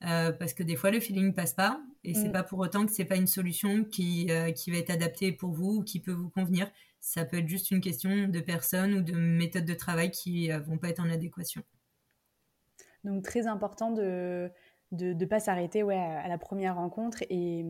Parce 0.00 0.54
que 0.54 0.62
des 0.62 0.76
fois 0.76 0.90
le 0.90 1.00
feeling 1.00 1.34
passe 1.34 1.52
pas 1.52 1.80
et 2.04 2.14
c'est 2.14 2.28
mm. 2.28 2.32
pas 2.32 2.42
pour 2.42 2.58
autant 2.58 2.86
que 2.86 2.92
c'est 2.92 3.04
pas 3.04 3.16
une 3.16 3.26
solution 3.26 3.84
qui, 3.84 4.30
qui 4.56 4.70
va 4.70 4.78
être 4.78 4.90
adaptée 4.90 5.32
pour 5.32 5.52
vous 5.52 5.78
ou 5.78 5.82
qui 5.82 6.00
peut 6.00 6.12
vous 6.12 6.30
convenir. 6.30 6.70
Ça 7.00 7.24
peut 7.24 7.38
être 7.38 7.48
juste 7.48 7.70
une 7.70 7.80
question 7.80 8.28
de 8.28 8.40
personnes 8.40 8.94
ou 8.94 9.02
de 9.02 9.12
méthodes 9.12 9.64
de 9.64 9.74
travail 9.74 10.10
qui 10.10 10.50
vont 10.50 10.78
pas 10.78 10.88
être 10.88 11.00
en 11.00 11.10
adéquation. 11.10 11.62
Donc 13.04 13.24
très 13.24 13.46
important 13.46 13.90
de 13.90 14.50
de 14.92 15.12
ne 15.12 15.24
pas 15.24 15.40
s'arrêter 15.40 15.82
ouais, 15.82 15.96
à 15.96 16.28
la 16.28 16.38
première 16.38 16.76
rencontre 16.76 17.22
et, 17.30 17.64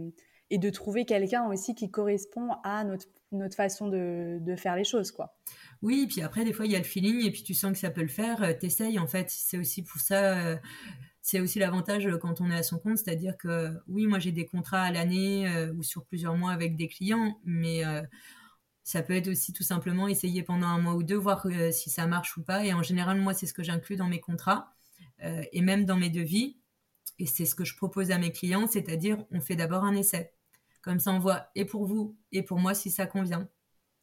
et 0.50 0.58
de 0.58 0.70
trouver 0.70 1.04
quelqu'un 1.04 1.46
aussi 1.48 1.74
qui 1.74 1.90
correspond 1.90 2.50
à 2.64 2.84
notre, 2.84 3.06
notre 3.32 3.56
façon 3.56 3.88
de, 3.88 4.38
de, 4.40 4.56
faire 4.56 4.76
les 4.76 4.84
choses. 4.84 5.10
quoi. 5.12 5.36
Oui, 5.82 6.06
puis 6.08 6.22
après, 6.22 6.44
des 6.44 6.52
fois, 6.52 6.66
il 6.66 6.72
y 6.72 6.76
a 6.76 6.78
le 6.78 6.84
feeling 6.84 7.24
et 7.24 7.30
puis 7.30 7.42
tu 7.42 7.54
sens 7.54 7.72
que 7.72 7.78
ça 7.78 7.90
peut 7.90 8.02
le 8.02 8.08
faire, 8.08 8.42
euh, 8.42 8.52
t'essayes 8.54 8.98
en 8.98 9.06
fait. 9.06 9.28
C'est 9.28 9.58
aussi 9.58 9.82
pour 9.82 10.00
ça, 10.00 10.38
euh, 10.38 10.56
c'est 11.22 11.40
aussi 11.40 11.58
l'avantage 11.58 12.06
euh, 12.06 12.18
quand 12.18 12.40
on 12.40 12.50
est 12.50 12.56
à 12.56 12.62
son 12.62 12.78
compte, 12.78 12.98
c'est-à-dire 12.98 13.36
que 13.36 13.72
oui, 13.88 14.06
moi 14.06 14.18
j'ai 14.18 14.32
des 14.32 14.46
contrats 14.46 14.82
à 14.82 14.92
l'année 14.92 15.48
ou 15.76 15.82
sur 15.82 16.04
plusieurs 16.04 16.36
mois 16.36 16.52
avec 16.52 16.76
des 16.76 16.88
clients, 16.88 17.38
mais 17.44 17.82
ça 18.84 19.02
peut 19.02 19.14
être 19.14 19.28
aussi 19.28 19.52
tout 19.52 19.62
simplement 19.62 20.08
essayer 20.08 20.42
pendant 20.42 20.66
un 20.66 20.78
mois 20.78 20.94
ou 20.94 21.02
deux, 21.02 21.16
voir 21.16 21.46
si 21.72 21.90
ça 21.90 22.06
marche 22.06 22.36
ou 22.36 22.42
pas. 22.42 22.64
Et 22.64 22.72
en 22.72 22.82
général, 22.82 23.20
moi, 23.20 23.34
c'est 23.34 23.46
ce 23.46 23.54
que 23.54 23.62
j'inclus 23.62 23.96
dans 23.96 24.08
mes 24.08 24.20
contrats 24.20 24.72
et 25.52 25.60
même 25.60 25.84
dans 25.84 25.96
mes 25.96 26.10
devis 26.10 26.60
et 27.20 27.26
c'est 27.26 27.44
ce 27.44 27.54
que 27.54 27.64
je 27.64 27.76
propose 27.76 28.10
à 28.10 28.18
mes 28.18 28.32
clients, 28.32 28.66
c'est-à-dire 28.66 29.24
on 29.30 29.40
fait 29.40 29.54
d'abord 29.54 29.84
un 29.84 29.94
essai. 29.94 30.32
Comme 30.80 30.98
ça, 30.98 31.12
on 31.12 31.18
voit 31.18 31.50
et 31.54 31.66
pour 31.66 31.84
vous 31.84 32.16
et 32.32 32.42
pour 32.42 32.58
moi 32.58 32.74
si 32.74 32.90
ça 32.90 33.06
convient. 33.06 33.46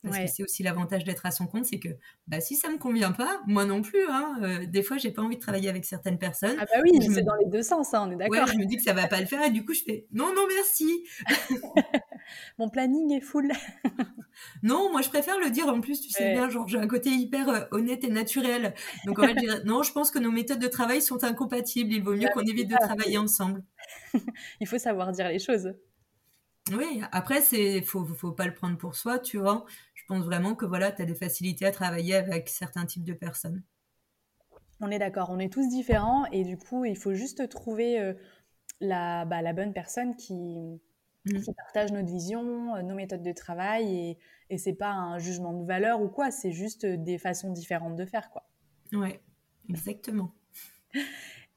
Parce 0.04 0.20
que 0.20 0.28
c'est 0.28 0.44
aussi 0.44 0.64
l'avantage 0.64 1.04
d'être 1.04 1.26
à 1.26 1.32
son 1.32 1.48
compte, 1.48 1.66
c'est 1.66 1.80
que 1.80 1.90
bah, 2.28 2.40
si 2.40 2.56
ça 2.56 2.70
me 2.70 2.78
convient 2.78 3.12
pas, 3.12 3.42
moi 3.48 3.66
non 3.66 3.82
plus. 3.82 4.08
Hein, 4.10 4.40
euh, 4.42 4.66
des 4.66 4.84
fois, 4.84 4.98
j'ai 4.98 5.12
pas 5.12 5.22
envie 5.22 5.38
de 5.38 5.42
travailler 5.42 5.70
avec 5.70 5.86
certaines 5.86 6.20
personnes. 6.20 6.56
Ah 6.60 6.66
bah 6.66 6.82
oui, 6.84 6.92
c'est 7.02 7.24
dans 7.24 7.36
les 7.36 7.50
deux 7.50 7.64
sens, 7.64 7.94
hein, 7.94 8.06
on 8.08 8.12
est 8.12 8.16
d'accord. 8.16 8.46
Ouais, 8.46 8.54
je 8.54 8.58
me 8.58 8.66
dis 8.66 8.78
que 8.78 8.84
ça 8.84 8.94
va 8.94 9.08
pas 9.08 9.20
le 9.20 9.26
faire 9.26 9.44
et 9.44 9.50
du 9.50 9.66
coup, 9.66 9.74
je 9.74 9.82
fais 9.84 10.06
non, 10.12 10.34
non, 10.36 10.44
merci. 10.48 11.04
Mon 12.58 12.70
planning 12.70 13.12
est 13.14 13.22
full. 13.22 13.52
non, 14.64 14.92
moi 14.92 15.02
je 15.02 15.10
préfère 15.10 15.40
le 15.40 15.50
dire 15.50 15.68
en 15.68 15.82
plus, 15.82 16.02
tu 16.02 16.10
sais 16.10 16.34
bien, 16.34 16.50
genre 16.50 16.68
j'ai 16.68 16.78
un 16.78 16.88
côté 16.88 17.10
hyper 17.10 17.50
euh, 17.50 17.62
honnête 17.72 18.04
et 18.04 18.10
naturel. 18.10 18.74
Donc 19.06 19.20
en 19.20 19.24
fait, 19.24 19.36
je 19.40 19.64
non, 19.66 19.84
je 19.84 19.92
pense 19.92 20.12
que 20.12 20.20
nos 20.20 20.32
méthodes 20.32 20.60
de 20.60 20.68
travail 20.68 21.02
sont 21.02 21.24
incompatibles. 21.24 21.92
Il 21.94 22.04
vaut 22.04 22.16
mieux 22.16 22.30
qu'on 22.34 22.42
évite 22.42 22.70
de 22.70 22.76
travailler 22.76 23.18
ensemble. 23.18 23.64
Il 24.60 24.68
faut 24.68 24.78
savoir 24.78 25.12
dire 25.12 25.30
les 25.30 25.40
choses. 25.40 25.74
Oui, 26.74 27.02
après, 27.12 27.42
c'est 27.42 27.82
faut, 27.82 28.06
faut 28.06 28.34
pas 28.34 28.46
le 28.46 28.54
prendre 28.54 28.78
pour 28.78 28.96
soi, 28.96 29.20
tu 29.20 29.38
vois. 29.38 29.66
Je 30.08 30.16
pense 30.16 30.24
vraiment 30.24 30.56
que 30.56 30.66
voilà, 30.66 30.94
tu 30.94 31.02
as 31.02 31.06
des 31.06 31.16
facilités 31.16 31.66
à 31.66 31.72
travailler 31.72 32.16
avec 32.16 32.48
certains 32.48 32.86
types 32.86 33.04
de 33.04 33.12
personnes? 33.12 33.62
On 34.80 34.90
est 34.90 35.00
d'accord, 35.00 35.30
on 35.32 35.38
est 35.38 35.52
tous 35.52 35.68
différents 35.68 36.26
et 36.32 36.46
du 36.46 36.58
coup, 36.58 36.86
il 36.86 36.96
faut 36.96 37.14
juste 37.14 37.50
trouver 37.50 38.00
euh, 38.00 38.14
la, 38.80 39.26
bah, 39.26 39.42
la 39.42 39.52
bonne 39.52 39.74
personne 39.74 40.16
qui, 40.16 40.80
mmh. 41.26 41.42
qui, 41.42 41.54
partage 41.54 41.92
notre 41.92 42.08
vision, 42.08 42.76
euh, 42.76 42.84
nos 42.84 42.96
méthodes 42.96 43.22
de 43.22 43.34
travail 43.34 43.94
et, 43.94 44.18
et 44.50 44.58
c'est 44.58 44.76
pas 44.76 44.92
un 44.92 45.20
jugement 45.20 45.52
de 45.52 45.66
valeur 45.66 46.02
ou 46.02 46.08
quoi, 46.08 46.32
c'est 46.32 46.54
juste 46.54 46.86
des 46.86 47.18
façons 47.18 47.52
différentes 47.52 47.98
de 47.98 48.06
faire 48.06 48.30
quoi. 48.30 48.48
Ouais, 48.94 49.20
exactement. 49.68 50.32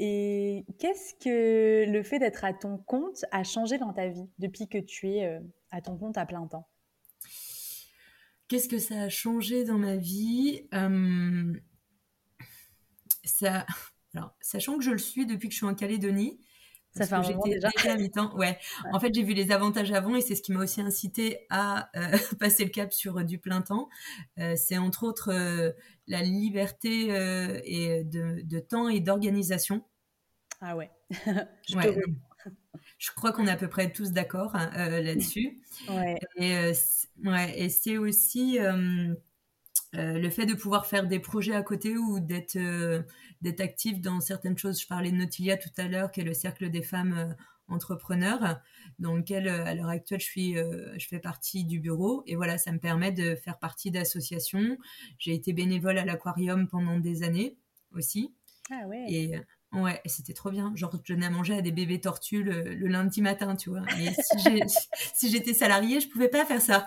Et 0.03 0.65
qu'est-ce 0.79 1.15
que 1.15 1.85
le 1.89 2.03
fait 2.03 2.19
d'être 2.19 2.43
à 2.43 2.55
ton 2.55 2.79
compte 2.79 3.27
a 3.33 3.45
changé 3.45 3.77
dans 3.77 3.93
ta 3.93 4.09
vie 4.09 4.27
depuis 4.39 4.67
que 4.67 4.79
tu 4.79 5.11
es 5.11 5.27
euh, 5.27 5.41
à 5.71 5.83
ton 5.83 5.99
compte 5.99 6.17
à 6.17 6.25
plein 6.25 6.47
temps? 6.47 6.67
Qu'est-ce 8.51 8.69
que 8.69 8.81
ça 8.81 9.03
a 9.03 9.09
changé 9.09 9.63
dans 9.63 9.79
ma 9.79 9.97
vie 9.97 10.69
ça... 13.25 13.65
Alors, 14.13 14.35
sachant 14.41 14.77
que 14.77 14.83
je 14.83 14.91
le 14.91 14.99
suis 14.99 15.25
depuis 15.25 15.47
que 15.47 15.53
je 15.53 15.59
suis 15.59 15.67
en 15.67 15.75
Calédonie, 15.77 16.41
ça 16.91 17.07
fait 17.07 17.15
un 17.15 17.23
moment 17.23 17.45
déjà. 17.45 17.69
Ouais. 18.35 18.59
En 18.93 18.99
fait, 18.99 19.15
j'ai 19.15 19.23
vu 19.23 19.35
les 19.35 19.53
avantages 19.53 19.93
avant 19.93 20.17
et 20.17 20.21
c'est 20.21 20.35
ce 20.35 20.43
qui 20.43 20.51
m'a 20.51 20.65
aussi 20.65 20.81
incité 20.81 21.47
à 21.49 21.91
euh, 21.95 22.19
passer 22.41 22.65
le 22.65 22.71
cap 22.71 22.93
sur 22.93 23.25
du 23.25 23.39
plein 23.39 23.63
temps. 23.63 23.89
Euh, 24.41 24.57
c'est 24.57 24.79
entre 24.79 25.05
autres 25.05 25.33
la 26.09 26.23
liberté 26.23 27.05
et 27.65 28.03
de, 28.03 28.41
de, 28.43 28.59
temps 28.59 28.89
et 28.89 28.99
d'organisation. 28.99 29.85
Ah 30.61 30.75
ouais. 30.75 30.91
je, 31.69 31.77
je, 33.01 33.11
crois 33.13 33.33
qu'on 33.33 33.47
est 33.47 33.51
à 33.51 33.57
peu 33.57 33.69
près 33.69 33.91
tous 33.91 34.13
d'accord 34.13 34.55
hein, 34.55 34.71
euh, 34.77 35.01
là-dessus. 35.01 35.61
ouais. 35.89 36.19
Et, 36.37 36.57
euh, 36.57 36.73
ouais, 37.25 37.59
et 37.59 37.69
c'est 37.69 37.97
aussi 37.97 38.59
euh, 38.59 39.15
le 39.95 40.31
fait 40.31 40.47
de 40.47 40.55
pouvoir 40.55 40.87
faire 40.87 41.07
des 41.07 41.19
projets 41.19 41.55
à 41.55 41.63
côté 41.63 41.97
ou 41.97 42.21
d'être 42.21 42.59
d'être 43.41 43.61
actif 43.61 44.01
dans 44.01 44.21
certaines 44.21 44.59
choses. 44.59 44.81
Je 44.81 44.87
parlais 44.87 45.11
de 45.11 45.17
Nautilia 45.17 45.57
tout 45.57 45.71
à 45.79 45.89
l'heure, 45.89 46.13
qui 46.13 46.21
est 46.21 46.25
le 46.25 46.35
cercle 46.35 46.71
des 46.71 46.83
femmes 46.83 47.35
entrepreneurs, 47.69 48.61
dans 48.99 49.17
lequel 49.17 49.49
à 49.49 49.75
l'heure 49.75 49.89
actuelle 49.89 50.21
je 50.21 50.27
suis, 50.27 50.55
je 50.55 51.09
fais 51.09 51.21
partie 51.21 51.65
du 51.65 51.81
bureau. 51.81 52.23
Et 52.27 52.37
voilà, 52.37 52.59
ça 52.59 52.71
me 52.71 52.79
permet 52.79 53.13
de 53.13 53.35
faire 53.35 53.59
partie 53.59 53.91
d'associations. 53.91 54.77
J'ai 55.19 55.33
été 55.33 55.55
bénévole 55.55 55.97
à 55.97 56.05
l'aquarium 56.05 56.69
pendant 56.69 56.99
des 56.99 57.23
années 57.23 57.57
aussi. 57.93 58.35
Ah 58.71 58.87
ouais. 58.87 59.07
Et 59.09 59.41
Ouais, 59.73 60.01
c'était 60.05 60.33
trop 60.33 60.51
bien. 60.51 60.73
Genre, 60.75 60.91
je 61.05 61.13
donnais 61.13 61.27
à 61.27 61.31
manger 61.31 61.55
à 61.55 61.63
des 61.63 61.71
bébés 61.71 62.01
tortues 62.01 62.43
le, 62.43 62.75
lundi 62.89 63.23
matin, 63.23 63.55
tu 63.55 63.71
vois. 63.71 63.83
Mais 63.97 64.13
si 65.15 65.31
j'étais 65.31 65.55
salariée, 65.55 66.01
je 66.01 66.09
pouvais 66.09 66.29
pas 66.29 66.45
faire 66.45 66.61
ça. 66.61 66.85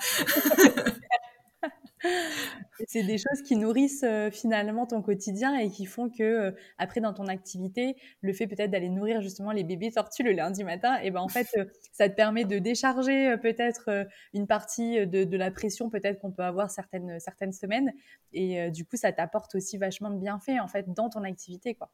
c'est 2.88 3.04
des 3.04 3.18
choses 3.18 3.42
qui 3.46 3.56
nourrissent 3.56 4.04
euh, 4.04 4.30
finalement 4.30 4.86
ton 4.86 5.02
quotidien 5.02 5.58
et 5.58 5.70
qui 5.70 5.86
font 5.86 6.10
que 6.10 6.24
euh, 6.24 6.52
après 6.78 7.00
dans 7.00 7.14
ton 7.14 7.28
activité, 7.28 7.96
le 8.22 8.34
fait 8.34 8.48
peut-être 8.48 8.72
d'aller 8.72 8.90
nourrir 8.90 9.22
justement 9.22 9.52
les 9.52 9.64
bébés 9.64 9.92
tortues 9.92 10.24
le 10.24 10.34
lundi 10.34 10.66
matin, 10.66 11.00
et 11.02 11.12
ben 11.12 11.22
en 11.22 11.30
fait 11.30 11.48
euh, 11.58 11.64
ça 11.94 12.10
te 12.10 12.16
permet 12.16 12.44
de 12.44 12.60
décharger 12.60 13.38
peut-être 13.42 14.08
une 14.34 14.48
partie 14.48 15.08
de, 15.08 15.24
de 15.24 15.38
la 15.38 15.52
pression 15.52 15.90
peut-être 15.90 16.20
qu'on 16.20 16.32
peut 16.32 16.44
avoir 16.44 16.70
certaines 16.70 17.20
certaines 17.20 17.54
semaines 17.54 17.94
et 18.34 18.70
du 18.72 18.86
coup 18.86 18.98
ça 18.98 19.12
t'apporte 19.12 19.56
aussi 19.56 19.78
vachement 19.78 20.10
de 20.10 20.18
bienfaits 20.18 20.60
en 20.62 20.68
fait 20.68 20.92
dans 20.94 21.10
ton 21.10 21.24
activité 21.24 21.76
quoi. 21.76 21.90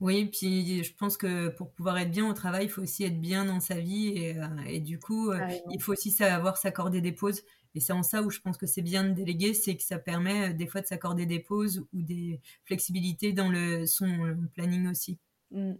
Oui, 0.00 0.26
puis 0.26 0.84
je 0.84 0.94
pense 0.94 1.16
que 1.16 1.48
pour 1.48 1.72
pouvoir 1.72 1.96
être 1.98 2.10
bien 2.10 2.28
au 2.28 2.34
travail, 2.34 2.66
il 2.66 2.68
faut 2.68 2.82
aussi 2.82 3.04
être 3.04 3.18
bien 3.18 3.46
dans 3.46 3.60
sa 3.60 3.80
vie 3.80 4.08
et, 4.08 4.36
euh, 4.36 4.78
du 4.78 4.98
coup, 4.98 5.30
euh, 5.30 5.40
il 5.70 5.80
faut 5.80 5.92
aussi 5.92 6.10
savoir 6.10 6.58
s'accorder 6.58 7.00
des 7.00 7.12
pauses. 7.12 7.42
Et 7.74 7.80
c'est 7.80 7.94
en 7.94 8.02
ça 8.02 8.22
où 8.22 8.30
je 8.30 8.40
pense 8.40 8.58
que 8.58 8.66
c'est 8.66 8.82
bien 8.82 9.04
de 9.04 9.12
déléguer, 9.12 9.54
c'est 9.54 9.76
que 9.76 9.82
ça 9.82 9.98
permet 9.98 10.50
euh, 10.50 10.52
des 10.52 10.66
fois 10.66 10.82
de 10.82 10.86
s'accorder 10.86 11.24
des 11.24 11.40
pauses 11.40 11.86
ou 11.92 12.02
des 12.02 12.40
flexibilités 12.64 13.32
dans 13.32 13.48
le, 13.48 13.86
son 13.86 14.36
planning 14.52 14.88
aussi. 14.88 15.18
Mmh. 15.50 15.72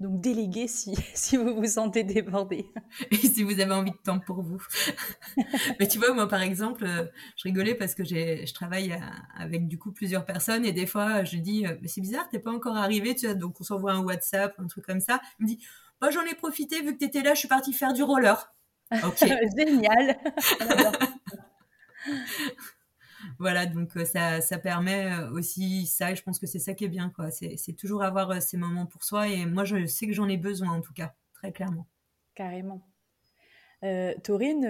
Donc 0.00 0.20
déléguez 0.20 0.66
si, 0.66 0.94
si 1.14 1.36
vous 1.36 1.54
vous 1.54 1.66
sentez 1.66 2.02
débordé. 2.04 2.66
Et 3.10 3.16
si 3.16 3.42
vous 3.42 3.60
avez 3.60 3.72
envie 3.72 3.92
de 3.92 3.96
temps 3.96 4.18
pour 4.18 4.42
vous. 4.42 4.62
Mais 5.80 5.86
tu 5.86 5.98
vois, 5.98 6.12
moi 6.12 6.28
par 6.28 6.42
exemple, 6.42 6.84
euh, 6.84 7.04
je 7.36 7.44
rigolais 7.44 7.74
parce 7.74 7.94
que 7.94 8.04
je 8.04 8.52
travaille 8.52 8.98
avec 9.36 9.68
du 9.68 9.78
coup 9.78 9.92
plusieurs 9.92 10.24
personnes 10.24 10.64
et 10.64 10.72
des 10.72 10.86
fois 10.86 11.24
je 11.24 11.36
dis, 11.36 11.66
euh, 11.66 11.76
mais 11.80 11.88
c'est 11.88 12.00
bizarre, 12.00 12.28
t'es 12.28 12.38
pas 12.38 12.52
encore 12.52 12.76
arrivé, 12.76 13.14
tu 13.14 13.26
vois, 13.26 13.34
donc 13.34 13.60
on 13.60 13.64
s'envoie 13.64 13.92
un 13.92 14.00
WhatsApp, 14.00 14.54
un 14.58 14.66
truc 14.66 14.84
comme 14.84 15.00
ça. 15.00 15.20
Il 15.38 15.44
me 15.44 15.48
dit, 15.48 15.58
bah, 16.00 16.10
j'en 16.10 16.24
ai 16.24 16.34
profité, 16.34 16.82
vu 16.82 16.94
que 16.94 16.98
t'étais 16.98 17.22
là, 17.22 17.34
je 17.34 17.38
suis 17.38 17.48
partie 17.48 17.72
faire 17.72 17.92
du 17.92 18.02
roller. 18.02 18.52
Ok. 19.04 19.24
Génial. 19.56 20.18
Voilà, 23.38 23.66
donc 23.66 23.96
euh, 23.96 24.04
ça, 24.04 24.40
ça 24.40 24.58
permet 24.58 25.12
euh, 25.12 25.30
aussi 25.30 25.86
ça, 25.86 26.12
et 26.12 26.16
je 26.16 26.22
pense 26.22 26.38
que 26.38 26.46
c'est 26.46 26.58
ça 26.58 26.74
qui 26.74 26.84
est 26.84 26.88
bien, 26.88 27.10
quoi. 27.10 27.30
C'est 27.30 27.76
toujours 27.76 28.02
avoir 28.02 28.30
euh, 28.30 28.40
ces 28.40 28.56
moments 28.56 28.86
pour 28.86 29.04
soi, 29.04 29.28
et 29.28 29.46
moi, 29.46 29.64
je 29.64 29.86
sais 29.86 30.06
que 30.06 30.12
j'en 30.12 30.28
ai 30.28 30.36
besoin, 30.36 30.70
en 30.70 30.80
tout 30.80 30.92
cas, 30.92 31.14
très 31.32 31.52
clairement. 31.52 31.86
Carrément. 32.34 32.86
Euh, 33.84 34.14
aurais 34.28 34.50
une, 34.50 34.68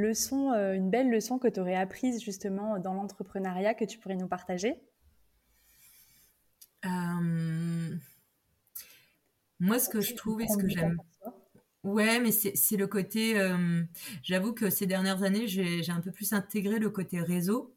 leçon, 0.00 0.52
une 0.52 0.88
belle 0.88 1.10
leçon 1.10 1.38
que 1.38 1.48
tu 1.48 1.58
aurais 1.58 1.74
apprise 1.74 2.22
justement 2.22 2.78
dans 2.78 2.94
l'entrepreneuriat 2.94 3.74
que 3.74 3.84
tu 3.84 3.98
pourrais 3.98 4.16
nous 4.16 4.28
partager? 4.28 4.76
Moi, 9.58 9.78
ce 9.78 9.88
que 9.88 10.00
je 10.00 10.14
trouve 10.14 10.42
et 10.42 10.48
ce 10.48 10.56
que 10.56 10.68
j'aime. 10.68 10.98
Ouais, 11.84 12.20
mais 12.20 12.30
c'est 12.30 12.76
le 12.76 12.86
côté. 12.86 13.38
Euh, 13.40 13.82
j'avoue 14.22 14.52
que 14.52 14.70
ces 14.70 14.86
dernières 14.86 15.24
années, 15.24 15.48
j'ai 15.48 15.90
un 15.90 16.00
peu 16.00 16.12
plus 16.12 16.32
intégré 16.32 16.78
le 16.78 16.90
côté 16.90 17.20
réseau. 17.20 17.74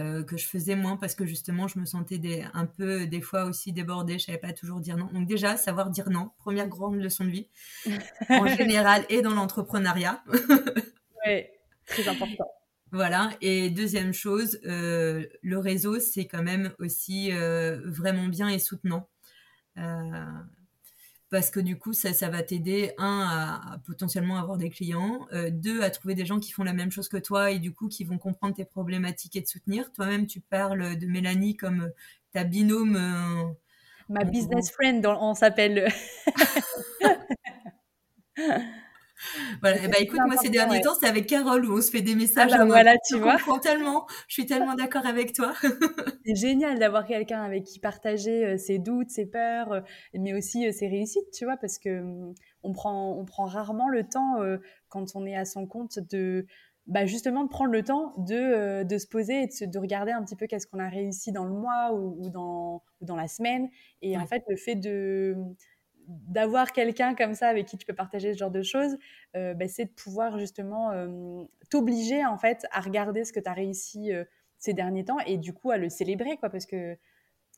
Euh, 0.00 0.24
que 0.24 0.36
je 0.36 0.46
faisais 0.46 0.74
moins 0.74 0.96
parce 0.96 1.14
que 1.14 1.24
justement 1.24 1.68
je 1.68 1.78
me 1.78 1.84
sentais 1.84 2.18
des, 2.18 2.44
un 2.52 2.66
peu 2.66 3.06
des 3.06 3.20
fois 3.20 3.44
aussi 3.44 3.72
débordée, 3.72 4.18
je 4.18 4.24
savais 4.24 4.38
pas 4.38 4.52
toujours 4.52 4.80
dire 4.80 4.96
non. 4.96 5.08
Donc 5.12 5.28
déjà 5.28 5.56
savoir 5.56 5.90
dire 5.90 6.10
non, 6.10 6.30
première 6.38 6.68
grande 6.68 6.96
leçon 6.96 7.24
de 7.24 7.30
vie 7.30 7.48
en 8.28 8.46
général 8.46 9.04
et 9.08 9.22
dans 9.22 9.34
l'entrepreneuriat. 9.34 10.24
oui, 11.26 11.44
très 11.86 12.08
important. 12.08 12.50
Voilà. 12.90 13.30
Et 13.40 13.70
deuxième 13.70 14.12
chose, 14.12 14.58
euh, 14.64 15.26
le 15.42 15.58
réseau 15.58 16.00
c'est 16.00 16.26
quand 16.26 16.42
même 16.42 16.72
aussi 16.78 17.30
vraiment 17.30 18.26
bien 18.26 18.48
et 18.48 18.58
soutenant 18.58 19.08
parce 21.30 21.50
que 21.50 21.60
du 21.60 21.78
coup, 21.78 21.92
ça, 21.92 22.12
ça 22.12 22.28
va 22.28 22.42
t'aider, 22.42 22.92
un, 22.98 23.26
à, 23.28 23.78
potentiellement 23.86 24.38
avoir 24.38 24.56
des 24.56 24.70
clients, 24.70 25.26
euh, 25.32 25.50
deux, 25.50 25.82
à 25.82 25.90
trouver 25.90 26.14
des 26.14 26.24
gens 26.26 26.38
qui 26.38 26.52
font 26.52 26.64
la 26.64 26.72
même 26.72 26.90
chose 26.90 27.08
que 27.08 27.16
toi 27.16 27.50
et 27.50 27.58
du 27.58 27.72
coup, 27.72 27.88
qui 27.88 28.04
vont 28.04 28.18
comprendre 28.18 28.54
tes 28.54 28.64
problématiques 28.64 29.36
et 29.36 29.42
te 29.42 29.48
soutenir. 29.48 29.90
Toi-même, 29.92 30.26
tu 30.26 30.40
parles 30.40 30.96
de 30.96 31.06
Mélanie 31.06 31.56
comme 31.56 31.82
euh, 31.82 31.94
ta 32.32 32.44
binôme. 32.44 32.96
Euh, 32.96 33.52
Ma 34.08 34.24
business 34.24 34.70
friend, 34.70 35.04
on 35.06 35.34
s'appelle. 35.34 35.88
Voilà. 39.60 39.88
bah, 39.88 39.98
écoute, 40.00 40.20
moi, 40.26 40.36
ces 40.36 40.50
derniers 40.50 40.80
temps, 40.80 40.94
c'est 40.98 41.06
avec 41.06 41.26
Carole 41.26 41.64
où 41.66 41.78
on 41.78 41.80
se 41.80 41.90
fait 41.90 42.02
des 42.02 42.14
messages. 42.14 42.50
Ah 42.54 42.58
bah, 42.58 42.64
voilà, 42.64 42.94
tu 43.08 43.18
vois. 43.18 43.36
Je 43.36 43.60
tellement. 43.60 44.06
Je 44.28 44.34
suis 44.34 44.46
tellement 44.46 44.74
d'accord 44.74 45.06
avec 45.06 45.32
toi. 45.32 45.52
c'est 46.26 46.34
génial 46.34 46.78
d'avoir 46.78 47.06
quelqu'un 47.06 47.42
avec 47.42 47.64
qui 47.64 47.78
partager 47.78 48.44
euh, 48.44 48.58
ses 48.58 48.78
doutes, 48.78 49.10
ses 49.10 49.26
peurs, 49.26 49.72
euh, 49.72 49.80
mais 50.14 50.34
aussi 50.34 50.66
euh, 50.66 50.72
ses 50.72 50.88
réussites, 50.88 51.30
tu 51.32 51.44
vois, 51.44 51.56
parce 51.56 51.78
que 51.78 52.00
hum, 52.00 52.34
on 52.62 52.72
prend, 52.72 53.16
on 53.18 53.24
prend 53.24 53.44
rarement 53.44 53.88
le 53.88 54.04
temps 54.04 54.36
quand 54.88 55.14
on 55.14 55.26
est 55.26 55.36
à 55.36 55.44
son 55.44 55.66
compte 55.66 55.98
de, 55.98 56.46
bah 56.86 57.04
justement 57.04 57.44
de 57.44 57.48
prendre 57.50 57.72
le 57.72 57.82
temps 57.82 58.14
de, 58.16 58.84
de 58.84 58.98
se 58.98 59.06
poser 59.06 59.42
et 59.42 59.46
de, 59.46 59.70
de, 59.70 59.78
regarder 59.78 60.12
un 60.12 60.22
petit 60.24 60.34
peu 60.34 60.46
qu'est-ce 60.46 60.66
qu'on 60.66 60.78
a 60.78 60.88
réussi 60.88 61.30
dans 61.30 61.44
le 61.44 61.52
mois 61.52 61.92
ou, 61.92 62.30
dans, 62.30 62.82
ou 63.00 63.04
dans 63.04 63.16
la 63.16 63.28
semaine. 63.28 63.68
Et 64.00 64.16
en 64.16 64.24
fait, 64.26 64.42
le 64.48 64.56
fait 64.56 64.76
de 64.76 65.36
d'avoir 66.08 66.72
quelqu'un 66.72 67.14
comme 67.14 67.34
ça 67.34 67.48
avec 67.48 67.66
qui 67.66 67.76
tu 67.76 67.86
peux 67.86 67.94
partager 67.94 68.32
ce 68.32 68.38
genre 68.38 68.50
de 68.50 68.62
choses, 68.62 68.96
euh, 69.36 69.54
bah, 69.54 69.68
c'est 69.68 69.86
de 69.86 69.90
pouvoir 69.90 70.38
justement 70.38 70.90
euh, 70.90 71.44
t'obliger 71.70 72.24
en 72.24 72.38
fait 72.38 72.66
à 72.70 72.80
regarder 72.80 73.24
ce 73.24 73.32
que 73.32 73.40
tu 73.40 73.48
as 73.48 73.52
réussi 73.52 74.12
euh, 74.12 74.24
ces 74.58 74.74
derniers 74.74 75.04
temps 75.04 75.18
et 75.26 75.38
du 75.38 75.52
coup 75.52 75.70
à 75.70 75.76
le 75.76 75.88
célébrer 75.88 76.36
quoi 76.36 76.48
parce 76.48 76.66
que 76.66 76.96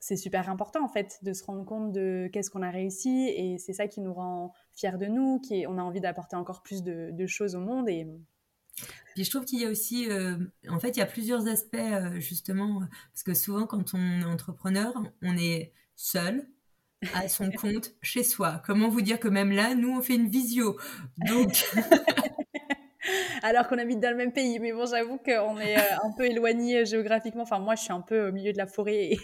c'est 0.01 0.17
super 0.17 0.49
important 0.51 0.85
en 0.85 0.89
fait 0.89 1.19
de 1.23 1.33
se 1.33 1.45
rendre 1.45 1.65
compte 1.65 1.93
de 1.93 2.29
qu'est-ce 2.33 2.51
qu'on 2.51 2.63
a 2.63 2.71
réussi 2.71 3.29
et 3.29 3.59
c'est 3.59 3.73
ça 3.73 3.89
qui 3.89 4.01
nous 4.01 4.13
rend 4.13 4.53
fiers 4.75 4.99
de 4.99 5.07
nous, 5.07 5.41
qui 5.41 5.67
on 5.67 5.79
a 5.79 5.83
envie 5.83 6.01
d'apporter 6.01 6.37
encore 6.37 6.63
plus 6.63 6.83
de, 6.83 7.27
choses 7.27 7.55
au 7.55 7.61
monde 7.61 7.89
et 7.89 8.07
je 9.17 9.31
trouve 9.31 9.47
qu'il 9.47 9.61
y 9.61 9.65
a 9.65 9.71
aussi, 9.71 10.07
en 10.69 10.79
fait, 10.79 10.91
il 10.91 10.99
y 10.99 11.03
a 11.03 11.07
plusieurs 11.07 11.49
aspects 11.49 11.79
justement, 12.17 12.83
parce 13.11 13.23
que 13.23 13.33
souvent 13.33 13.67
quand 13.67 13.95
on 13.95 14.21
est 14.21 14.25
entrepreneur, 14.25 14.93
on 15.23 15.35
est 15.39 15.73
seul, 15.95 16.47
à 17.15 17.29
son 17.29 17.51
compte 17.51 17.93
chez 18.03 18.23
soi. 18.23 18.63
Comment 18.67 18.89
vous 18.89 19.03
dire 19.03 19.19
que 19.19 19.29
même 19.29 19.53
là, 19.53 19.75
nous, 19.75 19.97
on 19.97 20.03
fait 20.03 20.15
une 20.15 20.29
visio. 20.29 20.77
Donc. 21.19 21.65
Alors 23.43 23.69
qu'on 23.69 23.79
habite 23.79 24.01
dans 24.01 24.11
le 24.11 24.17
même 24.17 24.33
pays. 24.33 24.59
Mais 24.59 24.73
bon, 24.73 24.87
j'avoue 24.87 25.19
qu'on 25.19 25.59
est 25.59 25.79
euh, 25.79 25.97
un 26.03 26.13
peu 26.17 26.25
éloigné 26.25 26.79
euh, 26.79 26.85
géographiquement. 26.85 27.43
Enfin, 27.43 27.59
moi, 27.59 27.75
je 27.75 27.83
suis 27.83 27.93
un 27.93 28.01
peu 28.01 28.29
au 28.29 28.33
milieu 28.33 28.53
de 28.53 28.59
la 28.59 28.67
forêt. 28.67 29.17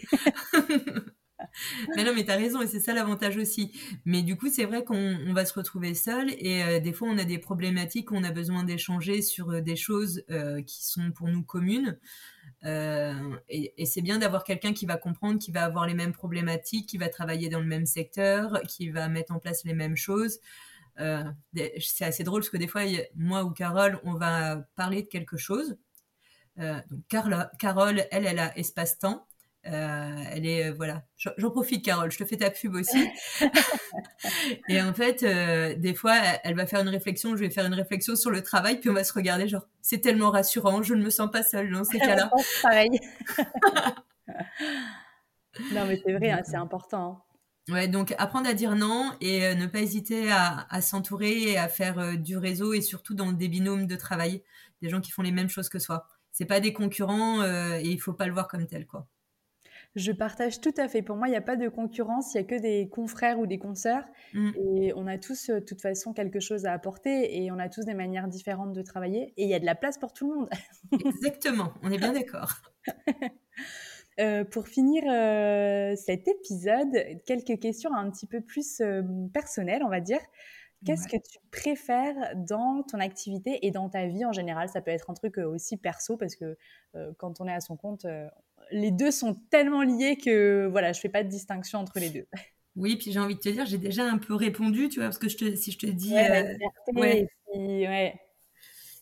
mais 1.96 2.04
non, 2.04 2.12
mais 2.14 2.24
t'as 2.24 2.36
raison, 2.36 2.62
et 2.62 2.66
c'est 2.66 2.80
ça 2.80 2.94
l'avantage 2.94 3.36
aussi. 3.36 3.72
Mais 4.04 4.22
du 4.22 4.36
coup, 4.36 4.48
c'est 4.48 4.64
vrai 4.64 4.84
qu'on 4.84 5.32
va 5.32 5.44
se 5.44 5.54
retrouver 5.54 5.94
seul, 5.94 6.30
et 6.38 6.62
euh, 6.62 6.80
des 6.80 6.92
fois, 6.92 7.08
on 7.10 7.18
a 7.18 7.24
des 7.24 7.38
problématiques, 7.38 8.12
on 8.12 8.24
a 8.24 8.30
besoin 8.30 8.64
d'échanger 8.64 9.22
sur 9.22 9.60
des 9.60 9.76
choses 9.76 10.24
qui 10.66 10.84
sont 10.84 11.10
pour 11.12 11.28
nous 11.28 11.42
communes. 11.42 11.98
Euh, 12.64 13.36
et, 13.48 13.86
c'est 13.86 14.02
bien 14.02 14.18
d'avoir 14.18 14.44
quelqu'un 14.44 14.72
qui 14.72 14.86
va 14.86 14.96
comprendre, 14.96 15.38
qui 15.38 15.50
va 15.50 15.64
avoir 15.64 15.86
les 15.86 15.94
mêmes 15.94 16.12
problématiques, 16.12 16.88
qui 16.88 16.98
va 16.98 17.08
travailler 17.08 17.48
dans 17.48 17.60
le 17.60 17.66
même 17.66 17.86
secteur, 17.86 18.60
qui 18.68 18.90
va 18.90 19.08
mettre 19.08 19.32
en 19.32 19.38
place 19.38 19.64
les 19.64 19.74
mêmes 19.74 19.96
choses. 19.96 20.38
Euh, 21.00 21.24
c'est 21.80 22.04
assez 22.04 22.22
drôle 22.22 22.42
parce 22.42 22.50
que 22.50 22.56
des 22.58 22.68
fois, 22.68 22.82
moi 23.14 23.44
ou 23.44 23.50
Carole, 23.50 23.98
on 24.04 24.14
va 24.14 24.56
parler 24.76 25.02
de 25.02 25.08
quelque 25.08 25.36
chose. 25.36 25.76
Euh, 26.58 26.80
donc 26.90 27.00
Carole, 27.58 28.06
elle, 28.10 28.26
elle 28.26 28.38
a 28.38 28.56
espace-temps. 28.58 29.26
Euh, 29.66 30.24
elle 30.32 30.44
est 30.44 30.70
euh, 30.70 30.72
voilà, 30.72 31.04
j'en 31.16 31.50
profite 31.50 31.84
Carole, 31.84 32.10
je 32.10 32.18
te 32.18 32.24
fais 32.24 32.36
ta 32.36 32.50
pub 32.50 32.74
aussi. 32.74 33.08
et 34.68 34.82
en 34.82 34.92
fait, 34.92 35.22
euh, 35.22 35.76
des 35.76 35.94
fois, 35.94 36.16
elle, 36.42 36.56
va 36.56 36.66
faire 36.66 36.80
une 36.80 36.88
réflexion, 36.88 37.36
je 37.36 37.40
vais 37.40 37.50
faire 37.50 37.66
une 37.66 37.74
réflexion 37.74 38.16
sur 38.16 38.30
le 38.30 38.42
travail, 38.42 38.80
puis 38.80 38.90
on 38.90 38.94
va 38.94 39.04
se 39.04 39.12
regarder 39.12 39.46
genre, 39.46 39.68
c'est 39.80 40.00
tellement 40.00 40.30
rassurant, 40.30 40.82
je 40.82 40.94
ne 40.94 41.04
me 41.04 41.10
sens 41.10 41.30
pas 41.30 41.44
seule 41.44 41.70
dans 41.70 41.84
ces 41.84 41.98
cas-là. 42.00 42.28
Pareil. 42.60 42.90
non 45.72 45.86
mais 45.86 46.00
c'est 46.04 46.12
vrai, 46.12 46.30
hein, 46.30 46.42
c'est 46.44 46.56
important. 46.56 47.24
Ouais, 47.68 47.86
donc 47.86 48.12
apprendre 48.18 48.48
à 48.48 48.54
dire 48.54 48.74
non 48.74 49.12
et 49.20 49.54
ne 49.54 49.66
pas 49.66 49.78
hésiter 49.78 50.32
à, 50.32 50.66
à 50.70 50.80
s'entourer 50.80 51.52
et 51.52 51.56
à 51.56 51.68
faire 51.68 52.18
du 52.18 52.36
réseau 52.36 52.72
et 52.72 52.80
surtout 52.80 53.14
dans 53.14 53.30
des 53.30 53.46
binômes 53.46 53.86
de 53.86 53.94
travail, 53.94 54.42
des 54.80 54.88
gens 54.88 55.00
qui 55.00 55.12
font 55.12 55.22
les 55.22 55.30
mêmes 55.30 55.48
choses 55.48 55.68
que 55.68 55.78
soi. 55.78 56.08
C'est 56.32 56.46
pas 56.46 56.58
des 56.58 56.72
concurrents 56.72 57.44
et 57.44 57.84
il 57.84 58.00
faut 58.00 58.14
pas 58.14 58.26
le 58.26 58.32
voir 58.32 58.48
comme 58.48 58.66
tel 58.66 58.88
quoi. 58.88 59.06
Je 59.94 60.10
partage 60.10 60.60
tout 60.60 60.72
à 60.78 60.88
fait. 60.88 61.02
Pour 61.02 61.16
moi, 61.16 61.28
il 61.28 61.32
n'y 61.32 61.36
a 61.36 61.42
pas 61.42 61.56
de 61.56 61.68
concurrence, 61.68 62.32
il 62.32 62.38
n'y 62.38 62.44
a 62.44 62.46
que 62.46 62.60
des 62.60 62.88
confrères 62.88 63.38
ou 63.38 63.46
des 63.46 63.58
consoeurs. 63.58 64.04
Mm. 64.32 64.50
Et 64.56 64.92
on 64.96 65.06
a 65.06 65.18
tous, 65.18 65.50
euh, 65.50 65.60
de 65.60 65.64
toute 65.64 65.82
façon, 65.82 66.14
quelque 66.14 66.40
chose 66.40 66.64
à 66.64 66.72
apporter 66.72 67.42
et 67.42 67.50
on 67.52 67.58
a 67.58 67.68
tous 67.68 67.84
des 67.84 67.94
manières 67.94 68.28
différentes 68.28 68.72
de 68.72 68.82
travailler. 68.82 69.34
Et 69.36 69.44
il 69.44 69.50
y 69.50 69.54
a 69.54 69.58
de 69.58 69.66
la 69.66 69.74
place 69.74 69.98
pour 69.98 70.14
tout 70.14 70.30
le 70.30 70.38
monde. 70.38 70.50
Exactement, 71.04 71.74
on 71.82 71.90
est 71.90 71.98
bien 71.98 72.12
d'accord. 72.12 72.54
Euh, 74.20 74.44
pour 74.44 74.68
finir 74.68 75.04
euh, 75.06 75.96
cet 75.96 76.28
épisode, 76.28 76.94
quelques 77.24 77.58
questions 77.58 77.94
un 77.94 78.10
petit 78.10 78.26
peu 78.26 78.42
plus 78.42 78.82
personnelles, 79.32 79.82
on 79.82 79.88
va 79.88 80.00
dire. 80.00 80.20
Qu'est-ce 80.84 81.08
que 81.08 81.16
tu 81.16 81.38
préfères 81.50 82.34
dans 82.36 82.82
ton 82.82 83.00
activité 83.00 83.66
et 83.66 83.70
dans 83.70 83.88
ta 83.88 84.04
vie 84.04 84.26
en 84.26 84.32
général? 84.32 84.68
Ça 84.68 84.82
peut 84.82 84.90
être 84.90 85.08
un 85.08 85.14
truc 85.14 85.38
aussi 85.38 85.78
perso 85.78 86.18
parce 86.18 86.36
que 86.36 86.58
quand 87.16 87.40
on 87.40 87.48
est 87.48 87.54
à 87.54 87.60
son 87.60 87.78
compte, 87.78 88.04
les 88.72 88.90
deux 88.90 89.10
sont 89.10 89.34
tellement 89.50 89.82
liés 89.82 90.16
que 90.16 90.66
voilà, 90.70 90.92
je 90.92 91.00
fais 91.00 91.08
pas 91.08 91.22
de 91.22 91.28
distinction 91.28 91.78
entre 91.78 91.98
les 91.98 92.10
deux. 92.10 92.26
Oui, 92.74 92.96
puis 92.96 93.12
j'ai 93.12 93.20
envie 93.20 93.34
de 93.34 93.40
te 93.40 93.48
dire, 93.50 93.66
j'ai 93.66 93.78
déjà 93.78 94.04
un 94.04 94.18
peu 94.18 94.34
répondu, 94.34 94.88
tu 94.88 95.00
vois, 95.00 95.08
parce 95.08 95.18
que 95.18 95.28
je 95.28 95.36
te, 95.36 95.54
si 95.56 95.72
je 95.72 95.78
te 95.78 95.86
dis, 95.86 96.16
euh, 96.16 96.54
ouais, 96.94 97.28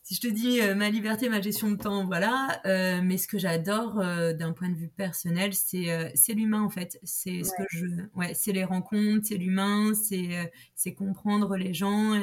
si 0.02 0.16
je 0.16 0.20
te 0.20 0.26
dis 0.26 0.60
euh, 0.60 0.74
ma 0.74 0.90
liberté, 0.90 1.28
ma 1.28 1.40
gestion 1.40 1.70
de 1.70 1.76
temps, 1.76 2.04
voilà. 2.04 2.60
Euh, 2.66 3.00
mais 3.00 3.16
ce 3.16 3.28
que 3.28 3.38
j'adore 3.38 3.94
d'un 3.94 4.52
point 4.52 4.70
de 4.70 4.74
vue 4.74 4.88
personnel, 4.88 5.54
c'est 5.54 6.12
c'est 6.16 6.32
l'humain 6.32 6.62
en 6.62 6.70
fait. 6.70 6.98
C'est 7.04 7.44
ce 7.44 7.52
que 7.52 7.62
je, 7.68 7.86
ouais, 8.16 8.34
c'est 8.34 8.52
les 8.52 8.64
rencontres, 8.64 9.26
c'est 9.28 9.36
l'humain, 9.36 9.92
c'est 9.94 10.52
c'est 10.74 10.94
comprendre 10.94 11.56
les 11.56 11.72
gens, 11.72 12.20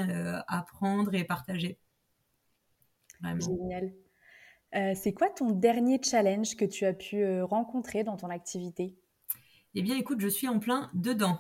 apprendre 0.47 1.15
et 1.15 1.23
partager. 1.23 1.77
Vraiment. 3.21 3.39
Génial. 3.39 3.93
Euh, 4.77 4.93
c'est 4.95 5.13
quoi 5.13 5.29
ton 5.29 5.49
dernier 5.49 5.99
challenge 6.03 6.55
que 6.55 6.65
tu 6.65 6.85
as 6.85 6.93
pu 6.93 7.23
euh, 7.23 7.43
rencontrer 7.45 8.03
dans 8.03 8.15
ton 8.15 8.29
activité? 8.29 8.95
Eh 9.73 9.81
bien, 9.81 9.95
écoute, 9.95 10.19
je 10.19 10.27
suis 10.27 10.47
en 10.47 10.59
plein 10.59 10.91
dedans. 10.93 11.39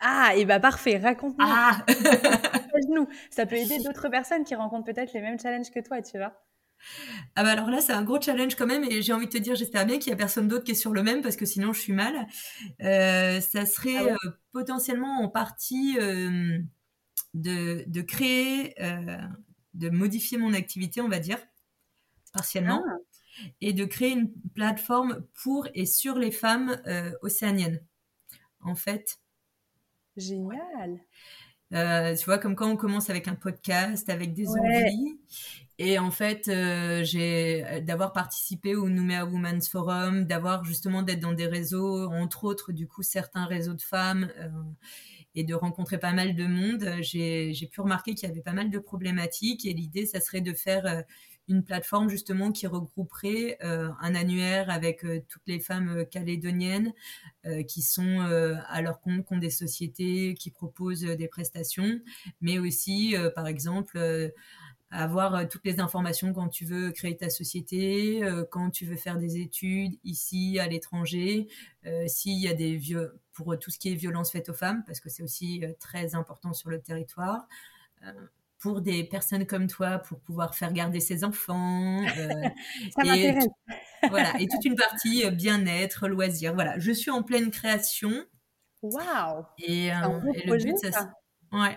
Ah, 0.00 0.32
et 0.36 0.44
bah 0.44 0.60
parfait, 0.60 0.98
raconte-nous. 0.98 1.44
Ah 1.48 1.84
nous 2.90 3.08
Ça 3.30 3.46
peut 3.46 3.56
aider 3.56 3.78
d'autres 3.84 4.08
personnes 4.08 4.44
qui 4.44 4.54
rencontrent 4.54 4.84
peut-être 4.84 5.12
les 5.12 5.20
mêmes 5.20 5.38
challenges 5.40 5.70
que 5.70 5.80
toi, 5.80 6.02
tu 6.02 6.18
vois. 6.18 6.32
Ah 7.34 7.42
bah 7.42 7.50
alors 7.50 7.70
là, 7.70 7.80
c'est 7.80 7.92
un 7.92 8.04
gros 8.04 8.20
challenge 8.20 8.54
quand 8.54 8.66
même, 8.66 8.84
et 8.84 9.02
j'ai 9.02 9.12
envie 9.12 9.26
de 9.26 9.32
te 9.32 9.38
dire, 9.38 9.56
j'espère 9.56 9.86
bien 9.86 9.98
qu'il 9.98 10.10
n'y 10.10 10.14
a 10.14 10.16
personne 10.16 10.46
d'autre 10.46 10.64
qui 10.64 10.72
est 10.72 10.76
sur 10.76 10.92
le 10.92 11.02
même, 11.02 11.22
parce 11.22 11.36
que 11.36 11.46
sinon 11.46 11.72
je 11.72 11.80
suis 11.80 11.92
mal. 11.92 12.28
Euh, 12.82 13.40
ça 13.40 13.66
serait 13.66 14.12
ah 14.12 14.16
potentiellement 14.52 15.22
en 15.22 15.28
partie 15.28 15.96
de, 17.34 17.84
de, 17.84 18.00
créer, 18.02 18.76
de 19.74 19.90
modifier 19.90 20.38
mon 20.38 20.54
activité, 20.54 21.00
on 21.00 21.08
va 21.08 21.18
dire 21.18 21.38
partiellement, 22.32 22.82
ah. 22.86 23.42
et 23.60 23.72
de 23.72 23.84
créer 23.84 24.12
une 24.12 24.32
plateforme 24.54 25.24
pour 25.42 25.68
et 25.74 25.86
sur 25.86 26.16
les 26.18 26.30
femmes 26.30 26.80
euh, 26.86 27.12
océaniennes. 27.22 27.82
En 28.60 28.74
fait. 28.74 29.18
Génial. 30.16 31.00
Euh, 31.74 32.16
tu 32.16 32.24
vois, 32.24 32.38
comme 32.38 32.56
quand 32.56 32.70
on 32.70 32.76
commence 32.76 33.10
avec 33.10 33.28
un 33.28 33.34
podcast, 33.34 34.08
avec 34.08 34.32
des 34.32 34.48
envies. 34.48 35.20
Et 35.80 35.98
en 35.98 36.10
fait, 36.10 36.48
euh, 36.48 37.04
j'ai 37.04 37.82
d'avoir 37.82 38.12
participé 38.12 38.74
au 38.74 38.88
Nouméa 38.88 39.24
Women's 39.24 39.68
Forum, 39.68 40.24
d'avoir 40.24 40.64
justement 40.64 41.02
d'être 41.02 41.20
dans 41.20 41.34
des 41.34 41.46
réseaux, 41.46 42.10
entre 42.10 42.44
autres, 42.44 42.72
du 42.72 42.88
coup, 42.88 43.02
certains 43.02 43.44
réseaux 43.44 43.74
de 43.74 43.82
femmes, 43.82 44.32
et 45.34 45.44
de 45.44 45.54
rencontrer 45.54 45.98
pas 45.98 46.12
mal 46.12 46.34
de 46.34 46.46
monde. 46.46 47.02
J'ai 47.02 47.68
pu 47.70 47.80
remarquer 47.80 48.14
qu'il 48.14 48.28
y 48.28 48.32
avait 48.32 48.40
pas 48.40 48.54
mal 48.54 48.70
de 48.70 48.78
problématiques. 48.78 49.66
Et 49.66 49.72
l'idée, 49.72 50.06
ça 50.06 50.20
serait 50.20 50.40
de 50.40 50.54
faire 50.54 51.04
une 51.48 51.64
plateforme 51.64 52.08
justement 52.08 52.52
qui 52.52 52.66
regrouperait 52.66 53.58
un 53.60 54.14
annuaire 54.14 54.70
avec 54.70 55.04
toutes 55.28 55.42
les 55.46 55.60
femmes 55.60 56.04
calédoniennes 56.10 56.92
qui 57.66 57.82
sont 57.82 58.20
à 58.68 58.82
leur 58.82 59.00
compte, 59.00 59.26
qui 59.26 59.34
ont 59.34 59.38
des 59.38 59.50
sociétés, 59.50 60.34
qui 60.34 60.50
proposent 60.50 61.02
des 61.02 61.28
prestations, 61.28 62.00
mais 62.40 62.58
aussi, 62.58 63.14
par 63.34 63.46
exemple, 63.46 63.98
avoir 64.90 65.34
euh, 65.34 65.44
toutes 65.44 65.64
les 65.64 65.80
informations 65.80 66.32
quand 66.32 66.48
tu 66.48 66.64
veux 66.64 66.90
créer 66.92 67.16
ta 67.16 67.30
société, 67.30 68.24
euh, 68.24 68.44
quand 68.50 68.70
tu 68.70 68.86
veux 68.86 68.96
faire 68.96 69.18
des 69.18 69.38
études 69.38 69.98
ici, 70.04 70.58
à 70.58 70.66
l'étranger, 70.66 71.48
euh, 71.86 72.06
s'il 72.06 72.38
y 72.38 72.48
a 72.48 72.54
des 72.54 72.76
vieux 72.76 73.18
pour 73.32 73.58
tout 73.58 73.70
ce 73.70 73.78
qui 73.78 73.92
est 73.92 73.94
violence 73.94 74.30
faite 74.30 74.48
aux 74.48 74.54
femmes, 74.54 74.82
parce 74.86 75.00
que 75.00 75.08
c'est 75.08 75.22
aussi 75.22 75.62
très 75.78 76.14
important 76.14 76.52
sur 76.52 76.70
le 76.70 76.80
territoire. 76.80 77.46
Pour 78.58 78.80
des 78.80 79.04
personnes 79.04 79.46
comme 79.46 79.68
toi, 79.68 79.98
pour 79.98 80.20
pouvoir 80.20 80.54
faire 80.54 80.72
garder 80.72 81.00
ses 81.00 81.24
enfants. 81.24 82.04
Ça 82.96 83.04
m'intéresse. 83.04 83.46
voilà, 84.08 84.32
et 84.40 84.46
toute 84.48 84.64
une 84.64 84.76
partie 84.76 85.30
bien-être, 85.30 86.08
loisirs. 86.08 86.54
Voilà, 86.54 86.78
je 86.78 86.92
suis 86.92 87.10
en 87.10 87.22
pleine 87.22 87.50
création. 87.50 88.12
Waouh 88.82 89.44
Et, 89.58 89.86
et 89.86 89.90
le 90.46 90.56
but, 90.56 90.92
ça. 90.92 91.10
Ouais, 91.52 91.76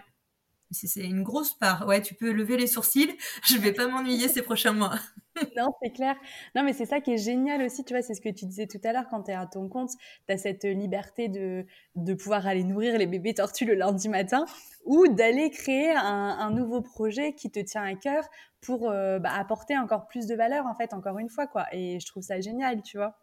c'est 0.72 1.02
une 1.02 1.24
grosse 1.24 1.54
part. 1.54 1.88
Ouais, 1.88 2.02
tu 2.02 2.14
peux 2.14 2.32
lever 2.32 2.58
les 2.58 2.68
sourcils. 2.68 3.16
Je 3.44 3.58
vais 3.58 3.74
pas 3.74 3.88
m'ennuyer 3.88 4.28
ces 4.28 4.42
prochains 4.42 4.74
mois. 4.74 4.96
non, 5.58 5.72
c'est 5.82 5.92
clair. 5.92 6.16
Non, 6.56 6.64
mais 6.64 6.74
c'est 6.74 6.86
ça 6.86 7.00
qui 7.00 7.14
est 7.14 7.18
génial 7.18 7.62
aussi, 7.62 7.84
tu 7.84 7.94
vois, 7.94 8.02
c'est 8.02 8.14
ce 8.14 8.22
que 8.22 8.30
tu 8.30 8.46
disais 8.46 8.68
tout 8.68 8.80
à 8.84 8.92
l'heure 8.92 9.06
quand 9.10 9.24
tu 9.24 9.32
es 9.32 9.34
à 9.34 9.46
ton 9.46 9.70
compte, 9.70 9.92
tu 10.28 10.34
as 10.34 10.38
cette 10.38 10.66
liberté 10.66 11.30
de, 11.30 11.66
de 11.96 12.14
pouvoir 12.14 12.48
aller 12.48 12.64
nourrir 12.64 12.98
les 12.98 13.08
bébés 13.08 13.34
tortues 13.34 13.66
le 13.66 13.76
lundi 13.76 14.10
matin 14.10 14.46
ou 14.86 15.08
d'aller 15.08 15.50
créer 15.50 15.92
un, 15.96 16.52
nouveau 16.52 16.82
projet 16.82 17.34
qui 17.34 17.50
te 17.50 17.60
tient 17.60 17.84
à 17.84 17.96
cœur 17.96 18.26
pour 18.62 18.90
euh, 18.90 19.20
bah, 19.20 19.32
apporter 19.34 19.78
encore 19.78 20.08
plus 20.08 20.28
de 20.28 20.36
valeur, 20.36 20.66
en 20.66 20.76
fait, 20.76 20.94
encore 20.94 21.18
une 21.18 21.30
fois, 21.30 21.48
quoi. 21.48 21.66
Et 21.72 22.00
je 22.00 22.06
trouve 22.06 22.24
ça 22.24 22.42
génial, 22.42 22.82
tu 22.82 22.98
vois 22.98 23.16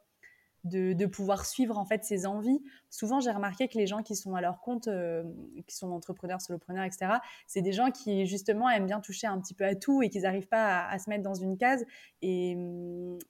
de, 0.69 1.07
pouvoir 1.07 1.47
suivre 1.47 1.79
en 1.79 1.85
fait 1.85 2.05
ses 2.05 2.27
envies. 2.27 2.63
Souvent, 2.91 3.21
j'ai 3.21 3.31
remarqué 3.31 3.69
que 3.69 3.79
les 3.79 3.87
gens 3.87 4.03
qui 4.03 4.15
sont 4.15 4.35
à 4.35 4.41
leur 4.41 4.61
compte, 4.61 4.89
euh, 4.89 5.25
qui 5.67 5.75
sont 5.75 5.91
entrepreneurs, 5.91 6.41
solopreneurs, 6.41 6.85
etc., 6.85 7.15
c'est 7.47 7.63
des 7.63 7.73
gens 7.73 7.91
qui 7.91 8.27
justement 8.27 8.71
aiment 8.71 8.87
bien 8.87 9.01
toucher 9.01 9.27
un 9.27 9.41
petit 9.41 9.55
peu 9.55 9.65
à 9.65 9.75
tout 9.75 10.03
et 10.03 10.11
qui 10.11 10.21
n'arrivent 10.21 10.49
pas 10.49 10.87
à, 10.87 10.99
se 10.99 11.09
mettre 11.11 11.23
dans 11.23 11.35
une 11.35 11.57
case. 11.57 11.85
Et, 12.23 12.57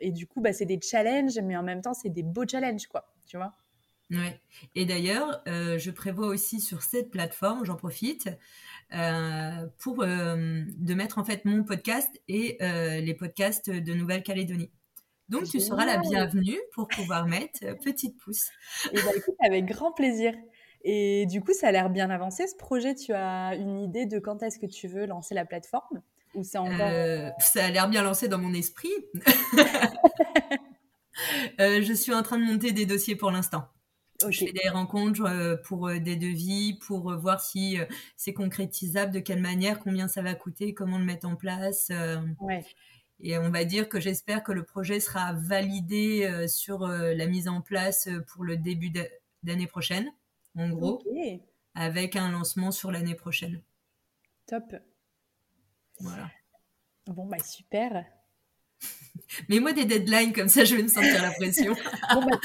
du 0.00 0.26
coup, 0.26 0.40
bah, 0.40 0.52
c'est 0.52 0.66
des 0.66 0.80
challenges, 0.80 1.38
mais 1.42 1.56
en 1.56 1.62
même 1.62 1.80
temps, 1.80 1.94
c'est 1.94 2.10
des 2.10 2.22
beaux 2.22 2.46
challenges, 2.46 2.86
quoi. 2.86 3.12
Tu 3.26 3.36
vois 3.36 3.54
Ouais. 4.10 4.40
Et 4.74 4.86
d'ailleurs, 4.86 5.42
euh, 5.48 5.78
je 5.78 5.90
prévois 5.90 6.28
aussi 6.28 6.60
sur 6.60 6.82
cette 6.82 7.10
plateforme, 7.10 7.66
j'en 7.66 7.76
profite, 7.76 8.30
euh, 8.94 9.66
pour 9.78 9.98
de 9.98 10.94
mettre 10.94 11.18
en 11.18 11.24
fait 11.24 11.44
mon 11.44 11.62
podcast 11.62 12.10
et 12.26 12.56
les 12.60 13.14
podcasts 13.14 13.70
de 13.70 13.94
Nouvelle-Calédonie. 13.94 14.70
Donc, 15.28 15.44
tu 15.44 15.60
seras 15.60 15.84
la 15.84 15.98
bienvenue 15.98 16.58
pour 16.72 16.88
pouvoir 16.88 17.26
mettre 17.26 17.60
euh, 17.64 17.74
petite 17.74 18.16
pouce. 18.18 18.48
Et 18.92 18.96
bah, 18.96 19.10
écoute, 19.14 19.34
avec 19.44 19.66
grand 19.66 19.92
plaisir. 19.92 20.34
Et 20.84 21.26
du 21.26 21.42
coup, 21.42 21.52
ça 21.52 21.68
a 21.68 21.72
l'air 21.72 21.90
bien 21.90 22.08
avancé 22.08 22.46
ce 22.46 22.56
projet. 22.56 22.94
Tu 22.94 23.12
as 23.12 23.54
une 23.54 23.80
idée 23.80 24.06
de 24.06 24.18
quand 24.18 24.42
est-ce 24.42 24.58
que 24.58 24.66
tu 24.66 24.88
veux 24.88 25.06
lancer 25.06 25.34
la 25.34 25.44
plateforme? 25.44 26.00
Ou 26.34 26.44
c'est 26.44 26.58
encore 26.58 26.80
euh, 26.80 27.30
Ça 27.40 27.66
a 27.66 27.70
l'air 27.70 27.88
bien 27.88 28.02
lancé 28.02 28.28
dans 28.28 28.38
mon 28.38 28.54
esprit. 28.54 28.92
Euh, 31.60 31.82
je 31.82 31.92
suis 31.92 32.14
en 32.14 32.22
train 32.22 32.38
de 32.38 32.44
monter 32.44 32.70
des 32.70 32.86
dossiers 32.86 33.16
pour 33.16 33.32
l'instant. 33.32 33.64
Je 34.28 34.44
fais 34.44 34.52
des 34.52 34.68
rencontres 34.68 35.58
pour 35.64 35.90
des 35.90 36.14
devis, 36.14 36.74
pour 36.74 37.12
voir 37.18 37.40
si 37.40 37.76
c'est 38.16 38.32
concrétisable, 38.32 39.10
de 39.10 39.18
quelle 39.18 39.40
manière, 39.40 39.80
combien 39.80 40.06
ça 40.06 40.22
va 40.22 40.34
coûter, 40.34 40.74
comment 40.74 40.96
le 40.96 41.04
mettre 41.04 41.26
en 41.26 41.34
place. 41.34 41.90
Ouais. 42.38 42.64
Et 43.20 43.36
on 43.36 43.50
va 43.50 43.64
dire 43.64 43.88
que 43.88 43.98
j'espère 43.98 44.44
que 44.44 44.52
le 44.52 44.62
projet 44.62 45.00
sera 45.00 45.32
validé 45.32 46.24
euh, 46.24 46.46
sur 46.46 46.84
euh, 46.84 47.14
la 47.14 47.26
mise 47.26 47.48
en 47.48 47.60
place 47.60 48.06
euh, 48.06 48.20
pour 48.20 48.44
le 48.44 48.56
début 48.56 48.92
d'année 49.42 49.66
prochaine, 49.66 50.12
en 50.56 50.68
gros, 50.68 51.02
avec 51.74 52.14
un 52.14 52.30
lancement 52.30 52.70
sur 52.70 52.92
l'année 52.92 53.16
prochaine. 53.16 53.60
Top. 54.46 54.76
Voilà. 56.00 56.30
Bon, 57.06 57.26
bah 57.26 57.38
super. 57.44 58.04
Mets-moi 59.48 59.72
des 59.72 59.84
deadlines, 59.84 60.32
comme 60.32 60.48
ça 60.48 60.64
je 60.64 60.76
vais 60.76 60.82
me 60.82 60.88
sentir 60.88 61.20
la 61.20 61.32
pression. 61.32 61.74
bon, 62.14 62.24
bah, 62.24 62.38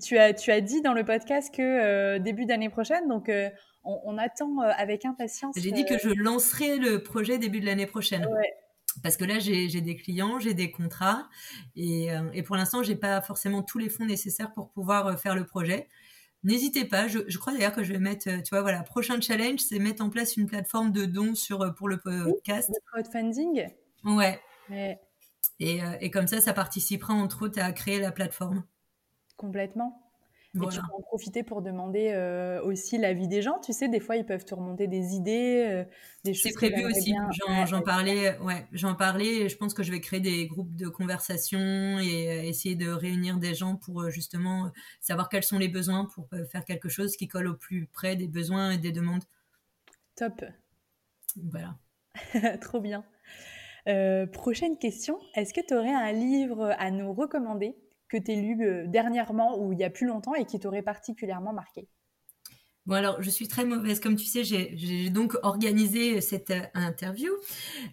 tu, 0.00 0.16
as, 0.16 0.32
tu 0.32 0.52
as 0.52 0.60
dit 0.60 0.80
dans 0.80 0.92
le 0.92 1.04
podcast 1.04 1.52
que 1.52 2.18
début 2.18 2.46
d'année 2.46 2.68
prochaine, 2.68 3.08
donc 3.08 3.28
on, 3.82 4.00
on, 4.04 4.16
attend 4.16 4.60
avec 4.60 5.04
impatience. 5.04 5.56
J'ai 5.58 5.72
dit 5.72 5.84
que 5.84 5.98
je 5.98 6.10
lancerai 6.10 6.76
le 6.76 7.02
projet 7.02 7.38
début 7.38 7.60
de 7.60 7.66
l'année 7.66 7.86
prochaine. 7.86 8.26
Ouais, 8.26 8.52
parce 9.04 9.18
que 9.18 9.24
là, 9.24 9.38
j'ai 9.38 9.68
des 9.68 9.96
clients, 9.96 10.38
j'ai 10.38 10.54
des 10.54 10.70
contrats, 10.70 11.28
et, 11.76 12.10
euh, 12.10 12.30
et 12.32 12.42
pour 12.42 12.56
l'instant, 12.56 12.82
j'ai 12.82 12.96
pas 12.96 13.20
forcément 13.20 13.62
tous 13.62 13.76
les 13.76 13.90
fonds 13.90 14.06
nécessaires 14.06 14.54
pour 14.54 14.70
pouvoir 14.70 15.06
euh, 15.06 15.16
faire 15.16 15.34
le 15.34 15.44
projet. 15.44 15.88
N'hésitez 16.42 16.86
pas. 16.86 17.06
Je, 17.06 17.18
je 17.28 17.36
crois 17.36 17.52
d'ailleurs 17.52 17.74
que 17.74 17.84
je 17.84 17.92
vais 17.92 17.98
mettre, 17.98 18.30
euh, 18.30 18.40
tu 18.40 18.48
vois, 18.48 18.62
voilà, 18.62 18.82
prochain 18.82 19.20
challenge, 19.20 19.60
c'est 19.60 19.78
mettre 19.78 20.02
en 20.02 20.08
place 20.08 20.38
une 20.38 20.46
plateforme 20.46 20.90
de 20.90 21.04
dons 21.04 21.34
sur 21.34 21.74
pour 21.74 21.90
le 21.90 21.98
podcast. 21.98 22.70
Oui, 22.70 22.76
crowdfunding. 22.86 23.66
Ouais. 24.04 24.40
Et, 25.60 25.80
et 26.00 26.10
comme 26.10 26.26
ça, 26.26 26.40
ça 26.40 26.54
participera 26.54 27.12
entre 27.12 27.42
autres 27.42 27.60
à 27.60 27.70
créer 27.72 28.00
la 28.00 28.10
plateforme. 28.10 28.64
Complètement. 29.36 30.03
Et 30.54 30.68
tu 30.68 30.78
peux 30.78 30.94
en 30.96 31.02
profiter 31.02 31.42
pour 31.42 31.62
demander 31.62 32.12
euh, 32.12 32.62
aussi 32.62 32.96
l'avis 32.96 33.26
des 33.26 33.42
gens. 33.42 33.58
Tu 33.58 33.72
sais, 33.72 33.88
des 33.88 33.98
fois, 33.98 34.16
ils 34.16 34.24
peuvent 34.24 34.44
te 34.44 34.54
remonter 34.54 34.86
des 34.86 35.14
idées, 35.14 35.66
euh, 35.68 35.84
des 36.22 36.32
choses. 36.32 36.52
C'est 36.52 36.70
prévu 36.70 36.84
aussi. 36.84 37.12
J'en 37.66 37.82
parlais. 37.82 38.38
Ouais, 38.38 38.66
j'en 38.72 38.94
parlais. 38.94 39.42
Et 39.42 39.48
je 39.48 39.56
pense 39.56 39.74
que 39.74 39.82
je 39.82 39.90
vais 39.90 40.00
créer 40.00 40.20
des 40.20 40.46
groupes 40.46 40.74
de 40.76 40.88
conversation 40.88 41.58
et 41.98 42.28
euh, 42.28 42.42
essayer 42.44 42.76
de 42.76 42.88
réunir 42.88 43.38
des 43.38 43.54
gens 43.54 43.74
pour 43.74 44.10
justement 44.10 44.70
savoir 45.00 45.28
quels 45.28 45.42
sont 45.42 45.58
les 45.58 45.68
besoins 45.68 46.04
pour 46.14 46.28
faire 46.50 46.64
quelque 46.64 46.88
chose 46.88 47.16
qui 47.16 47.26
colle 47.26 47.48
au 47.48 47.54
plus 47.54 47.86
près 47.86 48.14
des 48.14 48.28
besoins 48.28 48.70
et 48.70 48.78
des 48.78 48.92
demandes. 48.92 49.24
Top. 50.14 50.44
Voilà. 51.50 51.76
Trop 52.60 52.80
bien. 52.80 53.04
prochaine 54.32 54.78
question. 54.78 55.18
Est-ce 55.34 55.52
que 55.52 55.66
tu 55.66 55.74
aurais 55.74 55.94
un 55.94 56.12
livre 56.12 56.72
à 56.78 56.92
nous 56.92 57.12
recommander? 57.12 57.74
Que 58.14 58.24
tu 58.24 58.30
as 58.30 58.36
lu 58.36 58.56
euh, 58.62 58.86
dernièrement 58.86 59.58
ou 59.58 59.72
il 59.72 59.78
y 59.78 59.84
a 59.84 59.90
plus 59.90 60.06
longtemps 60.06 60.34
et 60.34 60.44
qui 60.44 60.60
t'aurait 60.60 60.82
particulièrement 60.82 61.52
marqué 61.52 61.88
Bon 62.86 62.94
alors, 62.94 63.22
je 63.22 63.30
suis 63.30 63.48
très 63.48 63.64
mauvaise. 63.64 63.98
Comme 63.98 64.14
tu 64.14 64.26
sais, 64.26 64.44
j'ai 64.44 65.08
donc 65.08 65.36
organisé 65.42 66.20
cette 66.20 66.50
euh, 66.50 66.66
interview. 66.74 67.32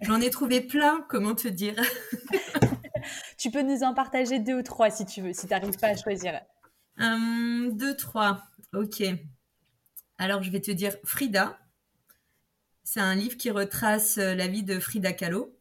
J'en 0.01 0.19
ai 0.19 0.29
trouvé 0.29 0.59
plein, 0.59 1.05
comment 1.09 1.33
te 1.33 1.47
dire 1.47 1.75
Tu 3.37 3.49
peux 3.51 3.61
nous 3.61 3.83
en 3.83 3.93
partager 3.93 4.39
deux 4.39 4.59
ou 4.59 4.63
trois 4.63 4.89
si 4.89 5.05
tu 5.05 5.21
veux, 5.21 5.33
si 5.33 5.47
tu 5.47 5.53
n'arrives 5.53 5.77
pas 5.77 5.87
à 5.87 5.95
choisir. 5.95 6.39
Hum, 6.99 7.71
deux, 7.77 7.95
trois. 7.95 8.43
Ok. 8.73 9.01
Alors, 10.17 10.43
je 10.43 10.51
vais 10.51 10.59
te 10.59 10.71
dire 10.71 10.93
Frida. 11.05 11.57
C'est 12.83 12.99
un 12.99 13.15
livre 13.15 13.37
qui 13.37 13.49
retrace 13.49 14.17
euh, 14.17 14.35
la 14.35 14.47
vie 14.47 14.63
de 14.63 14.77
Frida 14.77 15.13
Kahlo. 15.13 15.57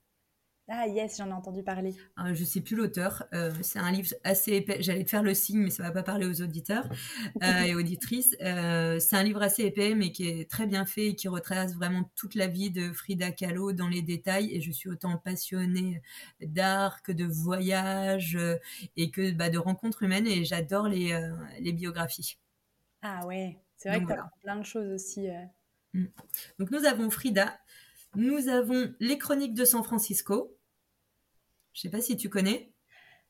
Ah 0.73 0.87
yes, 0.87 1.19
j'en 1.19 1.29
ai 1.31 1.33
entendu 1.33 1.65
parler. 1.65 1.97
Euh, 2.21 2.33
je 2.33 2.45
sais 2.45 2.61
plus 2.61 2.77
l'auteur. 2.77 3.25
Euh, 3.35 3.53
c'est 3.61 3.81
un 3.81 3.91
livre 3.91 4.15
assez 4.23 4.53
épais. 4.53 4.81
J'allais 4.81 5.03
te 5.03 5.11
faire 5.11 5.25
le 5.25 5.35
signe, 5.35 5.59
mais 5.59 5.71
ça 5.71 5.83
va 5.83 5.91
pas 5.91 6.05
parler 6.05 6.27
aux 6.27 6.43
auditeurs 6.43 6.89
euh, 7.43 7.63
et 7.63 7.75
auditrices. 7.75 8.37
c'est 8.39 9.17
un 9.17 9.23
livre 9.25 9.43
assez 9.43 9.65
épais, 9.65 9.97
mais 9.97 10.13
qui 10.13 10.29
est 10.29 10.49
très 10.49 10.69
bien 10.69 10.87
fait 10.87 11.09
et 11.09 11.15
qui 11.17 11.27
retrace 11.27 11.75
vraiment 11.75 12.09
toute 12.15 12.37
la 12.37 12.47
vie 12.47 12.71
de 12.71 12.93
Frida 12.93 13.33
Kahlo 13.33 13.73
dans 13.73 13.89
les 13.89 14.01
détails. 14.01 14.55
Et 14.55 14.61
je 14.61 14.71
suis 14.71 14.89
autant 14.89 15.17
passionnée 15.17 16.03
d'art 16.41 17.03
que 17.03 17.11
de 17.11 17.25
voyage 17.25 18.39
et 18.97 19.11
que 19.11 19.33
bah, 19.33 19.51
de 19.51 19.59
rencontres 19.59 20.05
humaines. 20.05 20.29
Et 20.29 20.45
j'adore 20.45 20.87
les, 20.87 21.21
les 21.59 21.73
biographies. 21.73 22.39
Ah 23.03 23.27
ouais, 23.27 23.59
c'est 23.77 23.89
vrai 23.89 24.05
que 24.05 24.13
plein 24.41 24.57
de 24.57 24.65
choses 24.65 24.93
aussi. 24.93 25.27
Mm. 25.95 26.05
Donc 26.61 26.71
nous 26.71 26.85
avons 26.85 27.11
Frida. 27.11 27.59
Nous 28.15 28.49
avons 28.49 28.95
les 29.01 29.19
chroniques 29.19 29.55
de 29.55 29.65
San 29.65 29.83
Francisco. 29.83 30.57
Je 31.73 31.81
sais 31.81 31.91
pas 31.91 32.01
si 32.01 32.17
tu 32.17 32.29
connais. 32.29 32.73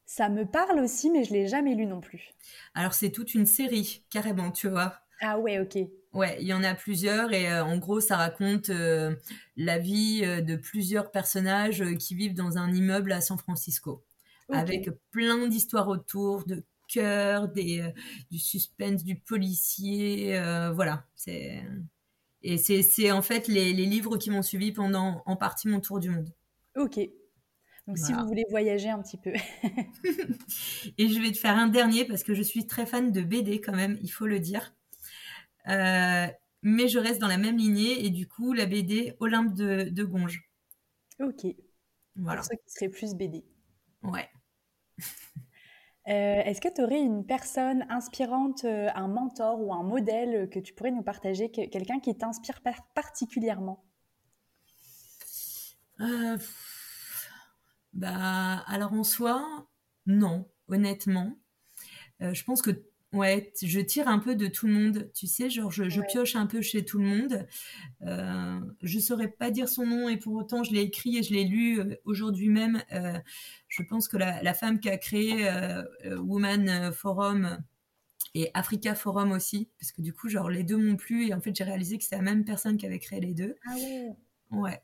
Ça 0.06 0.28
me 0.28 0.44
parle 0.44 0.80
aussi, 0.80 1.10
mais 1.10 1.24
je 1.24 1.32
l'ai 1.32 1.46
jamais 1.46 1.74
lu 1.74 1.86
non 1.86 2.00
plus. 2.00 2.34
Alors 2.74 2.94
c'est 2.94 3.10
toute 3.10 3.34
une 3.34 3.46
série, 3.46 4.04
carrément, 4.10 4.50
tu 4.50 4.68
vois. 4.68 4.94
Ah 5.20 5.38
ouais, 5.38 5.60
ok. 5.60 5.78
Ouais, 6.12 6.36
il 6.40 6.48
y 6.48 6.52
en 6.52 6.64
a 6.64 6.74
plusieurs 6.74 7.32
et 7.32 7.48
euh, 7.52 7.64
en 7.64 7.78
gros 7.78 8.00
ça 8.00 8.16
raconte 8.16 8.70
euh, 8.70 9.14
la 9.56 9.78
vie 9.78 10.22
euh, 10.24 10.40
de 10.40 10.56
plusieurs 10.56 11.12
personnages 11.12 11.84
qui 11.98 12.16
vivent 12.16 12.34
dans 12.34 12.58
un 12.58 12.72
immeuble 12.72 13.12
à 13.12 13.20
San 13.20 13.38
Francisco, 13.38 14.02
avec 14.50 14.90
plein 15.12 15.46
d'histoires 15.46 15.86
autour, 15.86 16.44
de 16.44 16.64
cœur, 16.88 17.46
des, 17.46 17.92
du 18.32 18.40
suspense, 18.40 19.04
du 19.04 19.14
policier, 19.14 20.40
voilà. 20.74 21.04
C'est 21.14 21.62
et 22.42 22.56
c'est 22.56 23.12
en 23.12 23.22
fait 23.22 23.46
les, 23.46 23.72
les 23.72 23.86
livres 23.86 24.16
qui 24.16 24.30
m'ont 24.30 24.42
suivi 24.42 24.72
pendant 24.72 25.22
en 25.26 25.36
partie 25.36 25.68
mon 25.68 25.78
tour 25.78 26.00
du 26.00 26.10
monde. 26.10 26.32
Ok, 26.74 26.98
donc, 27.86 27.98
si 27.98 28.12
vous 28.12 28.26
voulez 28.26 28.44
voyager 28.50 28.88
un 28.88 29.02
petit 29.02 29.16
peu. 29.16 29.32
et 30.98 31.08
je 31.08 31.20
vais 31.20 31.32
te 31.32 31.38
faire 31.38 31.56
un 31.56 31.68
dernier 31.68 32.04
parce 32.04 32.22
que 32.22 32.34
je 32.34 32.42
suis 32.42 32.66
très 32.66 32.86
fan 32.86 33.10
de 33.10 33.20
BD 33.20 33.60
quand 33.60 33.74
même, 33.74 33.98
il 34.02 34.10
faut 34.10 34.26
le 34.26 34.38
dire. 34.38 34.74
Euh, 35.68 36.26
mais 36.62 36.88
je 36.88 36.98
reste 36.98 37.20
dans 37.20 37.28
la 37.28 37.38
même 37.38 37.56
lignée 37.56 38.04
et 38.04 38.10
du 38.10 38.28
coup, 38.28 38.52
la 38.52 38.66
BD 38.66 39.14
Olympe 39.20 39.54
de, 39.54 39.88
de 39.90 40.04
Gonge. 40.04 40.48
Ok. 41.20 41.46
Voilà. 42.16 42.40
Pour 42.40 42.50
ceux 42.50 42.56
qui 42.56 42.72
seraient 42.72 42.90
plus 42.90 43.14
BD. 43.14 43.44
Ouais. 44.02 44.28
Euh, 46.08 46.42
est-ce 46.44 46.60
que 46.62 46.74
tu 46.74 46.82
aurais 46.82 47.00
une 47.00 47.24
personne 47.24 47.86
inspirante, 47.88 48.64
euh, 48.64 48.88
un 48.94 49.06
mentor 49.06 49.60
ou 49.60 49.72
un 49.72 49.84
modèle 49.84 50.48
que 50.48 50.58
tu 50.58 50.72
pourrais 50.72 50.90
nous 50.90 51.02
partager, 51.02 51.50
quelqu'un 51.50 52.00
qui 52.00 52.16
t'inspire 52.16 52.60
particulièrement? 52.94 53.84
Euh, 56.00 56.38
Bah, 57.92 58.58
alors 58.66 58.92
en 58.92 59.04
soi, 59.04 59.68
non, 60.06 60.48
honnêtement. 60.68 61.38
je 62.20 62.42
pense 62.44 62.62
que 62.62 62.70
Ouais, 63.12 63.52
je 63.60 63.80
tire 63.80 64.06
un 64.06 64.20
peu 64.20 64.36
de 64.36 64.46
tout 64.46 64.68
le 64.68 64.72
monde, 64.72 65.10
tu 65.12 65.26
sais, 65.26 65.50
genre 65.50 65.72
je, 65.72 66.00
pioche 66.00 66.36
un 66.36 66.46
peu 66.46 66.62
chez 66.62 66.84
tout 66.84 66.98
le 66.98 67.06
monde. 67.06 67.44
Euh, 68.02 68.60
je 68.82 69.00
saurais 69.00 69.26
pas 69.26 69.50
dire 69.50 69.68
son 69.68 69.84
nom 69.84 70.08
et 70.08 70.16
pour 70.16 70.34
autant 70.34 70.62
je 70.62 70.72
l'ai 70.72 70.82
écrit 70.82 71.16
et 71.18 71.24
je 71.24 71.34
l'ai 71.34 71.44
lu 71.44 71.80
euh, 71.80 71.96
aujourd'hui 72.04 72.48
même. 72.48 72.84
Euh, 72.92 73.18
je 73.66 73.82
pense 73.82 74.06
que 74.06 74.16
la, 74.16 74.54
femme 74.54 74.78
qui 74.78 74.88
a 74.88 74.96
créé 74.96 75.48
euh, 75.48 75.82
Woman 76.18 76.92
Forum 76.92 77.58
et 78.34 78.52
Africa 78.54 78.94
Forum 78.94 79.32
aussi, 79.32 79.68
parce 79.80 79.90
que 79.90 80.02
du 80.02 80.12
coup, 80.12 80.28
genre 80.28 80.48
les 80.48 80.62
deux 80.62 80.76
m'ont 80.76 80.96
plu 80.96 81.26
et 81.26 81.34
en 81.34 81.40
fait 81.40 81.54
j'ai 81.56 81.64
réalisé 81.64 81.98
que 81.98 82.04
c'était 82.04 82.16
la 82.16 82.22
même 82.22 82.44
personne 82.44 82.76
qui 82.76 82.86
avait 82.86 83.00
créé 83.00 83.18
les 83.18 83.34
deux. 83.34 83.56
Ah 83.66 83.74
ouais. 83.74 84.16
Ouais. 84.52 84.82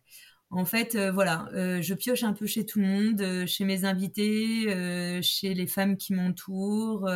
En 0.51 0.65
fait, 0.65 0.95
euh, 0.95 1.11
voilà, 1.11 1.49
euh, 1.55 1.83
je 1.83 1.93
pioche 1.95 2.23
un 2.23 2.33
peu 2.33 2.47
chez 2.47 2.65
tout 2.65 2.79
le 2.79 2.87
monde, 2.87 3.21
euh, 3.21 3.47
chez 3.47 3.65
mes 3.65 3.85
invités, 3.85 5.21
chez 5.23 5.55
les 5.55 5.67
femmes 5.67 5.97
qui 5.97 6.15
m'entourent. 6.15 7.09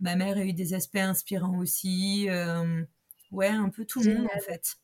ma 0.00 0.16
mère 0.16 0.36
a 0.36 0.44
eu 0.44 0.52
des 0.52 0.74
aspects 0.74 0.96
inspirants 0.96 1.58
aussi. 1.58 2.28
ouais, 3.30 3.48
un 3.48 3.68
peu 3.68 3.84
tout 3.84 4.02
le 4.02 4.14
monde 4.14 4.28
en 4.34 4.40
fait. 4.40 4.76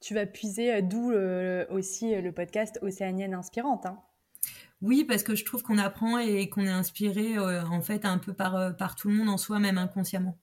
Tu 0.00 0.14
vas 0.14 0.26
puiser 0.26 0.82
d'où 0.82 1.12
aussi 1.70 2.14
le 2.14 2.32
podcast 2.32 2.78
Océanienne 2.82 3.34
Inspirante. 3.34 3.86
Hein. 3.86 4.00
Oui, 4.80 5.04
parce 5.04 5.24
que 5.24 5.34
je 5.34 5.44
trouve 5.44 5.62
qu'on 5.62 5.78
apprend 5.78 6.18
et 6.18 6.48
qu'on 6.48 6.64
est 6.64 6.70
inspiré 6.70 7.38
en 7.38 7.80
fait 7.80 8.04
un 8.04 8.18
peu 8.18 8.32
par, 8.32 8.76
par 8.76 8.96
tout 8.96 9.08
le 9.08 9.14
monde 9.14 9.28
en 9.28 9.38
soi, 9.38 9.58
même 9.58 9.78
inconsciemment. 9.78 10.38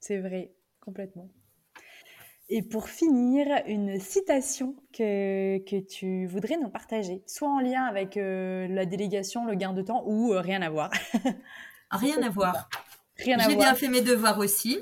C'est 0.00 0.18
vrai, 0.18 0.54
complètement. 0.80 1.30
Et 2.50 2.62
pour 2.62 2.88
finir, 2.88 3.46
une 3.66 4.00
citation 4.00 4.74
que, 4.92 5.58
que 5.58 5.80
tu 5.80 6.26
voudrais 6.26 6.56
nous 6.56 6.70
partager, 6.70 7.22
soit 7.26 7.48
en 7.48 7.60
lien 7.60 7.82
avec 7.82 8.16
euh, 8.16 8.66
la 8.68 8.86
délégation, 8.86 9.44
le 9.44 9.54
gain 9.54 9.74
de 9.74 9.82
temps, 9.82 10.02
ou 10.06 10.32
euh, 10.32 10.40
rien 10.40 10.62
à 10.62 10.70
voir. 10.70 10.90
rien 11.90 12.22
à 12.22 12.30
voir. 12.30 12.70
Rien 13.18 13.38
à 13.38 13.48
J'ai 13.48 13.56
bien 13.56 13.74
fait 13.74 13.88
mes 13.88 14.00
devoirs 14.00 14.38
aussi. 14.38 14.78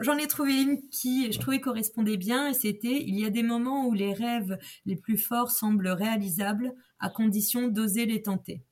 j'en 0.00 0.18
ai 0.18 0.26
trouvé 0.26 0.60
une 0.60 0.88
qui, 0.90 1.32
je 1.32 1.38
trouvais, 1.38 1.60
correspondait 1.60 2.18
bien, 2.18 2.48
et 2.48 2.54
c'était 2.54 3.00
Il 3.00 3.18
y 3.18 3.24
a 3.24 3.30
des 3.30 3.42
moments 3.42 3.86
où 3.86 3.94
les 3.94 4.12
rêves 4.12 4.58
les 4.84 4.96
plus 4.96 5.16
forts 5.16 5.52
semblent 5.52 5.88
réalisables, 5.88 6.74
à 6.98 7.08
condition 7.08 7.68
d'oser 7.68 8.04
les 8.04 8.22
tenter. 8.22 8.62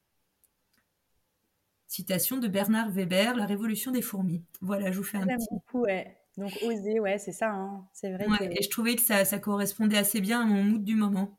Citation 1.87 2.37
de 2.37 2.49
Bernard 2.49 2.91
Weber, 2.91 3.35
La 3.37 3.47
Révolution 3.47 3.93
des 3.93 4.03
fourmis. 4.03 4.43
Voilà, 4.61 4.91
je 4.91 4.99
vous 4.99 5.05
fais 5.05 5.19
un 5.19 5.27
petit. 5.27 5.47
Beaucoup, 5.51 5.83
ouais. 5.83 6.19
Donc 6.37 6.53
oser, 6.63 7.01
ouais, 7.01 7.19
c'est 7.19 7.33
ça. 7.33 7.51
Hein. 7.51 7.87
C'est 7.93 8.13
vrai. 8.13 8.27
Et 8.51 8.63
je 8.63 8.71
trouvais 8.71 8.97
que 8.97 9.03
ça, 9.03 9.25
ça, 9.25 9.39
correspondait 9.39 9.99
assez 9.99 10.21
bien 10.21 10.43
à 10.43 10.45
mon 10.45 10.65
mood 10.65 10.85
du 10.85 10.95
moment. 10.95 11.39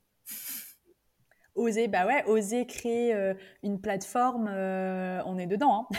Oser, 1.55 1.87
bah 1.87 2.05
ouais, 2.05 2.21
oser 2.25 2.67
créer 2.67 3.13
euh, 3.13 3.33
une 3.63 3.79
plateforme, 3.79 4.49
euh, 4.49 5.21
on 5.25 5.37
est 5.37 5.47
dedans. 5.47 5.87
Hein. 5.89 5.97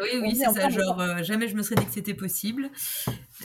Oui, 0.00 0.08
oui, 0.22 0.36
c'est 0.36 0.50
ça. 0.50 0.70
Genre, 0.70 0.98
euh, 0.98 1.22
jamais 1.22 1.46
je 1.46 1.56
me 1.56 1.62
serais 1.62 1.74
dit 1.74 1.84
que 1.84 1.92
c'était 1.92 2.14
possible. 2.14 2.70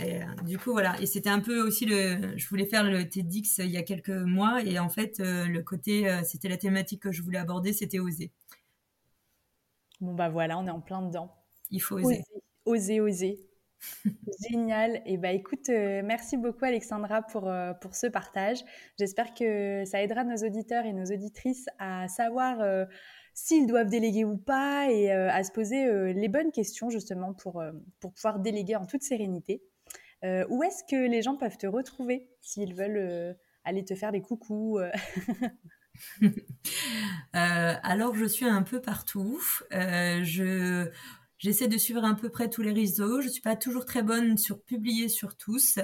Et, 0.01 0.19
du 0.45 0.57
coup, 0.57 0.71
voilà. 0.71 0.95
Et 1.01 1.05
c'était 1.05 1.29
un 1.29 1.41
peu 1.41 1.61
aussi 1.61 1.85
le. 1.85 2.37
Je 2.37 2.47
voulais 2.47 2.65
faire 2.65 2.85
le 2.85 3.09
TEDx 3.09 3.57
il 3.57 3.71
y 3.71 3.77
a 3.77 3.83
quelques 3.83 4.07
mois. 4.07 4.63
Et 4.63 4.79
en 4.79 4.87
fait, 4.87 5.19
le 5.19 5.59
côté, 5.59 6.09
c'était 6.23 6.47
la 6.47 6.55
thématique 6.55 7.01
que 7.03 7.11
je 7.11 7.21
voulais 7.21 7.39
aborder, 7.39 7.73
c'était 7.73 7.99
oser. 7.99 8.31
Bon, 9.99 10.13
bah 10.13 10.29
voilà, 10.29 10.57
on 10.57 10.65
est 10.65 10.71
en 10.71 10.79
plein 10.79 11.01
dedans. 11.01 11.35
Il 11.71 11.81
faut 11.81 11.95
oser. 11.95 12.23
Oser, 12.65 13.01
oser. 13.01 13.49
oser. 14.05 14.18
Génial. 14.47 14.97
Et 15.05 15.13
eh 15.13 15.17
bah 15.17 15.31
écoute, 15.31 15.67
euh, 15.69 16.01
merci 16.03 16.37
beaucoup 16.37 16.63
Alexandra 16.63 17.21
pour, 17.21 17.49
euh, 17.49 17.73
pour 17.73 17.95
ce 17.95 18.07
partage. 18.07 18.59
J'espère 18.97 19.33
que 19.33 19.83
ça 19.85 20.01
aidera 20.01 20.23
nos 20.23 20.37
auditeurs 20.37 20.85
et 20.85 20.93
nos 20.93 21.05
auditrices 21.05 21.67
à 21.77 22.07
savoir 22.07 22.61
euh, 22.61 22.85
s'ils 23.33 23.67
doivent 23.67 23.89
déléguer 23.89 24.23
ou 24.23 24.37
pas 24.37 24.89
et 24.89 25.11
à 25.11 25.43
se 25.43 25.51
poser 25.51 26.13
les 26.13 26.27
bonnes 26.27 26.51
questions 26.51 26.89
justement 26.89 27.33
pour, 27.33 27.63
pour 28.01 28.13
pouvoir 28.13 28.39
déléguer 28.39 28.75
en 28.75 28.85
toute 28.85 29.01
sérénité. 29.01 29.61
où 30.23 30.61
est-ce 30.63 30.83
que 30.83 31.07
les 31.07 31.21
gens 31.21 31.37
peuvent 31.37 31.57
te 31.57 31.67
retrouver 31.67 32.29
s'ils 32.41 32.75
veulent 32.75 33.37
aller 33.63 33.85
te 33.85 33.95
faire 33.95 34.11
des 34.11 34.21
coucous 34.21 34.79
alors 37.33 38.15
je 38.15 38.25
suis 38.25 38.45
un 38.45 38.63
peu 38.63 38.81
partout. 38.81 39.39
je 39.71 40.89
J'essaie 41.39 41.69
de 41.69 41.77
suivre 41.77 42.03
à 42.03 42.13
peu 42.15 42.29
près 42.29 42.49
tous 42.49 42.61
les 42.61 42.73
réseaux. 42.73 43.21
Je 43.21 43.29
suis 43.29 43.41
pas 43.41 43.55
toujours 43.55 43.85
très 43.85 44.03
bonne 44.03 44.37
sur 44.37 44.61
publier 44.61 45.07
sur 45.07 45.37
tous. 45.37 45.79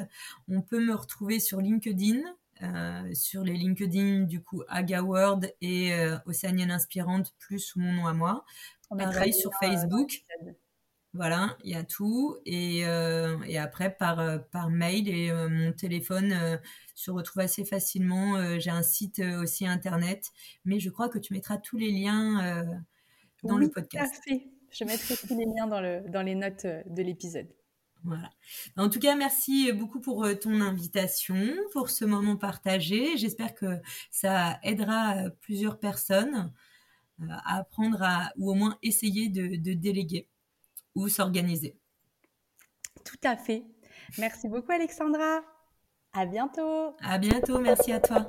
On 0.49 0.61
peut 0.61 0.85
me 0.85 0.93
retrouver 0.93 1.39
sur 1.39 1.61
LinkedIn, 1.61 2.19
euh, 2.61 3.13
sur 3.13 3.41
les 3.41 3.53
LinkedIn 3.53 4.23
du 4.23 4.43
coup 4.43 4.63
Aga 4.67 5.01
World 5.01 5.55
et 5.61 5.93
euh, 5.93 6.17
Océanienne 6.25 6.71
Inspirante 6.71 7.33
plus 7.39 7.59
sous 7.59 7.79
mon 7.79 7.93
nom 7.93 8.05
à 8.05 8.13
moi. 8.13 8.43
On 8.89 8.97
Pareil 8.97 9.33
sur 9.33 9.49
euh, 9.49 9.53
Facebook. 9.61 10.25
voilà, 11.13 11.57
il 11.63 11.71
y 11.71 11.75
a 11.75 11.85
tout. 11.85 12.35
Et, 12.45 12.85
euh, 12.85 13.41
et 13.47 13.57
après, 13.57 13.95
par, 13.95 14.43
par 14.49 14.69
mail 14.69 15.07
et 15.07 15.31
mon 15.31 15.71
téléphone 15.71 16.59
se 16.95 17.11
retrouve 17.11 17.43
assez 17.43 17.63
facilement. 17.63 18.59
J'ai 18.59 18.71
un 18.71 18.83
site 18.83 19.21
aussi 19.41 19.65
internet, 19.65 20.33
mais 20.65 20.81
je 20.81 20.89
crois 20.89 21.07
que 21.07 21.17
tu 21.17 21.31
mettras 21.31 21.57
tous 21.57 21.77
les 21.77 21.91
liens 21.91 22.65
dans 23.43 23.57
le 23.57 23.69
podcast. 23.69 24.21
Je 24.75 24.83
mettrai 24.83 25.15
tous 25.15 25.37
les 25.37 25.45
liens 25.45 25.67
dans, 25.67 25.79
le, 25.79 26.01
dans 26.09 26.21
les 26.21 26.35
notes 26.35 26.65
euh, 26.65 26.83
de 26.85 27.01
l'épisode. 27.01 27.47
Voilà. 28.03 28.29
En 28.75 28.89
tout 28.89 28.99
cas, 28.99 29.15
merci 29.15 29.71
beaucoup 29.71 30.01
pour 30.01 30.25
euh, 30.25 30.35
ton 30.35 30.59
invitation, 30.59 31.37
pour 31.71 31.89
ce 31.89 32.03
moment 32.03 32.35
partagé. 32.35 33.15
J'espère 33.15 33.55
que 33.55 33.79
ça 34.11 34.59
aidera 34.63 35.15
euh, 35.15 35.29
plusieurs 35.41 35.79
personnes 35.79 36.51
à 37.29 37.59
apprendre 37.59 38.03
à, 38.03 38.33
ou 38.37 38.51
au 38.51 38.53
moins 38.53 38.77
essayer 38.83 39.29
de, 39.29 39.55
de 39.55 39.73
déléguer 39.73 40.27
ou 40.93 41.07
s'organiser. 41.07 41.77
Tout 43.05 43.19
à 43.23 43.37
fait. 43.37 43.63
Merci 44.17 44.49
beaucoup, 44.49 44.73
Alexandra. 44.73 45.41
À 46.11 46.25
bientôt. 46.25 46.95
À 47.01 47.17
bientôt. 47.17 47.59
Merci 47.59 47.93
à 47.93 48.01
toi. 48.01 48.25